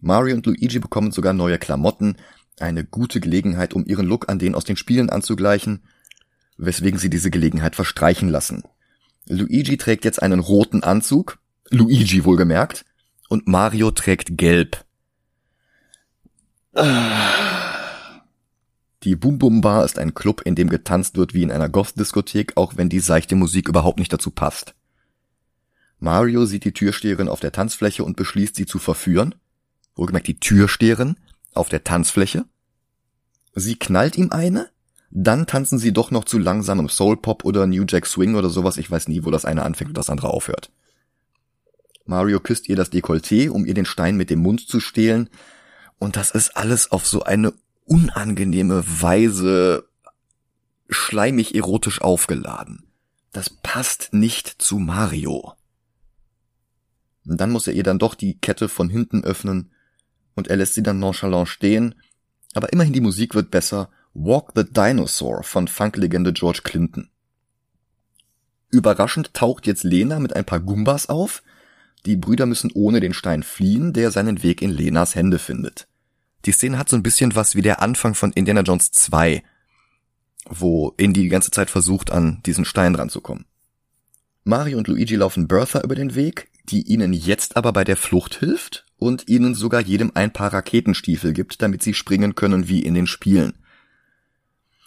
Mario 0.00 0.34
und 0.34 0.46
Luigi 0.46 0.80
bekommen 0.80 1.12
sogar 1.12 1.32
neue 1.32 1.58
Klamotten, 1.58 2.16
eine 2.58 2.84
gute 2.84 3.20
Gelegenheit, 3.20 3.72
um 3.72 3.86
ihren 3.86 4.06
Look 4.06 4.28
an 4.28 4.38
den 4.38 4.54
aus 4.56 4.64
den 4.64 4.76
Spielen 4.76 5.10
anzugleichen, 5.10 5.84
weswegen 6.56 6.98
sie 6.98 7.10
diese 7.10 7.30
Gelegenheit 7.30 7.76
verstreichen 7.76 8.28
lassen. 8.28 8.64
Luigi 9.28 9.76
trägt 9.76 10.04
jetzt 10.04 10.22
einen 10.22 10.40
roten 10.40 10.82
Anzug, 10.82 11.38
Luigi 11.70 12.24
wohlgemerkt, 12.24 12.84
und 13.28 13.48
Mario 13.48 13.90
trägt 13.90 14.38
gelb. 14.38 14.84
Die 19.02 19.16
Boom 19.16 19.38
Boom 19.38 19.60
Bar 19.60 19.84
ist 19.84 19.98
ein 19.98 20.14
Club, 20.14 20.42
in 20.44 20.54
dem 20.54 20.68
getanzt 20.68 21.16
wird 21.16 21.34
wie 21.34 21.42
in 21.42 21.50
einer 21.50 21.68
Goth-Diskothek, 21.68 22.56
auch 22.56 22.76
wenn 22.76 22.88
die 22.88 23.00
seichte 23.00 23.34
Musik 23.34 23.68
überhaupt 23.68 23.98
nicht 23.98 24.12
dazu 24.12 24.30
passt. 24.30 24.74
Mario 25.98 26.44
sieht 26.44 26.64
die 26.64 26.72
Türsteherin 26.72 27.28
auf 27.28 27.40
der 27.40 27.52
Tanzfläche 27.52 28.04
und 28.04 28.16
beschließt, 28.16 28.54
sie 28.54 28.66
zu 28.66 28.78
verführen. 28.78 29.34
Wohlgemerkt 29.94 30.28
die 30.28 30.38
Türsteherin 30.38 31.16
auf 31.54 31.68
der 31.68 31.84
Tanzfläche. 31.84 32.44
Sie 33.54 33.76
knallt 33.76 34.16
ihm 34.18 34.30
eine, 34.30 34.68
dann 35.18 35.46
tanzen 35.46 35.78
sie 35.78 35.94
doch 35.94 36.10
noch 36.10 36.26
zu 36.26 36.38
langsamem 36.38 36.90
Soul 36.90 37.16
Pop 37.16 37.46
oder 37.46 37.66
New 37.66 37.86
Jack 37.88 38.04
Swing 38.04 38.34
oder 38.34 38.50
sowas. 38.50 38.76
Ich 38.76 38.90
weiß 38.90 39.08
nie, 39.08 39.24
wo 39.24 39.30
das 39.30 39.46
eine 39.46 39.62
anfängt 39.62 39.88
und 39.88 39.96
das 39.96 40.10
andere 40.10 40.28
aufhört. 40.28 40.70
Mario 42.04 42.38
küsst 42.38 42.68
ihr 42.68 42.76
das 42.76 42.92
Dekolleté, 42.92 43.48
um 43.48 43.64
ihr 43.64 43.72
den 43.72 43.86
Stein 43.86 44.18
mit 44.18 44.28
dem 44.28 44.40
Mund 44.40 44.68
zu 44.68 44.78
stehlen. 44.78 45.30
Und 45.98 46.16
das 46.16 46.32
ist 46.32 46.54
alles 46.54 46.92
auf 46.92 47.06
so 47.06 47.22
eine 47.22 47.54
unangenehme 47.86 48.84
Weise 48.86 49.88
schleimig 50.90 51.54
erotisch 51.54 52.02
aufgeladen. 52.02 52.84
Das 53.32 53.48
passt 53.48 54.12
nicht 54.12 54.60
zu 54.60 54.78
Mario. 54.78 55.54
Und 57.26 57.40
dann 57.40 57.52
muss 57.52 57.66
er 57.66 57.72
ihr 57.72 57.84
dann 57.84 57.98
doch 57.98 58.14
die 58.14 58.38
Kette 58.38 58.68
von 58.68 58.90
hinten 58.90 59.24
öffnen 59.24 59.70
und 60.34 60.48
er 60.48 60.56
lässt 60.56 60.74
sie 60.74 60.82
dann 60.82 60.98
nonchalant 60.98 61.48
stehen. 61.48 61.94
Aber 62.52 62.70
immerhin 62.70 62.92
die 62.92 63.00
Musik 63.00 63.34
wird 63.34 63.50
besser 63.50 63.88
Walk 64.18 64.52
the 64.54 64.64
Dinosaur 64.64 65.42
von 65.42 65.68
Funklegende 65.68 66.32
George 66.32 66.60
Clinton. 66.64 67.10
Überraschend 68.70 69.34
taucht 69.34 69.66
jetzt 69.66 69.84
Lena 69.84 70.20
mit 70.20 70.34
ein 70.34 70.46
paar 70.46 70.60
Gumbas 70.60 71.10
auf. 71.10 71.42
Die 72.06 72.16
Brüder 72.16 72.46
müssen 72.46 72.70
ohne 72.72 73.00
den 73.00 73.12
Stein 73.12 73.42
fliehen, 73.42 73.92
der 73.92 74.10
seinen 74.10 74.42
Weg 74.42 74.62
in 74.62 74.70
Lenas 74.70 75.14
Hände 75.14 75.38
findet. 75.38 75.86
Die 76.46 76.52
Szene 76.52 76.78
hat 76.78 76.88
so 76.88 76.96
ein 76.96 77.02
bisschen 77.02 77.34
was 77.34 77.56
wie 77.56 77.62
der 77.62 77.82
Anfang 77.82 78.14
von 78.14 78.32
Indiana 78.32 78.62
Jones 78.62 78.90
2, 78.90 79.42
wo 80.48 80.94
Indy 80.96 81.24
die 81.24 81.28
ganze 81.28 81.50
Zeit 81.50 81.68
versucht, 81.68 82.10
an 82.10 82.40
diesen 82.46 82.64
Stein 82.64 82.94
ranzukommen. 82.94 83.44
Mario 84.44 84.78
und 84.78 84.88
Luigi 84.88 85.16
laufen 85.16 85.46
Bertha 85.46 85.82
über 85.82 85.94
den 85.94 86.14
Weg, 86.14 86.48
die 86.64 86.90
ihnen 86.90 87.12
jetzt 87.12 87.58
aber 87.58 87.74
bei 87.74 87.84
der 87.84 87.98
Flucht 87.98 88.36
hilft 88.36 88.86
und 88.96 89.28
ihnen 89.28 89.54
sogar 89.54 89.82
jedem 89.82 90.12
ein 90.14 90.32
paar 90.32 90.54
Raketenstiefel 90.54 91.34
gibt, 91.34 91.60
damit 91.60 91.82
sie 91.82 91.92
springen 91.92 92.34
können 92.34 92.66
wie 92.66 92.82
in 92.82 92.94
den 92.94 93.06
Spielen. 93.06 93.52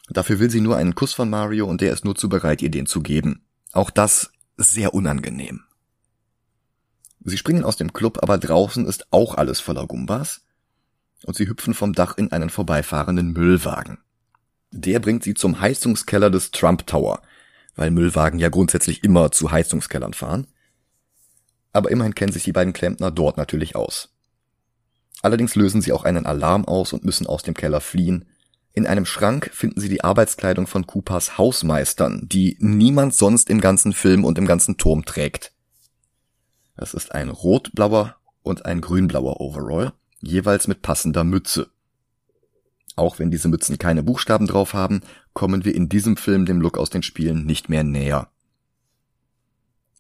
Dafür 0.10 0.40
will 0.40 0.50
sie 0.50 0.62
nur 0.62 0.78
einen 0.78 0.96
Kuss 0.96 1.14
von 1.14 1.30
Mario 1.30 1.68
und 1.68 1.82
der 1.82 1.94
ist 1.94 2.04
nur 2.04 2.16
zu 2.16 2.30
bereit, 2.30 2.62
ihr 2.62 2.72
den 2.72 2.86
zu 2.86 3.02
geben. 3.02 3.44
Auch 3.72 3.90
das 3.90 4.32
sehr 4.58 4.94
unangenehm. 4.94 5.62
Sie 7.24 7.38
springen 7.38 7.64
aus 7.64 7.78
dem 7.78 7.94
Club, 7.94 8.20
aber 8.22 8.38
draußen 8.38 8.86
ist 8.86 9.08
auch 9.12 9.36
alles 9.36 9.60
voller 9.60 9.86
Gumbas 9.86 10.42
und 11.26 11.36
sie 11.36 11.48
hüpfen 11.48 11.74
vom 11.74 11.94
Dach 11.94 12.18
in 12.18 12.32
einen 12.32 12.50
vorbeifahrenden 12.50 13.34
Müllwagen. 13.34 14.00
Der 14.72 15.00
bringt 15.00 15.24
sie 15.24 15.34
zum 15.34 15.60
Heizungskeller 15.60 16.30
des 16.30 16.52
Trump 16.52 16.88
Tower, 16.88 17.22
weil 17.76 17.92
Müllwagen 17.92 18.40
ja 18.40 18.50
grundsätzlich 18.50 19.04
immer 19.04 19.32
zu 19.32 19.52
Heizungskellern 19.52 20.14
fahren. 20.14 20.48
Aber 21.74 21.92
immerhin 21.92 22.16
kennen 22.16 22.32
sich 22.32 22.44
die 22.44 22.52
beiden 22.52 22.74
Klempner 22.74 23.12
dort 23.12 23.38
natürlich 23.38 23.76
aus. 23.76 24.10
Allerdings 25.22 25.56
lösen 25.56 25.82
sie 25.82 25.92
auch 25.92 26.04
einen 26.04 26.26
Alarm 26.26 26.66
aus 26.66 26.94
und 26.94 27.04
müssen 27.04 27.28
aus 27.28 27.44
dem 27.44 27.54
Keller 27.54 27.82
fliehen, 27.82 28.26
in 28.74 28.86
einem 28.86 29.06
Schrank 29.06 29.50
finden 29.54 29.82
sie 29.82 29.90
die 29.90 30.04
Arbeitskleidung 30.04 30.68
von 30.68 30.86
Coopers 30.86 31.38
Hausmeistern, 31.38 32.28
die 32.28 32.56
niemand 32.60 33.16
sonst 33.16 33.50
im 33.50 33.62
ganzen 33.62 33.94
Film 33.94 34.24
und 34.24 34.38
im 34.38 34.46
ganzen 34.46 34.78
Turm 34.78 35.06
trägt. 35.06 35.54
Es 36.76 36.94
ist 36.94 37.14
ein 37.14 37.30
rotblauer 37.30 38.16
und 38.44 38.66
ein 38.66 38.82
grünblauer 38.82 39.42
Overall, 39.42 39.94
jeweils 40.22 40.68
mit 40.68 40.82
passender 40.82 41.24
Mütze. 41.24 41.70
Auch 42.96 43.20
wenn 43.20 43.32
diese 43.32 43.48
Mützen 43.48 43.78
keine 43.78 44.04
Buchstaben 44.04 44.48
drauf 44.48 44.74
haben, 44.74 45.02
kommen 45.34 45.66
wir 45.66 45.74
in 45.74 45.90
diesem 45.90 46.16
Film 46.16 46.46
dem 46.46 46.62
Look 46.62 46.78
aus 46.78 46.90
den 46.90 47.04
Spielen 47.04 47.46
nicht 47.46 47.70
mehr 47.70 47.84
näher. 47.84 48.30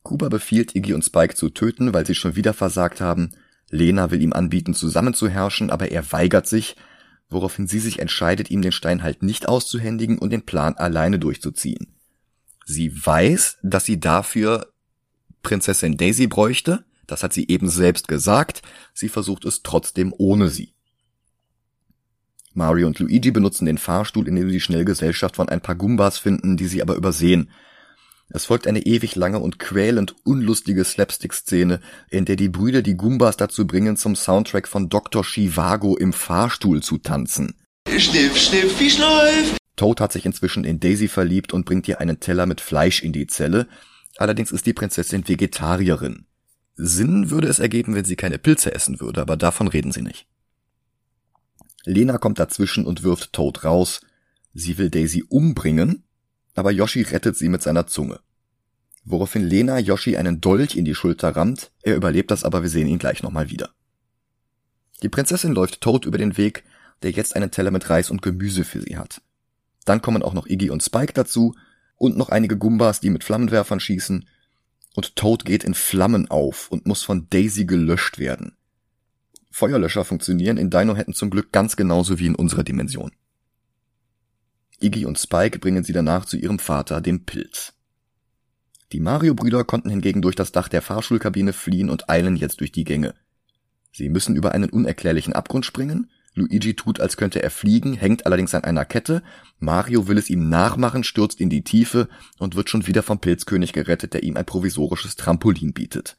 Cooper 0.03 0.29
befiehlt 0.29 0.75
Iggy 0.75 0.93
und 0.93 1.03
Spike 1.03 1.35
zu 1.35 1.49
töten, 1.49 1.93
weil 1.93 2.05
sie 2.05 2.15
schon 2.15 2.35
wieder 2.35 2.53
versagt 2.53 3.01
haben. 3.01 3.31
Lena 3.69 4.11
will 4.11 4.21
ihm 4.21 4.33
anbieten, 4.33 4.73
zusammenzuherrschen, 4.73 5.69
aber 5.69 5.91
er 5.91 6.11
weigert 6.11 6.47
sich, 6.47 6.75
woraufhin 7.29 7.67
sie 7.67 7.79
sich 7.79 7.99
entscheidet, 7.99 8.49
ihm 8.49 8.61
den 8.61 8.71
Stein 8.71 9.03
halt 9.03 9.23
nicht 9.23 9.47
auszuhändigen 9.47 10.17
und 10.17 10.31
den 10.31 10.45
Plan 10.45 10.75
alleine 10.75 11.19
durchzuziehen. 11.19 11.95
Sie 12.65 12.93
weiß, 13.05 13.57
dass 13.63 13.85
sie 13.85 13.99
dafür 13.99 14.71
Prinzessin 15.41 15.97
Daisy 15.97 16.27
bräuchte, 16.27 16.85
das 17.07 17.23
hat 17.23 17.33
sie 17.33 17.47
eben 17.47 17.69
selbst 17.69 18.07
gesagt, 18.07 18.61
sie 18.93 19.09
versucht 19.09 19.45
es 19.45 19.63
trotzdem 19.63 20.13
ohne 20.17 20.49
sie. 20.49 20.73
Mario 22.53 22.87
und 22.87 22.99
Luigi 22.99 23.31
benutzen 23.31 23.65
den 23.65 23.77
Fahrstuhl, 23.77 24.27
in 24.27 24.35
dem 24.35 24.49
sie 24.49 24.59
schnell 24.59 24.85
Gesellschaft 24.85 25.35
von 25.35 25.49
ein 25.49 25.61
paar 25.61 25.75
Gumbas 25.75 26.17
finden, 26.17 26.57
die 26.57 26.67
sie 26.67 26.81
aber 26.81 26.95
übersehen. 26.95 27.49
Es 28.31 28.45
folgt 28.45 28.67
eine 28.67 28.85
ewig 28.85 29.15
lange 29.15 29.39
und 29.39 29.57
quälend 29.57 30.15
unlustige 30.23 30.83
Slapstick-Szene, 30.83 31.79
in 32.09 32.25
der 32.25 32.35
die 32.35 32.49
Brüder 32.49 32.83
die 32.83 32.95
Gumbas 32.95 33.37
dazu 33.37 33.65
bringen, 33.65 33.97
zum 33.97 34.15
Soundtrack 34.15 34.67
von 34.67 34.89
Dr. 34.89 35.23
Chivago 35.23 35.97
im 35.97 36.13
Fahrstuhl 36.13 36.83
zu 36.83 36.99
tanzen. 36.99 37.55
Schniff, 37.87 38.37
schniff, 38.37 38.79
wie 38.79 38.89
schneif! 38.89 39.57
Toad 39.75 39.99
hat 39.99 40.13
sich 40.13 40.25
inzwischen 40.25 40.63
in 40.63 40.79
Daisy 40.79 41.07
verliebt 41.07 41.53
und 41.53 41.65
bringt 41.65 41.87
ihr 41.87 41.99
einen 41.99 42.19
Teller 42.19 42.45
mit 42.45 42.61
Fleisch 42.61 43.01
in 43.01 43.13
die 43.13 43.25
Zelle. 43.25 43.67
Allerdings 44.17 44.51
ist 44.51 44.65
die 44.65 44.73
Prinzessin 44.73 45.27
Vegetarierin. 45.27 46.25
Sinn 46.75 47.31
würde 47.31 47.47
es 47.47 47.59
ergeben, 47.59 47.95
wenn 47.95 48.05
sie 48.05 48.15
keine 48.15 48.37
Pilze 48.37 48.73
essen 48.75 48.99
würde, 48.99 49.21
aber 49.21 49.37
davon 49.37 49.67
reden 49.67 49.91
sie 49.91 50.01
nicht. 50.01 50.27
Lena 51.85 52.17
kommt 52.17 52.39
dazwischen 52.39 52.85
und 52.85 53.03
wirft 53.03 53.33
Toad 53.33 53.63
raus. 53.63 54.01
Sie 54.53 54.77
will 54.77 54.89
Daisy 54.89 55.23
umbringen, 55.27 56.03
aber 56.59 56.71
Yoshi 56.71 57.01
rettet 57.01 57.37
sie 57.37 57.49
mit 57.49 57.63
seiner 57.63 57.87
Zunge. 57.87 58.19
Woraufhin 59.05 59.43
Lena 59.43 59.79
Yoshi 59.79 60.17
einen 60.17 60.41
Dolch 60.41 60.75
in 60.75 60.85
die 60.85 60.93
Schulter 60.93 61.35
rammt, 61.35 61.71
er 61.81 61.95
überlebt 61.95 62.31
das 62.31 62.43
aber, 62.43 62.61
wir 62.61 62.69
sehen 62.69 62.87
ihn 62.87 62.99
gleich 62.99 63.23
nochmal 63.23 63.49
wieder. 63.49 63.69
Die 65.01 65.09
Prinzessin 65.09 65.53
läuft 65.53 65.81
tot 65.81 66.05
über 66.05 66.17
den 66.17 66.37
Weg, 66.37 66.63
der 67.01 67.11
jetzt 67.11 67.35
einen 67.35 67.49
Teller 67.49 67.71
mit 67.71 67.89
Reis 67.89 68.11
und 68.11 68.21
Gemüse 68.21 68.65
für 68.65 68.81
sie 68.81 68.97
hat. 68.97 69.21
Dann 69.85 70.01
kommen 70.01 70.21
auch 70.21 70.33
noch 70.33 70.47
Iggy 70.47 70.69
und 70.69 70.83
Spike 70.83 71.13
dazu 71.13 71.55
und 71.95 72.17
noch 72.17 72.29
einige 72.29 72.57
Gumbas, 72.57 72.99
die 72.99 73.09
mit 73.09 73.23
Flammenwerfern 73.23 73.79
schießen, 73.79 74.27
und 74.95 75.15
Toad 75.15 75.45
geht 75.45 75.63
in 75.63 75.75
Flammen 75.75 76.29
auf 76.29 76.69
und 76.69 76.85
muss 76.85 77.03
von 77.03 77.27
Daisy 77.29 77.63
gelöscht 77.65 78.19
werden. 78.19 78.57
Feuerlöscher 79.49 80.03
funktionieren 80.03 80.57
in 80.57 80.69
Dino-Hätten 80.69 81.13
zum 81.13 81.29
Glück 81.29 81.51
ganz 81.51 81.77
genauso 81.77 82.19
wie 82.19 82.25
in 82.25 82.35
unserer 82.35 82.63
Dimension. 82.63 83.11
Iggy 84.81 85.05
und 85.05 85.17
Spike 85.17 85.59
bringen 85.59 85.83
sie 85.83 85.93
danach 85.93 86.25
zu 86.25 86.37
ihrem 86.37 86.59
Vater, 86.59 87.01
dem 87.01 87.25
Pilz. 87.25 87.73
Die 88.91 88.99
Mario-Brüder 88.99 89.63
konnten 89.63 89.89
hingegen 89.89 90.21
durch 90.21 90.35
das 90.35 90.51
Dach 90.51 90.67
der 90.67 90.81
Fahrschulkabine 90.81 91.53
fliehen 91.53 91.89
und 91.89 92.09
eilen 92.09 92.35
jetzt 92.35 92.59
durch 92.59 92.71
die 92.71 92.83
Gänge. 92.83 93.13
Sie 93.91 94.09
müssen 94.09 94.35
über 94.35 94.53
einen 94.53 94.69
unerklärlichen 94.69 95.33
Abgrund 95.33 95.65
springen, 95.65 96.09
Luigi 96.35 96.75
tut, 96.75 96.99
als 96.99 97.17
könnte 97.17 97.41
er 97.41 97.51
fliegen, 97.51 97.93
hängt 97.93 98.25
allerdings 98.25 98.53
an 98.53 98.63
einer 98.63 98.85
Kette, 98.85 99.23
Mario 99.59 100.07
will 100.07 100.17
es 100.17 100.29
ihm 100.29 100.47
nachmachen, 100.47 101.03
stürzt 101.03 101.41
in 101.41 101.49
die 101.49 101.63
Tiefe 101.63 102.07
und 102.37 102.55
wird 102.55 102.69
schon 102.69 102.87
wieder 102.87 103.03
vom 103.03 103.19
Pilzkönig 103.19 103.73
gerettet, 103.73 104.13
der 104.13 104.23
ihm 104.23 104.37
ein 104.37 104.45
provisorisches 104.45 105.15
Trampolin 105.15 105.73
bietet. 105.73 106.17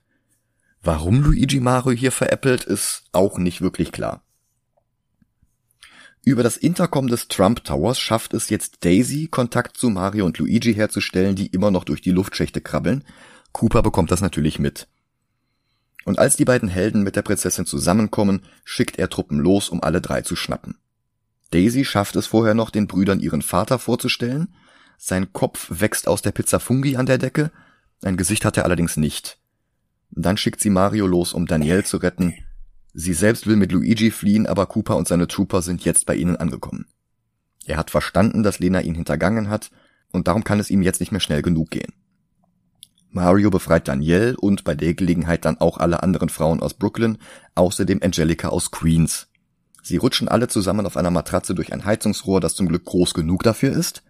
Warum 0.83 1.23
Luigi 1.23 1.61
Mario 1.61 1.93
hier 1.93 2.13
veräppelt, 2.13 2.65
ist 2.65 3.05
auch 3.13 3.39
nicht 3.39 3.61
wirklich 3.61 3.93
klar. 3.93 4.23
Über 6.23 6.43
das 6.43 6.57
Intercom 6.57 7.07
des 7.07 7.29
Trump 7.29 7.65
Towers 7.65 7.99
schafft 7.99 8.35
es 8.35 8.51
jetzt 8.51 8.85
Daisy, 8.85 9.29
Kontakt 9.29 9.77
zu 9.77 9.89
Mario 9.89 10.27
und 10.27 10.39
Luigi 10.39 10.75
herzustellen, 10.75 11.35
die 11.35 11.47
immer 11.47 11.71
noch 11.71 11.85
durch 11.85 12.03
die 12.03 12.11
Luftschächte 12.11 12.61
krabbeln. 12.61 13.05
Cooper 13.53 13.83
bekommt 13.83 14.11
das 14.11 14.21
natürlich 14.21 14.59
mit. 14.59 14.87
Und 16.05 16.19
als 16.19 16.37
die 16.37 16.45
beiden 16.45 16.69
Helden 16.69 17.03
mit 17.03 17.17
der 17.17 17.23
Prinzessin 17.23 17.67
zusammenkommen, 17.67 18.43
schickt 18.65 18.99
er 18.99 19.09
Truppen 19.09 19.39
los, 19.39 19.71
um 19.71 19.83
alle 19.83 20.01
drei 20.01 20.23
zu 20.23 20.37
schnappen. 20.37 20.77
Daisy 21.51 21.85
schafft 21.85 22.17
es 22.17 22.27
vorher 22.27 22.55
noch, 22.55 22.71
den 22.71 22.87
Brüdern 22.87 23.21
ihren 23.21 23.43
Vater 23.43 23.79
vorzustellen. 23.79 24.55
Sein 24.99 25.33
Kopf 25.33 25.67
wächst 25.71 26.07
aus 26.07 26.23
der 26.23 26.33
Pizza 26.33 26.61
Fungi 26.61 26.97
an 26.97 27.07
der 27.07 27.19
Decke, 27.19 27.51
ein 28.03 28.17
Gesicht 28.17 28.45
hat 28.45 28.57
er 28.57 28.65
allerdings 28.65 28.97
nicht. 28.97 29.39
Dann 30.11 30.37
schickt 30.37 30.61
sie 30.61 30.71
Mario 30.71 31.07
los, 31.07 31.33
um 31.33 31.47
Danielle 31.47 31.85
zu 31.85 31.99
retten, 31.99 32.35
Sie 32.93 33.13
selbst 33.13 33.47
will 33.47 33.57
mit 33.57 33.73
Luigi 33.73 34.11
fliehen, 34.11 34.47
aber 34.47 34.67
Cooper 34.67 34.97
und 34.97 35.07
seine 35.07 35.29
Trooper 35.29 35.63
sind 35.63 35.85
jetzt 35.85 36.07
bei 36.07 36.17
ihnen 36.17 36.37
angekommen. 36.37 36.87
Er 37.65 37.77
hat 37.77 37.91
verstanden, 37.91 38.43
dass 38.43 38.59
Lena 38.59 38.81
ihn 38.81 38.95
hintergangen 38.95 39.49
hat, 39.49 39.71
und 40.13 40.27
darum 40.27 40.43
kann 40.43 40.59
es 40.59 40.71
ihm 40.71 40.83
jetzt 40.83 41.01
nicht 41.01 41.13
mehr 41.13 41.21
schnell 41.21 41.43
genug 41.43 41.71
gehen. 41.71 41.93
Mario 43.13 43.51
befreit 43.51 43.89
Danielle 43.89 44.37
und 44.37 44.65
bei 44.65 44.75
der 44.75 44.95
Gelegenheit 44.95 45.45
dann 45.45 45.59
auch 45.59 45.79
alle 45.79 46.03
anderen 46.03 46.29
Frauen 46.29 46.61
aus 46.61 46.75
Brooklyn, 46.75 47.19
außerdem 47.55 48.01
Angelica 48.03 48.49
aus 48.49 48.71
Queens. 48.71 49.29
Sie 49.83 49.97
rutschen 49.97 50.29
alle 50.29 50.49
zusammen 50.49 50.87
auf 50.87 50.97
einer 50.97 51.11
Matratze 51.11 51.55
durch 51.55 51.73
ein 51.73 51.85
Heizungsrohr, 51.85 52.41
das 52.41 52.55
zum 52.55 52.69
Glück 52.69 52.85
groß 52.85 53.15
genug 53.15 53.43
dafür 53.43 53.73
ist. 53.73 54.03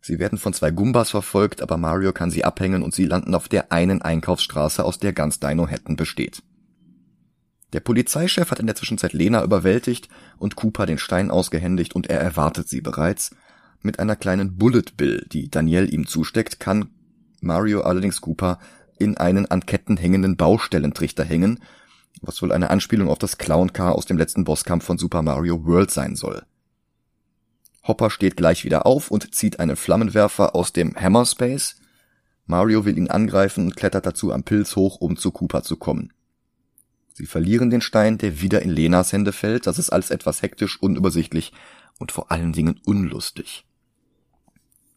Sie 0.00 0.18
werden 0.18 0.38
von 0.38 0.52
zwei 0.52 0.70
Gumbas 0.70 1.10
verfolgt, 1.10 1.62
aber 1.62 1.76
Mario 1.76 2.12
kann 2.12 2.30
sie 2.30 2.44
abhängen 2.44 2.82
und 2.82 2.94
sie 2.94 3.06
landen 3.06 3.34
auf 3.34 3.48
der 3.48 3.72
einen 3.72 4.02
Einkaufsstraße, 4.02 4.84
aus 4.84 4.98
der 4.98 5.12
ganz 5.12 5.40
Dino 5.40 5.68
Hatton 5.68 5.96
besteht. 5.96 6.42
Der 7.74 7.80
Polizeichef 7.80 8.52
hat 8.52 8.60
in 8.60 8.66
der 8.66 8.76
Zwischenzeit 8.76 9.12
Lena 9.14 9.42
überwältigt 9.42 10.08
und 10.38 10.54
Cooper 10.54 10.86
den 10.86 10.96
Stein 10.96 11.32
ausgehändigt 11.32 11.96
und 11.96 12.08
er 12.08 12.20
erwartet 12.20 12.68
sie 12.68 12.80
bereits. 12.80 13.34
Mit 13.82 13.98
einer 13.98 14.14
kleinen 14.14 14.56
Bullet 14.56 14.96
Bill, 14.96 15.26
die 15.32 15.50
Danielle 15.50 15.88
ihm 15.88 16.06
zusteckt, 16.06 16.60
kann 16.60 16.90
Mario 17.40 17.80
allerdings 17.80 18.20
Cooper 18.20 18.60
in 18.96 19.16
einen 19.16 19.46
an 19.46 19.66
Ketten 19.66 19.96
hängenden 19.96 20.36
Baustellentrichter 20.36 21.24
hängen, 21.24 21.58
was 22.22 22.40
wohl 22.42 22.52
eine 22.52 22.70
Anspielung 22.70 23.08
auf 23.08 23.18
das 23.18 23.38
Clown-Car 23.38 23.96
aus 23.96 24.06
dem 24.06 24.18
letzten 24.18 24.44
Bosskampf 24.44 24.84
von 24.84 24.96
Super 24.96 25.22
Mario 25.22 25.66
World 25.66 25.90
sein 25.90 26.14
soll. 26.14 26.44
Hopper 27.88 28.08
steht 28.08 28.36
gleich 28.36 28.64
wieder 28.64 28.86
auf 28.86 29.10
und 29.10 29.34
zieht 29.34 29.58
einen 29.58 29.74
Flammenwerfer 29.74 30.54
aus 30.54 30.72
dem 30.72 30.94
Hammer 30.94 31.26
Space. 31.26 31.74
Mario 32.46 32.84
will 32.84 32.96
ihn 32.96 33.10
angreifen 33.10 33.64
und 33.64 33.76
klettert 33.76 34.06
dazu 34.06 34.32
am 34.32 34.44
Pilz 34.44 34.76
hoch, 34.76 35.00
um 35.00 35.16
zu 35.16 35.32
Cooper 35.32 35.64
zu 35.64 35.76
kommen. 35.76 36.12
Sie 37.16 37.26
verlieren 37.26 37.70
den 37.70 37.80
Stein, 37.80 38.18
der 38.18 38.40
wieder 38.40 38.62
in 38.62 38.70
Lenas 38.70 39.12
Hände 39.12 39.32
fällt. 39.32 39.68
Das 39.68 39.78
ist 39.78 39.90
alles 39.90 40.10
etwas 40.10 40.42
hektisch, 40.42 40.82
unübersichtlich 40.82 41.52
und 42.00 42.10
vor 42.10 42.32
allen 42.32 42.52
Dingen 42.52 42.80
unlustig. 42.84 43.64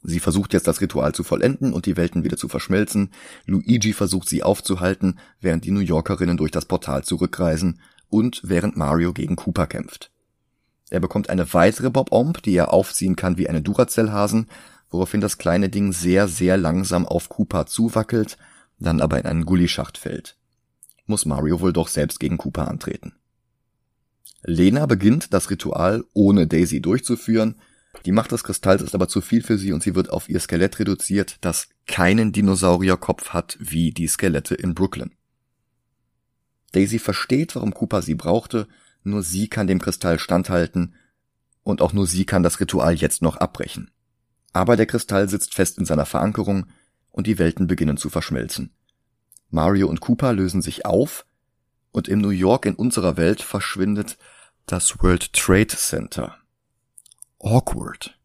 Sie 0.01 0.19
versucht 0.19 0.53
jetzt 0.53 0.67
das 0.67 0.81
Ritual 0.81 1.13
zu 1.13 1.23
vollenden 1.23 1.73
und 1.73 1.85
die 1.85 1.95
Welten 1.95 2.23
wieder 2.23 2.37
zu 2.37 2.49
verschmelzen. 2.49 3.11
Luigi 3.45 3.93
versucht 3.93 4.29
sie 4.29 4.41
aufzuhalten, 4.41 5.19
während 5.41 5.63
die 5.63 5.71
New 5.71 5.79
Yorkerinnen 5.79 6.37
durch 6.37 6.49
das 6.49 6.65
Portal 6.65 7.03
zurückreisen 7.03 7.81
und 8.09 8.41
während 8.43 8.77
Mario 8.77 9.13
gegen 9.13 9.35
Cooper 9.35 9.67
kämpft. 9.67 10.11
Er 10.89 10.99
bekommt 10.99 11.29
eine 11.29 11.53
weitere 11.53 11.91
Bob-Omb, 11.91 12.41
die 12.41 12.55
er 12.55 12.73
aufziehen 12.73 13.15
kann 13.15 13.37
wie 13.37 13.47
eine 13.47 13.61
Duracell-Hasen, 13.61 14.47
woraufhin 14.89 15.21
das 15.21 15.37
kleine 15.37 15.69
Ding 15.69 15.91
sehr, 15.91 16.27
sehr 16.27 16.57
langsam 16.57 17.05
auf 17.05 17.29
Cooper 17.29 17.67
zuwackelt, 17.67 18.37
dann 18.79 19.01
aber 19.01 19.19
in 19.19 19.25
einen 19.25 19.45
Gullischacht 19.45 19.99
fällt 19.99 20.37
muss 21.07 21.25
Mario 21.25 21.59
wohl 21.61 21.73
doch 21.73 21.87
selbst 21.87 22.19
gegen 22.19 22.37
Cooper 22.37 22.67
antreten. 22.67 23.13
Lena 24.43 24.85
beginnt 24.85 25.33
das 25.33 25.49
Ritual 25.49 26.03
ohne 26.13 26.47
Daisy 26.47 26.81
durchzuführen, 26.81 27.55
die 28.05 28.11
Macht 28.11 28.31
des 28.31 28.43
Kristalls 28.43 28.81
ist 28.81 28.95
aber 28.95 29.07
zu 29.07 29.21
viel 29.21 29.41
für 29.41 29.57
sie 29.57 29.73
und 29.73 29.83
sie 29.83 29.95
wird 29.95 30.09
auf 30.09 30.29
ihr 30.29 30.39
Skelett 30.39 30.79
reduziert, 30.79 31.37
das 31.41 31.67
keinen 31.87 32.31
Dinosaurierkopf 32.31 33.29
hat 33.29 33.57
wie 33.59 33.91
die 33.91 34.07
Skelette 34.07 34.55
in 34.55 34.75
Brooklyn. 34.75 35.11
Daisy 36.73 36.99
versteht, 36.99 37.55
warum 37.55 37.73
Cooper 37.73 38.01
sie 38.01 38.15
brauchte, 38.15 38.67
nur 39.03 39.23
sie 39.23 39.47
kann 39.47 39.67
dem 39.67 39.79
Kristall 39.79 40.19
standhalten 40.19 40.95
und 41.63 41.81
auch 41.81 41.93
nur 41.93 42.07
sie 42.07 42.25
kann 42.25 42.43
das 42.43 42.59
Ritual 42.59 42.95
jetzt 42.95 43.21
noch 43.21 43.37
abbrechen. 43.37 43.91
Aber 44.53 44.75
der 44.75 44.85
Kristall 44.85 45.29
sitzt 45.29 45.53
fest 45.53 45.77
in 45.77 45.85
seiner 45.85 46.05
Verankerung 46.05 46.67
und 47.11 47.27
die 47.27 47.39
Welten 47.39 47.67
beginnen 47.67 47.97
zu 47.97 48.09
verschmelzen. 48.09 48.71
Mario 49.49 49.87
und 49.87 50.01
Cooper 50.01 50.33
lösen 50.33 50.61
sich 50.61 50.85
auf 50.85 51.25
und 51.91 52.07
im 52.07 52.19
New 52.19 52.29
York 52.29 52.65
in 52.65 52.75
unserer 52.75 53.17
Welt 53.17 53.41
verschwindet 53.41 54.17
das 54.65 55.01
World 55.01 55.31
Trade 55.33 55.67
Center. 55.67 56.35
Awkward. 57.39 58.17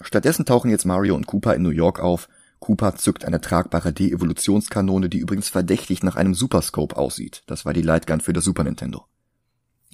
Stattdessen 0.00 0.44
tauchen 0.44 0.70
jetzt 0.70 0.84
Mario 0.84 1.14
und 1.14 1.26
Cooper 1.26 1.54
in 1.54 1.62
New 1.62 1.70
York 1.70 2.00
auf. 2.00 2.28
Cooper 2.58 2.96
zückt 2.96 3.24
eine 3.24 3.40
tragbare 3.40 3.92
De-Evolutionskanone, 3.92 5.08
die 5.08 5.18
übrigens 5.18 5.48
verdächtig 5.48 6.02
nach 6.02 6.16
einem 6.16 6.34
Superscope 6.34 6.96
aussieht. 6.96 7.44
Das 7.46 7.64
war 7.64 7.72
die 7.72 7.82
Lightgun 7.82 8.20
für 8.20 8.32
das 8.32 8.44
Super 8.44 8.64
Nintendo. 8.64 9.06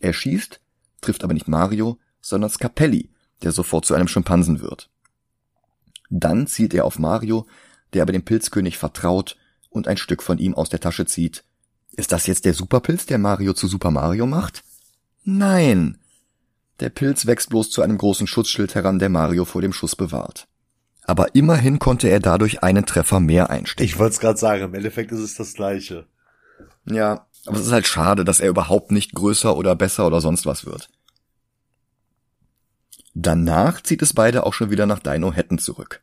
Er 0.00 0.12
schießt, 0.12 0.60
trifft 1.00 1.24
aber 1.24 1.34
nicht 1.34 1.48
Mario, 1.48 1.98
sondern 2.20 2.50
Scapelli, 2.50 3.10
der 3.42 3.52
sofort 3.52 3.84
zu 3.84 3.94
einem 3.94 4.08
Schimpansen 4.08 4.60
wird. 4.60 4.90
Dann 6.10 6.46
zielt 6.46 6.72
er 6.74 6.84
auf 6.84 6.98
Mario, 6.98 7.46
der 7.92 8.02
aber 8.02 8.12
dem 8.12 8.24
Pilzkönig 8.24 8.78
vertraut 8.78 9.36
und 9.78 9.88
ein 9.88 9.96
Stück 9.96 10.22
von 10.22 10.36
ihm 10.38 10.54
aus 10.54 10.68
der 10.68 10.80
Tasche 10.80 11.06
zieht. 11.06 11.44
Ist 11.92 12.12
das 12.12 12.26
jetzt 12.26 12.44
der 12.44 12.54
Superpilz, 12.54 13.06
der 13.06 13.18
Mario 13.18 13.54
zu 13.54 13.66
Super 13.66 13.90
Mario 13.90 14.26
macht? 14.26 14.62
Nein. 15.24 15.98
Der 16.80 16.90
Pilz 16.90 17.26
wächst 17.26 17.48
bloß 17.48 17.70
zu 17.70 17.82
einem 17.82 17.98
großen 17.98 18.26
Schutzschild 18.26 18.74
heran, 18.74 18.98
der 18.98 19.08
Mario 19.08 19.44
vor 19.44 19.62
dem 19.62 19.72
Schuss 19.72 19.96
bewahrt. 19.96 20.46
Aber 21.02 21.34
immerhin 21.34 21.78
konnte 21.78 22.08
er 22.08 22.20
dadurch 22.20 22.62
einen 22.62 22.84
Treffer 22.84 23.18
mehr 23.18 23.50
einstecken. 23.50 23.84
Ich 23.84 23.98
wollte 23.98 24.12
es 24.12 24.20
gerade 24.20 24.38
sagen, 24.38 24.62
im 24.62 24.74
Endeffekt 24.74 25.10
ist 25.10 25.20
es 25.20 25.34
das 25.34 25.54
gleiche. 25.54 26.06
Ja, 26.84 27.26
aber 27.46 27.58
es 27.58 27.66
ist 27.66 27.72
halt 27.72 27.86
schade, 27.86 28.24
dass 28.24 28.40
er 28.40 28.50
überhaupt 28.50 28.90
nicht 28.92 29.14
größer 29.14 29.56
oder 29.56 29.74
besser 29.74 30.06
oder 30.06 30.20
sonst 30.20 30.44
was 30.44 30.66
wird. 30.66 30.90
Danach 33.14 33.80
zieht 33.82 34.02
es 34.02 34.12
beide 34.12 34.44
auch 34.44 34.54
schon 34.54 34.70
wieder 34.70 34.86
nach 34.86 35.00
Dino 35.00 35.32
Hatton 35.34 35.58
zurück. 35.58 36.02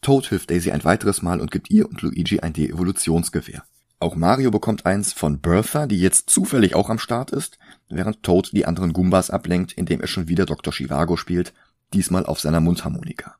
Toad 0.00 0.26
hilft 0.26 0.50
Daisy 0.50 0.70
ein 0.70 0.84
weiteres 0.84 1.22
Mal 1.22 1.40
und 1.40 1.50
gibt 1.50 1.70
ihr 1.70 1.88
und 1.88 2.02
Luigi 2.02 2.40
ein 2.40 2.52
De-Evolutionsgewehr. 2.52 3.64
Auch 4.00 4.14
Mario 4.14 4.50
bekommt 4.50 4.86
eins 4.86 5.12
von 5.12 5.40
Bertha, 5.40 5.86
die 5.86 5.98
jetzt 5.98 6.30
zufällig 6.30 6.76
auch 6.76 6.88
am 6.88 7.00
Start 7.00 7.32
ist, 7.32 7.58
während 7.88 8.22
Toad 8.22 8.52
die 8.52 8.64
anderen 8.64 8.92
Goombas 8.92 9.30
ablenkt, 9.30 9.72
indem 9.72 10.00
er 10.00 10.06
schon 10.06 10.28
wieder 10.28 10.46
Dr. 10.46 10.72
Chivago 10.72 11.16
spielt, 11.16 11.52
diesmal 11.92 12.24
auf 12.24 12.38
seiner 12.38 12.60
Mundharmonika. 12.60 13.36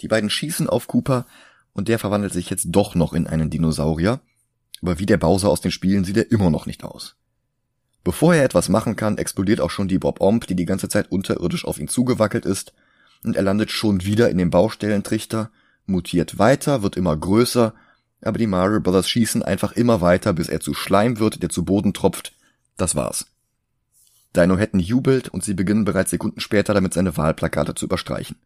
Die 0.00 0.08
beiden 0.08 0.30
schießen 0.30 0.68
auf 0.68 0.86
Cooper 0.86 1.26
und 1.72 1.88
der 1.88 1.98
verwandelt 1.98 2.32
sich 2.32 2.48
jetzt 2.48 2.66
doch 2.68 2.94
noch 2.94 3.12
in 3.12 3.26
einen 3.26 3.50
Dinosaurier, 3.50 4.20
aber 4.82 4.98
wie 5.00 5.06
der 5.06 5.16
Bowser 5.16 5.48
aus 5.48 5.60
den 5.60 5.72
Spielen 5.72 6.04
sieht 6.04 6.16
er 6.16 6.30
immer 6.30 6.50
noch 6.50 6.66
nicht 6.66 6.84
aus. 6.84 7.16
Bevor 8.04 8.34
er 8.34 8.44
etwas 8.44 8.68
machen 8.68 8.96
kann, 8.96 9.18
explodiert 9.18 9.60
auch 9.60 9.70
schon 9.70 9.88
die 9.88 9.98
Bob-Omb, 9.98 10.46
die 10.46 10.54
die 10.54 10.66
ganze 10.66 10.88
Zeit 10.88 11.10
unterirdisch 11.10 11.64
auf 11.64 11.78
ihn 11.78 11.88
zugewackelt 11.88 12.44
ist 12.44 12.72
und 13.24 13.36
er 13.36 13.42
landet 13.42 13.70
schon 13.70 14.04
wieder 14.04 14.30
in 14.30 14.38
dem 14.38 14.50
Baustellentrichter, 14.50 15.50
mutiert 15.86 16.38
weiter, 16.38 16.82
wird 16.82 16.96
immer 16.96 17.16
größer, 17.16 17.74
aber 18.22 18.38
die 18.38 18.46
Mario 18.46 18.80
Brothers 18.80 19.08
schießen 19.08 19.42
einfach 19.42 19.72
immer 19.72 20.00
weiter, 20.00 20.32
bis 20.32 20.48
er 20.48 20.60
zu 20.60 20.74
Schleim 20.74 21.18
wird, 21.18 21.42
der 21.42 21.48
zu 21.48 21.64
Boden 21.64 21.92
tropft. 21.92 22.32
Das 22.76 22.94
war's. 22.94 23.26
Dino 24.36 24.58
Hatton 24.58 24.80
jubelt 24.80 25.28
und 25.28 25.44
sie 25.44 25.54
beginnen 25.54 25.84
bereits 25.84 26.10
Sekunden 26.10 26.40
später 26.40 26.74
damit 26.74 26.94
seine 26.94 27.16
Wahlplakate 27.16 27.74
zu 27.74 27.86
überstreichen. 27.86 28.36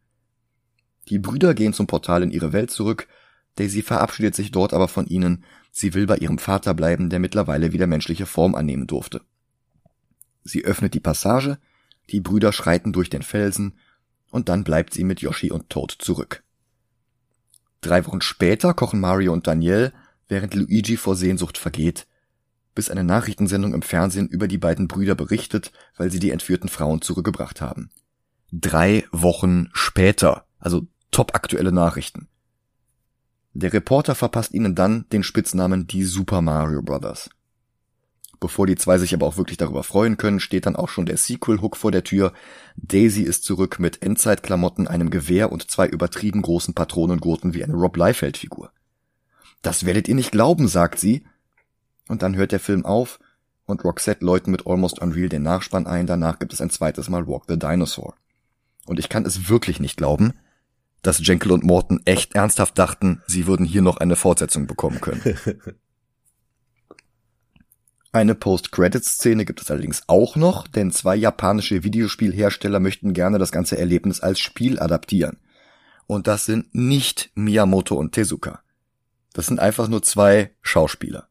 Die 1.07 1.19
Brüder 1.19 1.53
gehen 1.53 1.73
zum 1.73 1.87
Portal 1.87 2.23
in 2.23 2.31
ihre 2.31 2.53
Welt 2.53 2.71
zurück, 2.71 3.07
Daisy 3.55 3.81
verabschiedet 3.81 4.35
sich 4.35 4.51
dort 4.51 4.73
aber 4.73 4.87
von 4.87 5.07
ihnen, 5.07 5.43
sie 5.71 5.93
will 5.93 6.05
bei 6.05 6.17
ihrem 6.17 6.37
Vater 6.37 6.73
bleiben, 6.73 7.09
der 7.09 7.19
mittlerweile 7.19 7.73
wieder 7.73 7.87
menschliche 7.87 8.25
Form 8.25 8.55
annehmen 8.55 8.87
durfte. 8.87 9.21
Sie 10.43 10.63
öffnet 10.63 10.93
die 10.93 10.99
Passage, 10.99 11.57
die 12.09 12.21
Brüder 12.21 12.53
schreiten 12.53 12.93
durch 12.93 13.09
den 13.09 13.21
Felsen 13.21 13.73
und 14.31 14.49
dann 14.49 14.63
bleibt 14.63 14.93
sie 14.93 15.03
mit 15.03 15.21
Yoshi 15.21 15.51
und 15.51 15.69
Toad 15.69 15.95
zurück. 15.99 16.43
Drei 17.81 18.05
Wochen 18.05 18.21
später 18.21 18.73
kochen 18.73 18.99
Mario 18.99 19.33
und 19.33 19.47
Danielle, 19.47 19.93
während 20.27 20.53
Luigi 20.53 20.97
vor 20.97 21.15
Sehnsucht 21.15 21.57
vergeht. 21.57 22.07
bis 22.75 22.89
eine 22.89 23.03
Nachrichtensendung 23.03 23.73
im 23.73 23.81
Fernsehen 23.81 24.29
über 24.29 24.47
die 24.47 24.57
beiden 24.57 24.87
Brüder 24.87 25.13
berichtet, 25.13 25.73
weil 25.97 26.11
sie 26.11 26.19
die 26.19 26.29
entführten 26.29 26.69
Frauen 26.69 27.01
zurückgebracht 27.01 27.59
haben. 27.59 27.89
Drei 28.53 29.05
Wochen 29.11 29.69
später, 29.73 30.45
also 30.59 30.87
top 31.11 31.35
aktuelle 31.35 31.73
Nachrichten. 31.73 32.29
Der 33.53 33.73
Reporter 33.73 34.15
verpasst 34.15 34.53
ihnen 34.53 34.75
dann 34.75 35.09
den 35.09 35.23
Spitznamen 35.23 35.87
die 35.87 36.03
Super 36.03 36.41
Mario 36.41 36.81
Brothers. 36.81 37.29
Bevor 38.39 38.67
die 38.67 38.75
zwei 38.75 38.97
sich 38.97 39.13
aber 39.13 39.25
auch 39.25 39.37
wirklich 39.37 39.57
darüber 39.57 39.83
freuen 39.83 40.15
können, 40.15 40.39
steht 40.39 40.65
dann 40.65 40.77
auch 40.77 40.87
schon 40.87 41.05
der 41.05 41.17
Sequel-Hook 41.17 41.75
vor 41.75 41.91
der 41.91 42.05
Tür. 42.05 42.31
Daisy 42.77 43.23
ist 43.23 43.43
zurück 43.43 43.79
mit 43.79 44.01
Endzeitklamotten, 44.01 44.87
einem 44.87 45.09
Gewehr 45.09 45.51
und 45.51 45.69
zwei 45.69 45.87
übertrieben 45.87 46.41
großen 46.41 46.73
Patronengurten 46.73 47.53
wie 47.53 47.63
eine 47.63 47.73
Rob 47.73 47.97
Liefeld-Figur. 47.97 48.71
Das 49.61 49.85
werdet 49.85 50.07
ihr 50.07 50.15
nicht 50.15 50.31
glauben, 50.31 50.69
sagt 50.69 50.99
sie. 50.99 51.25
Und 52.07 52.21
dann 52.21 52.37
hört 52.37 52.53
der 52.53 52.61
Film 52.61 52.85
auf 52.85 53.19
und 53.65 53.83
Roxette 53.83 54.23
läuten 54.23 54.51
mit 54.51 54.65
Almost 54.65 54.99
Unreal 54.99 55.29
den 55.29 55.43
Nachspann 55.43 55.85
ein. 55.85 56.07
Danach 56.07 56.39
gibt 56.39 56.53
es 56.53 56.61
ein 56.61 56.69
zweites 56.69 57.09
Mal 57.09 57.27
Walk 57.27 57.43
the 57.49 57.59
Dinosaur. 57.59 58.15
Und 58.85 58.99
ich 58.99 59.09
kann 59.09 59.25
es 59.25 59.49
wirklich 59.49 59.81
nicht 59.81 59.97
glauben, 59.97 60.33
dass 61.01 61.25
Jenkel 61.25 61.51
und 61.51 61.63
Morton 61.63 62.01
echt 62.05 62.35
ernsthaft 62.35 62.77
dachten, 62.79 63.21
sie 63.27 63.47
würden 63.47 63.65
hier 63.65 63.81
noch 63.81 63.97
eine 63.97 64.15
Fortsetzung 64.15 64.65
bekommen 64.65 65.01
können. 65.01 65.21
Eine 68.11 68.33
Post-Credits-Szene 68.33 69.45
gibt 69.45 69.61
es 69.61 69.69
allerdings 69.69 70.03
auch 70.07 70.35
noch, 70.35 70.67
denn 70.67 70.91
zwei 70.91 71.15
japanische 71.15 71.83
Videospielhersteller 71.83 72.79
möchten 72.79 73.13
gerne 73.13 73.37
das 73.37 73.51
ganze 73.51 73.77
Erlebnis 73.77 74.19
als 74.19 74.39
Spiel 74.39 74.79
adaptieren. 74.79 75.37
Und 76.07 76.25
das 76.25 76.45
sind 76.45 76.73
nicht 76.73 77.29
Miyamoto 77.35 77.95
und 77.95 78.13
Tezuka. 78.13 78.63
Das 79.33 79.45
sind 79.45 79.59
einfach 79.59 79.87
nur 79.87 80.01
zwei 80.01 80.51
Schauspieler. 80.61 81.27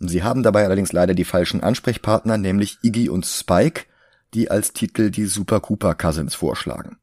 Sie 0.00 0.24
haben 0.24 0.42
dabei 0.42 0.64
allerdings 0.64 0.92
leider 0.92 1.14
die 1.14 1.24
falschen 1.24 1.62
Ansprechpartner, 1.62 2.38
nämlich 2.38 2.78
Iggy 2.82 3.08
und 3.08 3.24
Spike, 3.24 3.84
die 4.34 4.50
als 4.50 4.72
Titel 4.72 5.10
die 5.10 5.26
Super 5.26 5.60
Cooper 5.60 5.94
Cousins 5.94 6.34
vorschlagen. 6.34 6.96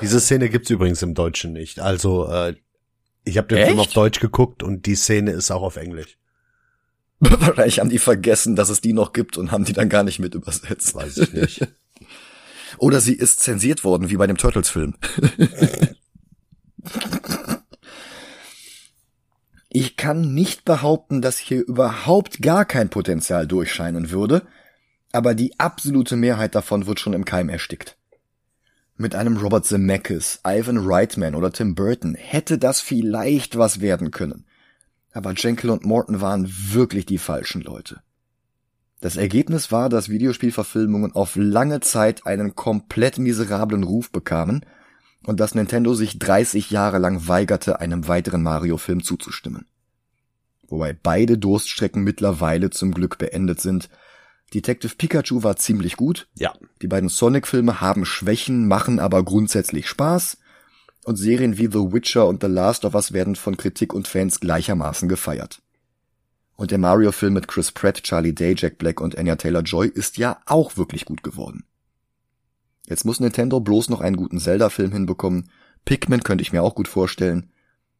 Diese 0.00 0.18
Szene 0.18 0.48
gibt's 0.48 0.70
übrigens 0.70 1.02
im 1.02 1.14
Deutschen 1.14 1.52
nicht. 1.52 1.78
Also 1.78 2.28
äh, 2.28 2.56
ich 3.28 3.36
habe 3.38 3.48
den 3.48 3.58
Echt? 3.58 3.68
Film 3.68 3.80
auf 3.80 3.92
Deutsch 3.92 4.20
geguckt 4.20 4.62
und 4.62 4.86
die 4.86 4.94
Szene 4.94 5.32
ist 5.32 5.50
auch 5.50 5.62
auf 5.62 5.76
Englisch. 5.76 6.16
Wahrscheinlich 7.20 7.80
haben 7.80 7.90
die 7.90 7.98
vergessen, 7.98 8.56
dass 8.56 8.70
es 8.70 8.80
die 8.80 8.92
noch 8.92 9.12
gibt 9.12 9.36
und 9.36 9.52
haben 9.52 9.64
die 9.64 9.72
dann 9.72 9.88
gar 9.88 10.04
nicht 10.04 10.18
mit 10.18 10.34
übersetzt. 10.34 10.94
Weiß 10.94 11.18
ich 11.18 11.32
nicht. 11.32 11.68
Oder 12.78 13.00
sie 13.00 13.14
ist 13.14 13.40
zensiert 13.40 13.82
worden, 13.84 14.08
wie 14.10 14.16
bei 14.16 14.26
dem 14.26 14.36
Turtles-Film. 14.36 14.94
ich 19.68 19.96
kann 19.96 20.32
nicht 20.34 20.64
behaupten, 20.64 21.20
dass 21.20 21.38
hier 21.38 21.66
überhaupt 21.66 22.40
gar 22.40 22.64
kein 22.64 22.88
Potenzial 22.88 23.46
durchscheinen 23.46 24.10
würde, 24.10 24.46
aber 25.12 25.34
die 25.34 25.58
absolute 25.58 26.16
Mehrheit 26.16 26.54
davon 26.54 26.86
wird 26.86 27.00
schon 27.00 27.14
im 27.14 27.24
Keim 27.24 27.48
erstickt. 27.48 27.97
Mit 29.00 29.14
einem 29.14 29.36
Robert 29.36 29.64
Zemeckis, 29.64 30.40
Ivan 30.44 30.76
Reitman 30.76 31.36
oder 31.36 31.52
Tim 31.52 31.76
Burton 31.76 32.16
hätte 32.16 32.58
das 32.58 32.80
vielleicht 32.80 33.56
was 33.56 33.80
werden 33.80 34.10
können. 34.10 34.44
Aber 35.12 35.34
Jekyll 35.34 35.70
und 35.70 35.84
Morton 35.84 36.20
waren 36.20 36.52
wirklich 36.72 37.06
die 37.06 37.18
falschen 37.18 37.62
Leute. 37.62 38.00
Das 39.00 39.16
Ergebnis 39.16 39.70
war, 39.70 39.88
dass 39.88 40.08
Videospielverfilmungen 40.08 41.12
auf 41.12 41.36
lange 41.36 41.78
Zeit 41.78 42.26
einen 42.26 42.56
komplett 42.56 43.18
miserablen 43.18 43.84
Ruf 43.84 44.10
bekamen 44.10 44.66
und 45.24 45.38
dass 45.38 45.54
Nintendo 45.54 45.94
sich 45.94 46.18
30 46.18 46.72
Jahre 46.72 46.98
lang 46.98 47.28
weigerte, 47.28 47.78
einem 47.78 48.08
weiteren 48.08 48.42
Mario-Film 48.42 49.04
zuzustimmen. 49.04 49.66
Wobei 50.66 50.92
beide 50.92 51.38
Durststrecken 51.38 52.02
mittlerweile 52.02 52.70
zum 52.70 52.92
Glück 52.92 53.16
beendet 53.16 53.60
sind 53.60 53.88
Detective 54.54 54.94
Pikachu 54.96 55.42
war 55.42 55.56
ziemlich 55.56 55.96
gut. 55.96 56.28
Ja. 56.34 56.54
Die 56.80 56.88
beiden 56.88 57.08
Sonic-Filme 57.08 57.80
haben 57.80 58.04
Schwächen, 58.04 58.66
machen 58.66 58.98
aber 58.98 59.22
grundsätzlich 59.22 59.88
Spaß. 59.88 60.38
Und 61.04 61.16
Serien 61.16 61.58
wie 61.58 61.66
The 61.66 61.92
Witcher 61.92 62.26
und 62.26 62.42
The 62.42 62.48
Last 62.48 62.84
of 62.84 62.94
Us 62.94 63.12
werden 63.12 63.36
von 63.36 63.56
Kritik 63.56 63.92
und 63.94 64.08
Fans 64.08 64.40
gleichermaßen 64.40 65.08
gefeiert. 65.08 65.62
Und 66.56 66.70
der 66.70 66.78
Mario-Film 66.78 67.34
mit 67.34 67.46
Chris 67.48 67.72
Pratt, 67.72 68.02
Charlie 68.02 68.34
Day, 68.34 68.54
Jack 68.58 68.78
Black 68.78 69.00
und 69.00 69.16
Anya 69.16 69.36
Taylor-Joy 69.36 69.88
ist 69.88 70.16
ja 70.16 70.40
auch 70.44 70.76
wirklich 70.76 71.04
gut 71.04 71.22
geworden. 71.22 71.64
Jetzt 72.86 73.04
muss 73.04 73.20
Nintendo 73.20 73.60
bloß 73.60 73.90
noch 73.90 74.00
einen 74.00 74.16
guten 74.16 74.40
Zelda-Film 74.40 74.92
hinbekommen. 74.92 75.50
Pikmin 75.84 76.22
könnte 76.22 76.42
ich 76.42 76.52
mir 76.52 76.62
auch 76.62 76.74
gut 76.74 76.88
vorstellen. 76.88 77.50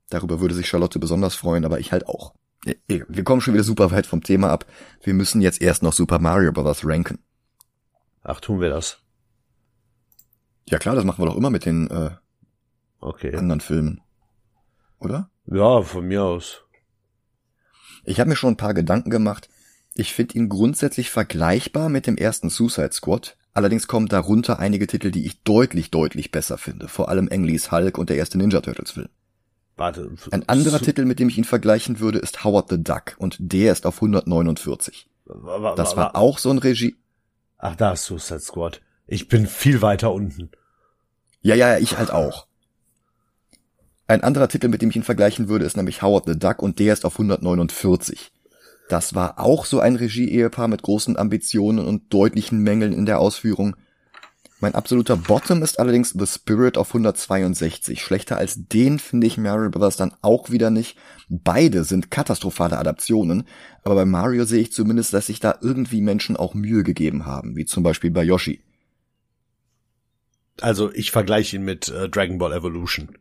Darüber 0.08 0.40
würde 0.40 0.54
sich 0.54 0.66
Charlotte 0.66 0.98
besonders 0.98 1.34
freuen, 1.34 1.64
aber 1.64 1.78
ich 1.78 1.92
halt 1.92 2.06
auch. 2.08 2.34
Wir 2.86 3.24
kommen 3.24 3.40
schon 3.40 3.54
wieder 3.54 3.64
super 3.64 3.90
weit 3.90 4.06
vom 4.06 4.22
Thema 4.22 4.50
ab. 4.50 4.66
Wir 5.02 5.14
müssen 5.14 5.40
jetzt 5.40 5.60
erst 5.60 5.82
noch 5.82 5.92
Super 5.92 6.18
Mario 6.18 6.52
Bros. 6.52 6.84
ranken. 6.84 7.18
Ach, 8.22 8.40
tun 8.40 8.60
wir 8.60 8.68
das? 8.68 9.02
Ja 10.68 10.78
klar, 10.78 10.94
das 10.94 11.04
machen 11.04 11.22
wir 11.22 11.26
doch 11.26 11.36
immer 11.36 11.50
mit 11.50 11.64
den 11.64 11.88
äh, 11.90 12.10
okay. 13.00 13.34
anderen 13.34 13.60
Filmen. 13.60 14.00
Oder? 14.98 15.30
Ja, 15.46 15.82
von 15.82 16.06
mir 16.06 16.22
aus. 16.22 16.64
Ich 18.04 18.20
habe 18.20 18.28
mir 18.28 18.36
schon 18.36 18.54
ein 18.54 18.58
paar 18.58 18.74
Gedanken 18.74 19.10
gemacht. 19.10 19.48
Ich 19.94 20.12
finde 20.12 20.36
ihn 20.36 20.48
grundsätzlich 20.48 21.10
vergleichbar 21.10 21.88
mit 21.88 22.06
dem 22.06 22.16
ersten 22.16 22.50
Suicide 22.50 22.92
Squad. 22.92 23.36
Allerdings 23.52 23.88
kommen 23.88 24.06
darunter 24.06 24.58
einige 24.58 24.86
Titel, 24.86 25.10
die 25.10 25.26
ich 25.26 25.42
deutlich, 25.42 25.90
deutlich 25.90 26.30
besser 26.30 26.58
finde. 26.58 26.88
Vor 26.88 27.08
allem 27.08 27.28
Englis 27.28 27.72
Hulk 27.72 27.98
und 27.98 28.10
der 28.10 28.16
erste 28.16 28.38
Ninja 28.38 28.60
Turtles 28.60 28.92
Film. 28.92 29.08
Warte. 29.78 30.10
Ein 30.32 30.48
anderer 30.48 30.80
Titel, 30.80 31.04
mit 31.04 31.20
dem 31.20 31.28
ich 31.28 31.38
ihn 31.38 31.44
vergleichen 31.44 32.00
würde, 32.00 32.18
ist 32.18 32.44
Howard 32.44 32.68
the 32.68 32.82
Duck 32.82 33.14
und 33.18 33.36
der 33.38 33.72
ist 33.72 33.86
auf 33.86 33.96
149. 33.96 35.08
Das 35.76 35.96
war 35.96 36.16
auch 36.16 36.38
so 36.38 36.50
ein 36.50 36.58
Regie. 36.58 36.96
Ach, 37.58 37.76
da 37.76 37.92
ist 37.92 38.04
Suicide 38.04 38.40
Squad. 38.40 38.80
Ich 39.06 39.28
bin 39.28 39.46
viel 39.46 39.80
weiter 39.80 40.12
unten. 40.12 40.50
Ja, 41.40 41.54
ja, 41.54 41.78
ich 41.78 41.96
halt 41.96 42.10
auch. 42.10 42.46
Ein 44.08 44.22
anderer 44.22 44.48
Titel, 44.48 44.68
mit 44.68 44.82
dem 44.82 44.90
ich 44.90 44.96
ihn 44.96 45.02
vergleichen 45.02 45.48
würde, 45.48 45.64
ist 45.64 45.76
nämlich 45.76 46.02
Howard 46.02 46.24
the 46.26 46.38
Duck 46.38 46.60
und 46.60 46.78
der 46.78 46.92
ist 46.92 47.04
auf 47.04 47.14
149. 47.14 48.32
Das 48.88 49.14
war 49.14 49.38
auch 49.38 49.64
so 49.64 49.80
ein 49.80 49.96
Regie-Ehepaar 49.96 50.66
mit 50.66 50.82
großen 50.82 51.16
Ambitionen 51.16 51.86
und 51.86 52.12
deutlichen 52.12 52.60
Mängeln 52.60 52.92
in 52.92 53.06
der 53.06 53.20
Ausführung. 53.20 53.76
Mein 54.60 54.74
absoluter 54.74 55.16
Bottom 55.16 55.62
ist 55.62 55.78
allerdings 55.78 56.10
The 56.10 56.26
Spirit 56.26 56.76
auf 56.78 56.88
162. 56.88 58.02
Schlechter 58.02 58.38
als 58.38 58.66
den 58.66 58.98
finde 58.98 59.28
ich 59.28 59.38
Mario 59.38 59.70
Bros. 59.70 59.96
dann 59.96 60.14
auch 60.20 60.50
wieder 60.50 60.70
nicht. 60.70 60.98
Beide 61.28 61.84
sind 61.84 62.10
katastrophale 62.10 62.76
Adaptionen, 62.76 63.46
aber 63.84 63.94
bei 63.94 64.04
Mario 64.04 64.44
sehe 64.44 64.60
ich 64.60 64.72
zumindest, 64.72 65.14
dass 65.14 65.26
sich 65.26 65.38
da 65.38 65.58
irgendwie 65.60 66.00
Menschen 66.00 66.36
auch 66.36 66.54
Mühe 66.54 66.82
gegeben 66.82 67.24
haben, 67.24 67.54
wie 67.54 67.66
zum 67.66 67.84
Beispiel 67.84 68.10
bei 68.10 68.24
Yoshi. 68.24 68.60
Also 70.60 70.92
ich 70.92 71.12
vergleiche 71.12 71.54
ihn 71.54 71.62
mit 71.62 71.88
äh, 71.88 72.08
Dragon 72.08 72.38
Ball 72.38 72.52
Evolution. 72.52 73.16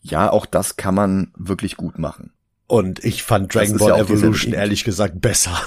Ja, 0.00 0.30
auch 0.30 0.46
das 0.46 0.76
kann 0.76 0.94
man 0.94 1.32
wirklich 1.36 1.76
gut 1.76 1.98
machen. 1.98 2.32
Und 2.68 3.04
ich 3.04 3.24
fand 3.24 3.52
Dragon 3.52 3.78
Ball 3.78 3.88
ja 3.88 3.98
Evolution 3.98 4.52
ehrlich 4.52 4.84
gesagt 4.84 5.20
besser. 5.20 5.60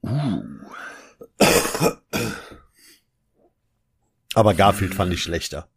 Uh. 0.00 0.42
Aber 4.34 4.54
Garfield 4.54 4.94
fand 4.94 5.12
ich 5.12 5.22
schlechter. 5.22 5.68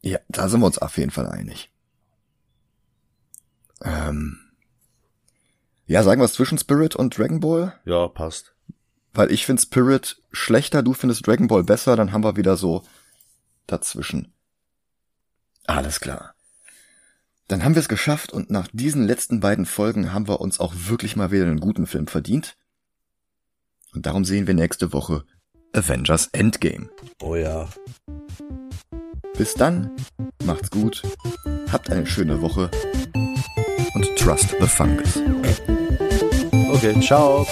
Ja, 0.00 0.18
da 0.28 0.48
sind 0.48 0.60
wir 0.60 0.66
uns 0.66 0.78
auf 0.78 0.96
jeden 0.96 1.10
Fall 1.10 1.28
einig. 1.28 1.70
Ähm, 3.82 4.38
ja, 5.86 6.02
sagen 6.02 6.20
wir 6.20 6.26
es 6.26 6.34
zwischen 6.34 6.58
Spirit 6.58 6.96
und 6.96 7.16
Dragon 7.16 7.40
Ball? 7.40 7.74
Ja, 7.84 8.08
passt. 8.08 8.54
Weil 9.12 9.32
ich 9.32 9.46
finde 9.46 9.62
Spirit 9.62 10.22
schlechter, 10.30 10.82
du 10.82 10.92
findest 10.92 11.26
Dragon 11.26 11.48
Ball 11.48 11.64
besser, 11.64 11.96
dann 11.96 12.12
haben 12.12 12.24
wir 12.24 12.36
wieder 12.36 12.56
so 12.56 12.84
dazwischen. 13.66 14.32
Alles 15.66 16.00
klar. 16.00 16.34
Dann 17.48 17.64
haben 17.64 17.74
wir 17.74 17.80
es 17.80 17.88
geschafft 17.88 18.32
und 18.32 18.50
nach 18.50 18.68
diesen 18.72 19.06
letzten 19.06 19.40
beiden 19.40 19.66
Folgen 19.66 20.12
haben 20.12 20.28
wir 20.28 20.40
uns 20.40 20.60
auch 20.60 20.74
wirklich 20.76 21.16
mal 21.16 21.30
wieder 21.30 21.46
einen 21.46 21.60
guten 21.60 21.86
Film 21.86 22.06
verdient. 22.06 22.56
Und 23.94 24.04
darum 24.04 24.24
sehen 24.24 24.46
wir 24.46 24.54
nächste 24.54 24.92
Woche 24.92 25.24
Avengers 25.72 26.28
Endgame. 26.32 26.88
Oh 27.22 27.36
ja. 27.36 27.68
Bis 29.36 29.54
dann, 29.54 29.90
macht's 30.44 30.70
gut, 30.70 31.02
habt 31.70 31.90
eine 31.90 32.06
schöne 32.06 32.40
Woche 32.42 32.70
und 33.94 34.16
trust 34.16 34.56
the 34.60 34.66
fungus. 34.66 35.20
Okay, 36.72 37.00
ciao. 37.00 37.46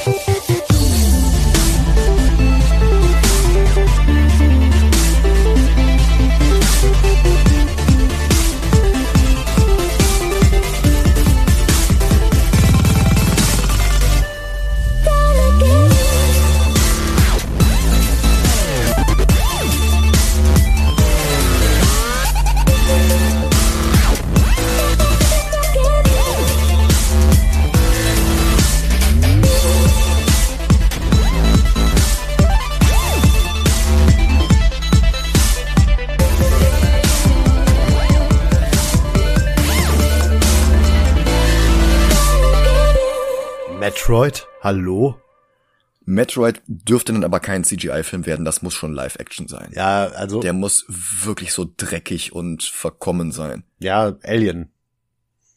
Metroid? 43.97 44.47
Hallo? 44.61 45.19
Metroid 46.05 46.61
dürfte 46.67 47.15
dann 47.15 47.25
aber 47.25 47.41
kein 47.41 47.65
CGI-Film 47.65 48.27
werden, 48.27 48.45
das 48.45 48.61
muss 48.61 48.75
schon 48.75 48.93
Live-Action 48.93 49.49
sein. 49.49 49.73
Ja, 49.75 50.09
also. 50.09 50.41
Der 50.41 50.53
muss 50.53 50.85
wirklich 50.89 51.55
so 51.55 51.67
dreckig 51.79 52.33
und 52.33 52.63
verkommen 52.63 53.33
sein. 53.33 53.65
Ja, 53.79 54.15
Alien. 54.23 54.71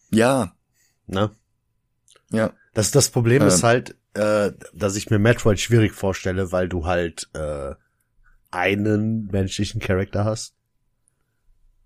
Ja. 0.09 0.55
Ne? 1.05 1.31
Ja. 2.31 2.53
Das, 2.73 2.91
das 2.91 3.09
Problem 3.09 3.41
Ähm. 3.41 3.49
ist 3.49 3.63
halt, 3.63 3.97
äh, 4.13 4.53
dass 4.73 4.95
ich 4.95 5.09
mir 5.09 5.19
Metroid 5.19 5.59
schwierig 5.59 5.91
vorstelle, 5.91 6.53
weil 6.53 6.69
du 6.69 6.85
halt 6.85 7.29
äh, 7.33 7.75
einen 8.51 9.25
menschlichen 9.25 9.81
Charakter 9.81 10.23
hast. 10.23 10.55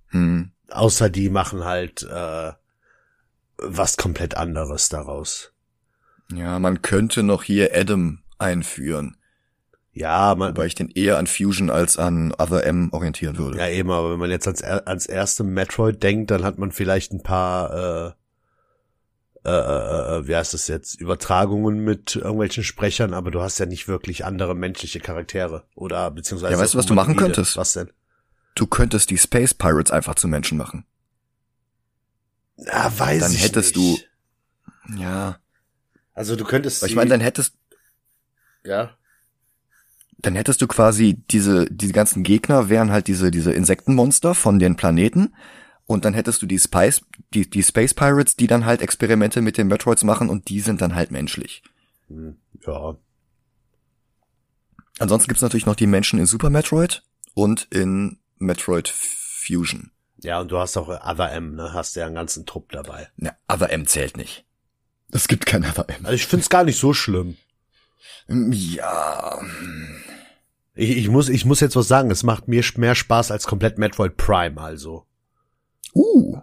Hm. 0.10 0.52
Außer 0.70 1.10
die 1.10 1.30
machen 1.30 1.66
halt 1.66 2.04
äh, 2.04 2.52
was 3.58 3.98
komplett 3.98 4.38
anderes 4.38 4.90
daraus. 4.90 5.53
Ja, 6.36 6.60
man 6.60 6.82
könnte 6.82 7.24
noch 7.24 7.44
hier 7.44 7.72
Adam 7.76 8.20
einführen, 8.40 9.18
Ja, 9.92 10.34
man, 10.36 10.50
wobei 10.50 10.66
ich 10.66 10.76
den 10.76 10.90
eher 10.90 11.18
an 11.18 11.28
Fusion 11.28 11.70
als 11.70 11.98
an 11.98 12.34
Other 12.38 12.64
M 12.66 12.90
orientieren 12.92 13.38
würde. 13.38 13.58
ja 13.60 13.68
eben, 13.70 13.92
aber 13.92 14.12
wenn 14.12 14.20
man 14.20 14.32
jetzt 14.32 14.48
ans, 14.48 14.64
ans 14.64 15.06
erste 15.06 15.44
Metroid 15.44 16.02
denkt, 16.02 16.32
dann 16.32 16.44
hat 16.44 16.58
man 16.58 16.72
vielleicht 16.72 17.12
ein 17.14 17.22
paar, 17.24 17.74
äh, 17.74 18.14
äh, 19.46 19.52
äh, 19.52 20.18
äh, 20.20 20.28
wie 20.28 20.36
heißt 20.36 20.54
das 20.54 20.68
jetzt, 20.68 20.96
Übertragungen 21.00 21.84
mit 21.84 22.16
irgendwelchen 22.16 22.64
Sprechern, 22.64 23.14
aber 23.14 23.30
du 23.30 23.42
hast 23.42 23.60
ja 23.60 23.66
nicht 23.66 23.88
wirklich 23.88 24.24
andere 24.26 24.56
menschliche 24.56 25.00
Charaktere 25.02 25.66
oder 25.76 26.10
beziehungsweise. 26.12 26.54
Ja, 26.54 26.60
weißt 26.60 26.74
du, 26.74 26.78
was 26.78 26.86
du 26.86 26.94
machen 26.94 27.16
könntest? 27.18 27.58
Was 27.58 27.74
denn? 27.74 27.92
Du 28.56 28.68
könntest 28.68 29.10
die 29.10 29.18
Space 29.18 29.54
Pirates 29.54 29.92
einfach 29.92 30.16
zu 30.16 30.28
Menschen 30.28 30.58
machen. 30.58 30.86
Ja, 32.58 32.92
weiß 32.98 33.22
Dann 33.22 33.32
ich 33.34 33.44
hättest 33.44 33.76
nicht. 33.76 34.08
du- 34.88 34.96
Ja. 35.02 35.40
Also 36.14 36.36
du 36.36 36.44
könntest. 36.44 36.82
Weil 36.82 36.90
ich 36.90 36.96
meine, 36.96 37.10
dann 37.10 37.22
hättest, 37.22 37.56
ja. 38.64 38.96
dann 40.18 40.36
hättest 40.36 40.62
du 40.62 40.68
quasi 40.68 41.24
diese, 41.32 41.66
diese 41.66 41.94
ganzen 41.94 42.24
Gegner 42.24 42.70
wären 42.70 42.92
halt 42.92 43.08
diese, 43.08 43.32
diese 43.32 43.52
Insektenmonster 43.54 44.36
von 44.36 44.60
den 44.60 44.76
Planeten. 44.76 45.34
Und 45.86 46.06
dann 46.06 46.14
hättest 46.14 46.42
du 46.42 46.46
die 46.46 46.60
Spice, 46.60 47.02
die, 47.34 47.50
die 47.50 47.62
Space 47.62 47.94
Pirates, 47.94 48.38
die 48.38 48.48
dann 48.48 48.66
halt 48.66 48.82
Experimente 48.82 49.42
mit 49.42 49.58
den 49.58 49.68
Metroids 49.68 50.04
machen 50.04 50.30
und 50.30 50.48
die 50.48 50.62
sind 50.62 50.82
dann 50.82 50.96
halt 50.96 51.12
menschlich. 51.12 51.62
Hm, 52.08 52.38
Ja. 52.66 52.96
Ansonsten 55.00 55.28
gibt's 55.28 55.42
natürlich 55.42 55.66
noch 55.66 55.76
die 55.76 55.88
Menschen 55.88 56.20
in 56.20 56.28
Super 56.28 56.50
Metroid 56.52 57.04
und 57.34 57.68
in 57.72 58.20
Metroid 58.38 58.88
Fusion. 58.88 59.92
Ja, 60.22 60.40
und 60.40 60.52
du 60.52 60.60
hast 60.60 60.78
auch 60.78 60.88
Other 60.88 61.32
M, 61.32 61.56
ne? 61.56 61.74
Hast 61.74 61.96
ja 61.96 62.06
einen 62.06 62.16
ganzen 62.16 62.46
Trupp 62.46 62.72
dabei. 62.72 63.10
Na, 63.18 63.36
Other 63.48 63.72
M 63.72 63.88
zählt 63.88 64.16
nicht. 64.16 64.46
Es 65.14 65.28
gibt 65.28 65.46
kein 65.46 65.64
Other 65.64 65.88
M. 65.90 66.06
Also 66.06 66.16
ich 66.16 66.26
find's 66.26 66.50
gar 66.50 66.64
nicht 66.64 66.80
so 66.80 66.94
schlimm. 66.94 67.38
Ja. 68.28 69.40
Ich, 70.76 70.98
ich 70.98 71.08
muss, 71.10 71.30
ich 71.30 71.46
muss 71.46 71.60
jetzt 71.60 71.76
was 71.76 71.88
sagen. 71.88 72.10
Es 72.10 72.24
macht 72.24 72.48
mir 72.48 72.64
mehr 72.78 72.96
Spaß 72.96 73.32
als 73.32 73.46
komplett 73.46 73.78
Metroid 73.78 74.18
Prime, 74.18 74.60
also. 74.60 75.06
Uh. 75.94 76.40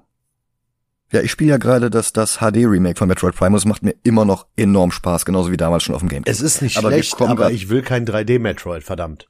Ja, 1.12 1.20
ich 1.22 1.32
spiele 1.32 1.50
ja 1.50 1.56
gerade 1.56 1.90
das, 1.90 2.12
das 2.12 2.38
HD-Remake 2.38 2.96
von 2.96 3.08
Metroid 3.08 3.34
Prime 3.34 3.50
und 3.50 3.56
es 3.56 3.64
macht 3.64 3.82
mir 3.82 3.96
immer 4.04 4.24
noch 4.24 4.46
enorm 4.56 4.92
Spaß, 4.92 5.24
genauso 5.24 5.50
wie 5.50 5.56
damals 5.56 5.82
schon 5.82 5.96
auf 5.96 6.02
dem 6.02 6.08
Game. 6.08 6.22
Es 6.26 6.40
ist 6.40 6.62
nicht 6.62 6.76
Aber 6.78 6.90
schlecht, 6.90 7.20
aber 7.20 7.50
ich 7.50 7.68
will 7.68 7.82
kein 7.82 8.06
3D-Metroid, 8.06 8.82
verdammt. 8.82 9.28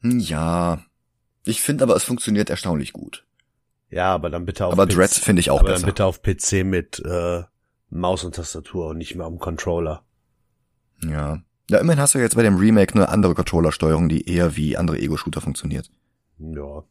Hm, 0.00 0.18
Ja. 0.20 0.82
Ich 1.44 1.60
finde 1.60 1.84
aber, 1.84 1.94
es 1.94 2.02
funktioniert 2.04 2.48
erstaunlich 2.50 2.92
gut. 2.92 3.24
Ja, 3.90 4.12
aber 4.14 4.30
dann 4.30 4.46
bitte 4.46 4.66
auf 4.66 4.72
Aber 4.72 4.86
PC 4.86 4.94
Dread 4.94 5.10
finde 5.10 5.40
ich 5.40 5.50
auch 5.50 5.60
aber 5.60 5.68
besser. 5.68 5.82
dann 5.82 5.90
bitte 5.90 6.04
auf 6.06 6.22
PC 6.22 6.64
mit 6.64 6.98
äh, 7.04 7.42
Maus 7.96 8.24
und 8.24 8.34
Tastatur 8.34 8.88
und 8.88 8.98
nicht 8.98 9.14
mehr 9.14 9.26
am 9.26 9.38
Controller. 9.38 10.02
Ja. 11.02 11.42
Ja, 11.68 11.78
immerhin 11.78 12.00
hast 12.00 12.14
du 12.14 12.18
jetzt 12.18 12.36
bei 12.36 12.42
dem 12.42 12.56
Remake 12.56 12.94
eine 12.94 13.08
andere 13.08 13.34
Controllersteuerung, 13.34 14.08
die 14.08 14.28
eher 14.28 14.56
wie 14.56 14.76
andere 14.76 14.98
Ego-Shooter 14.98 15.40
funktioniert. 15.40 15.90
Ja. 16.38 16.84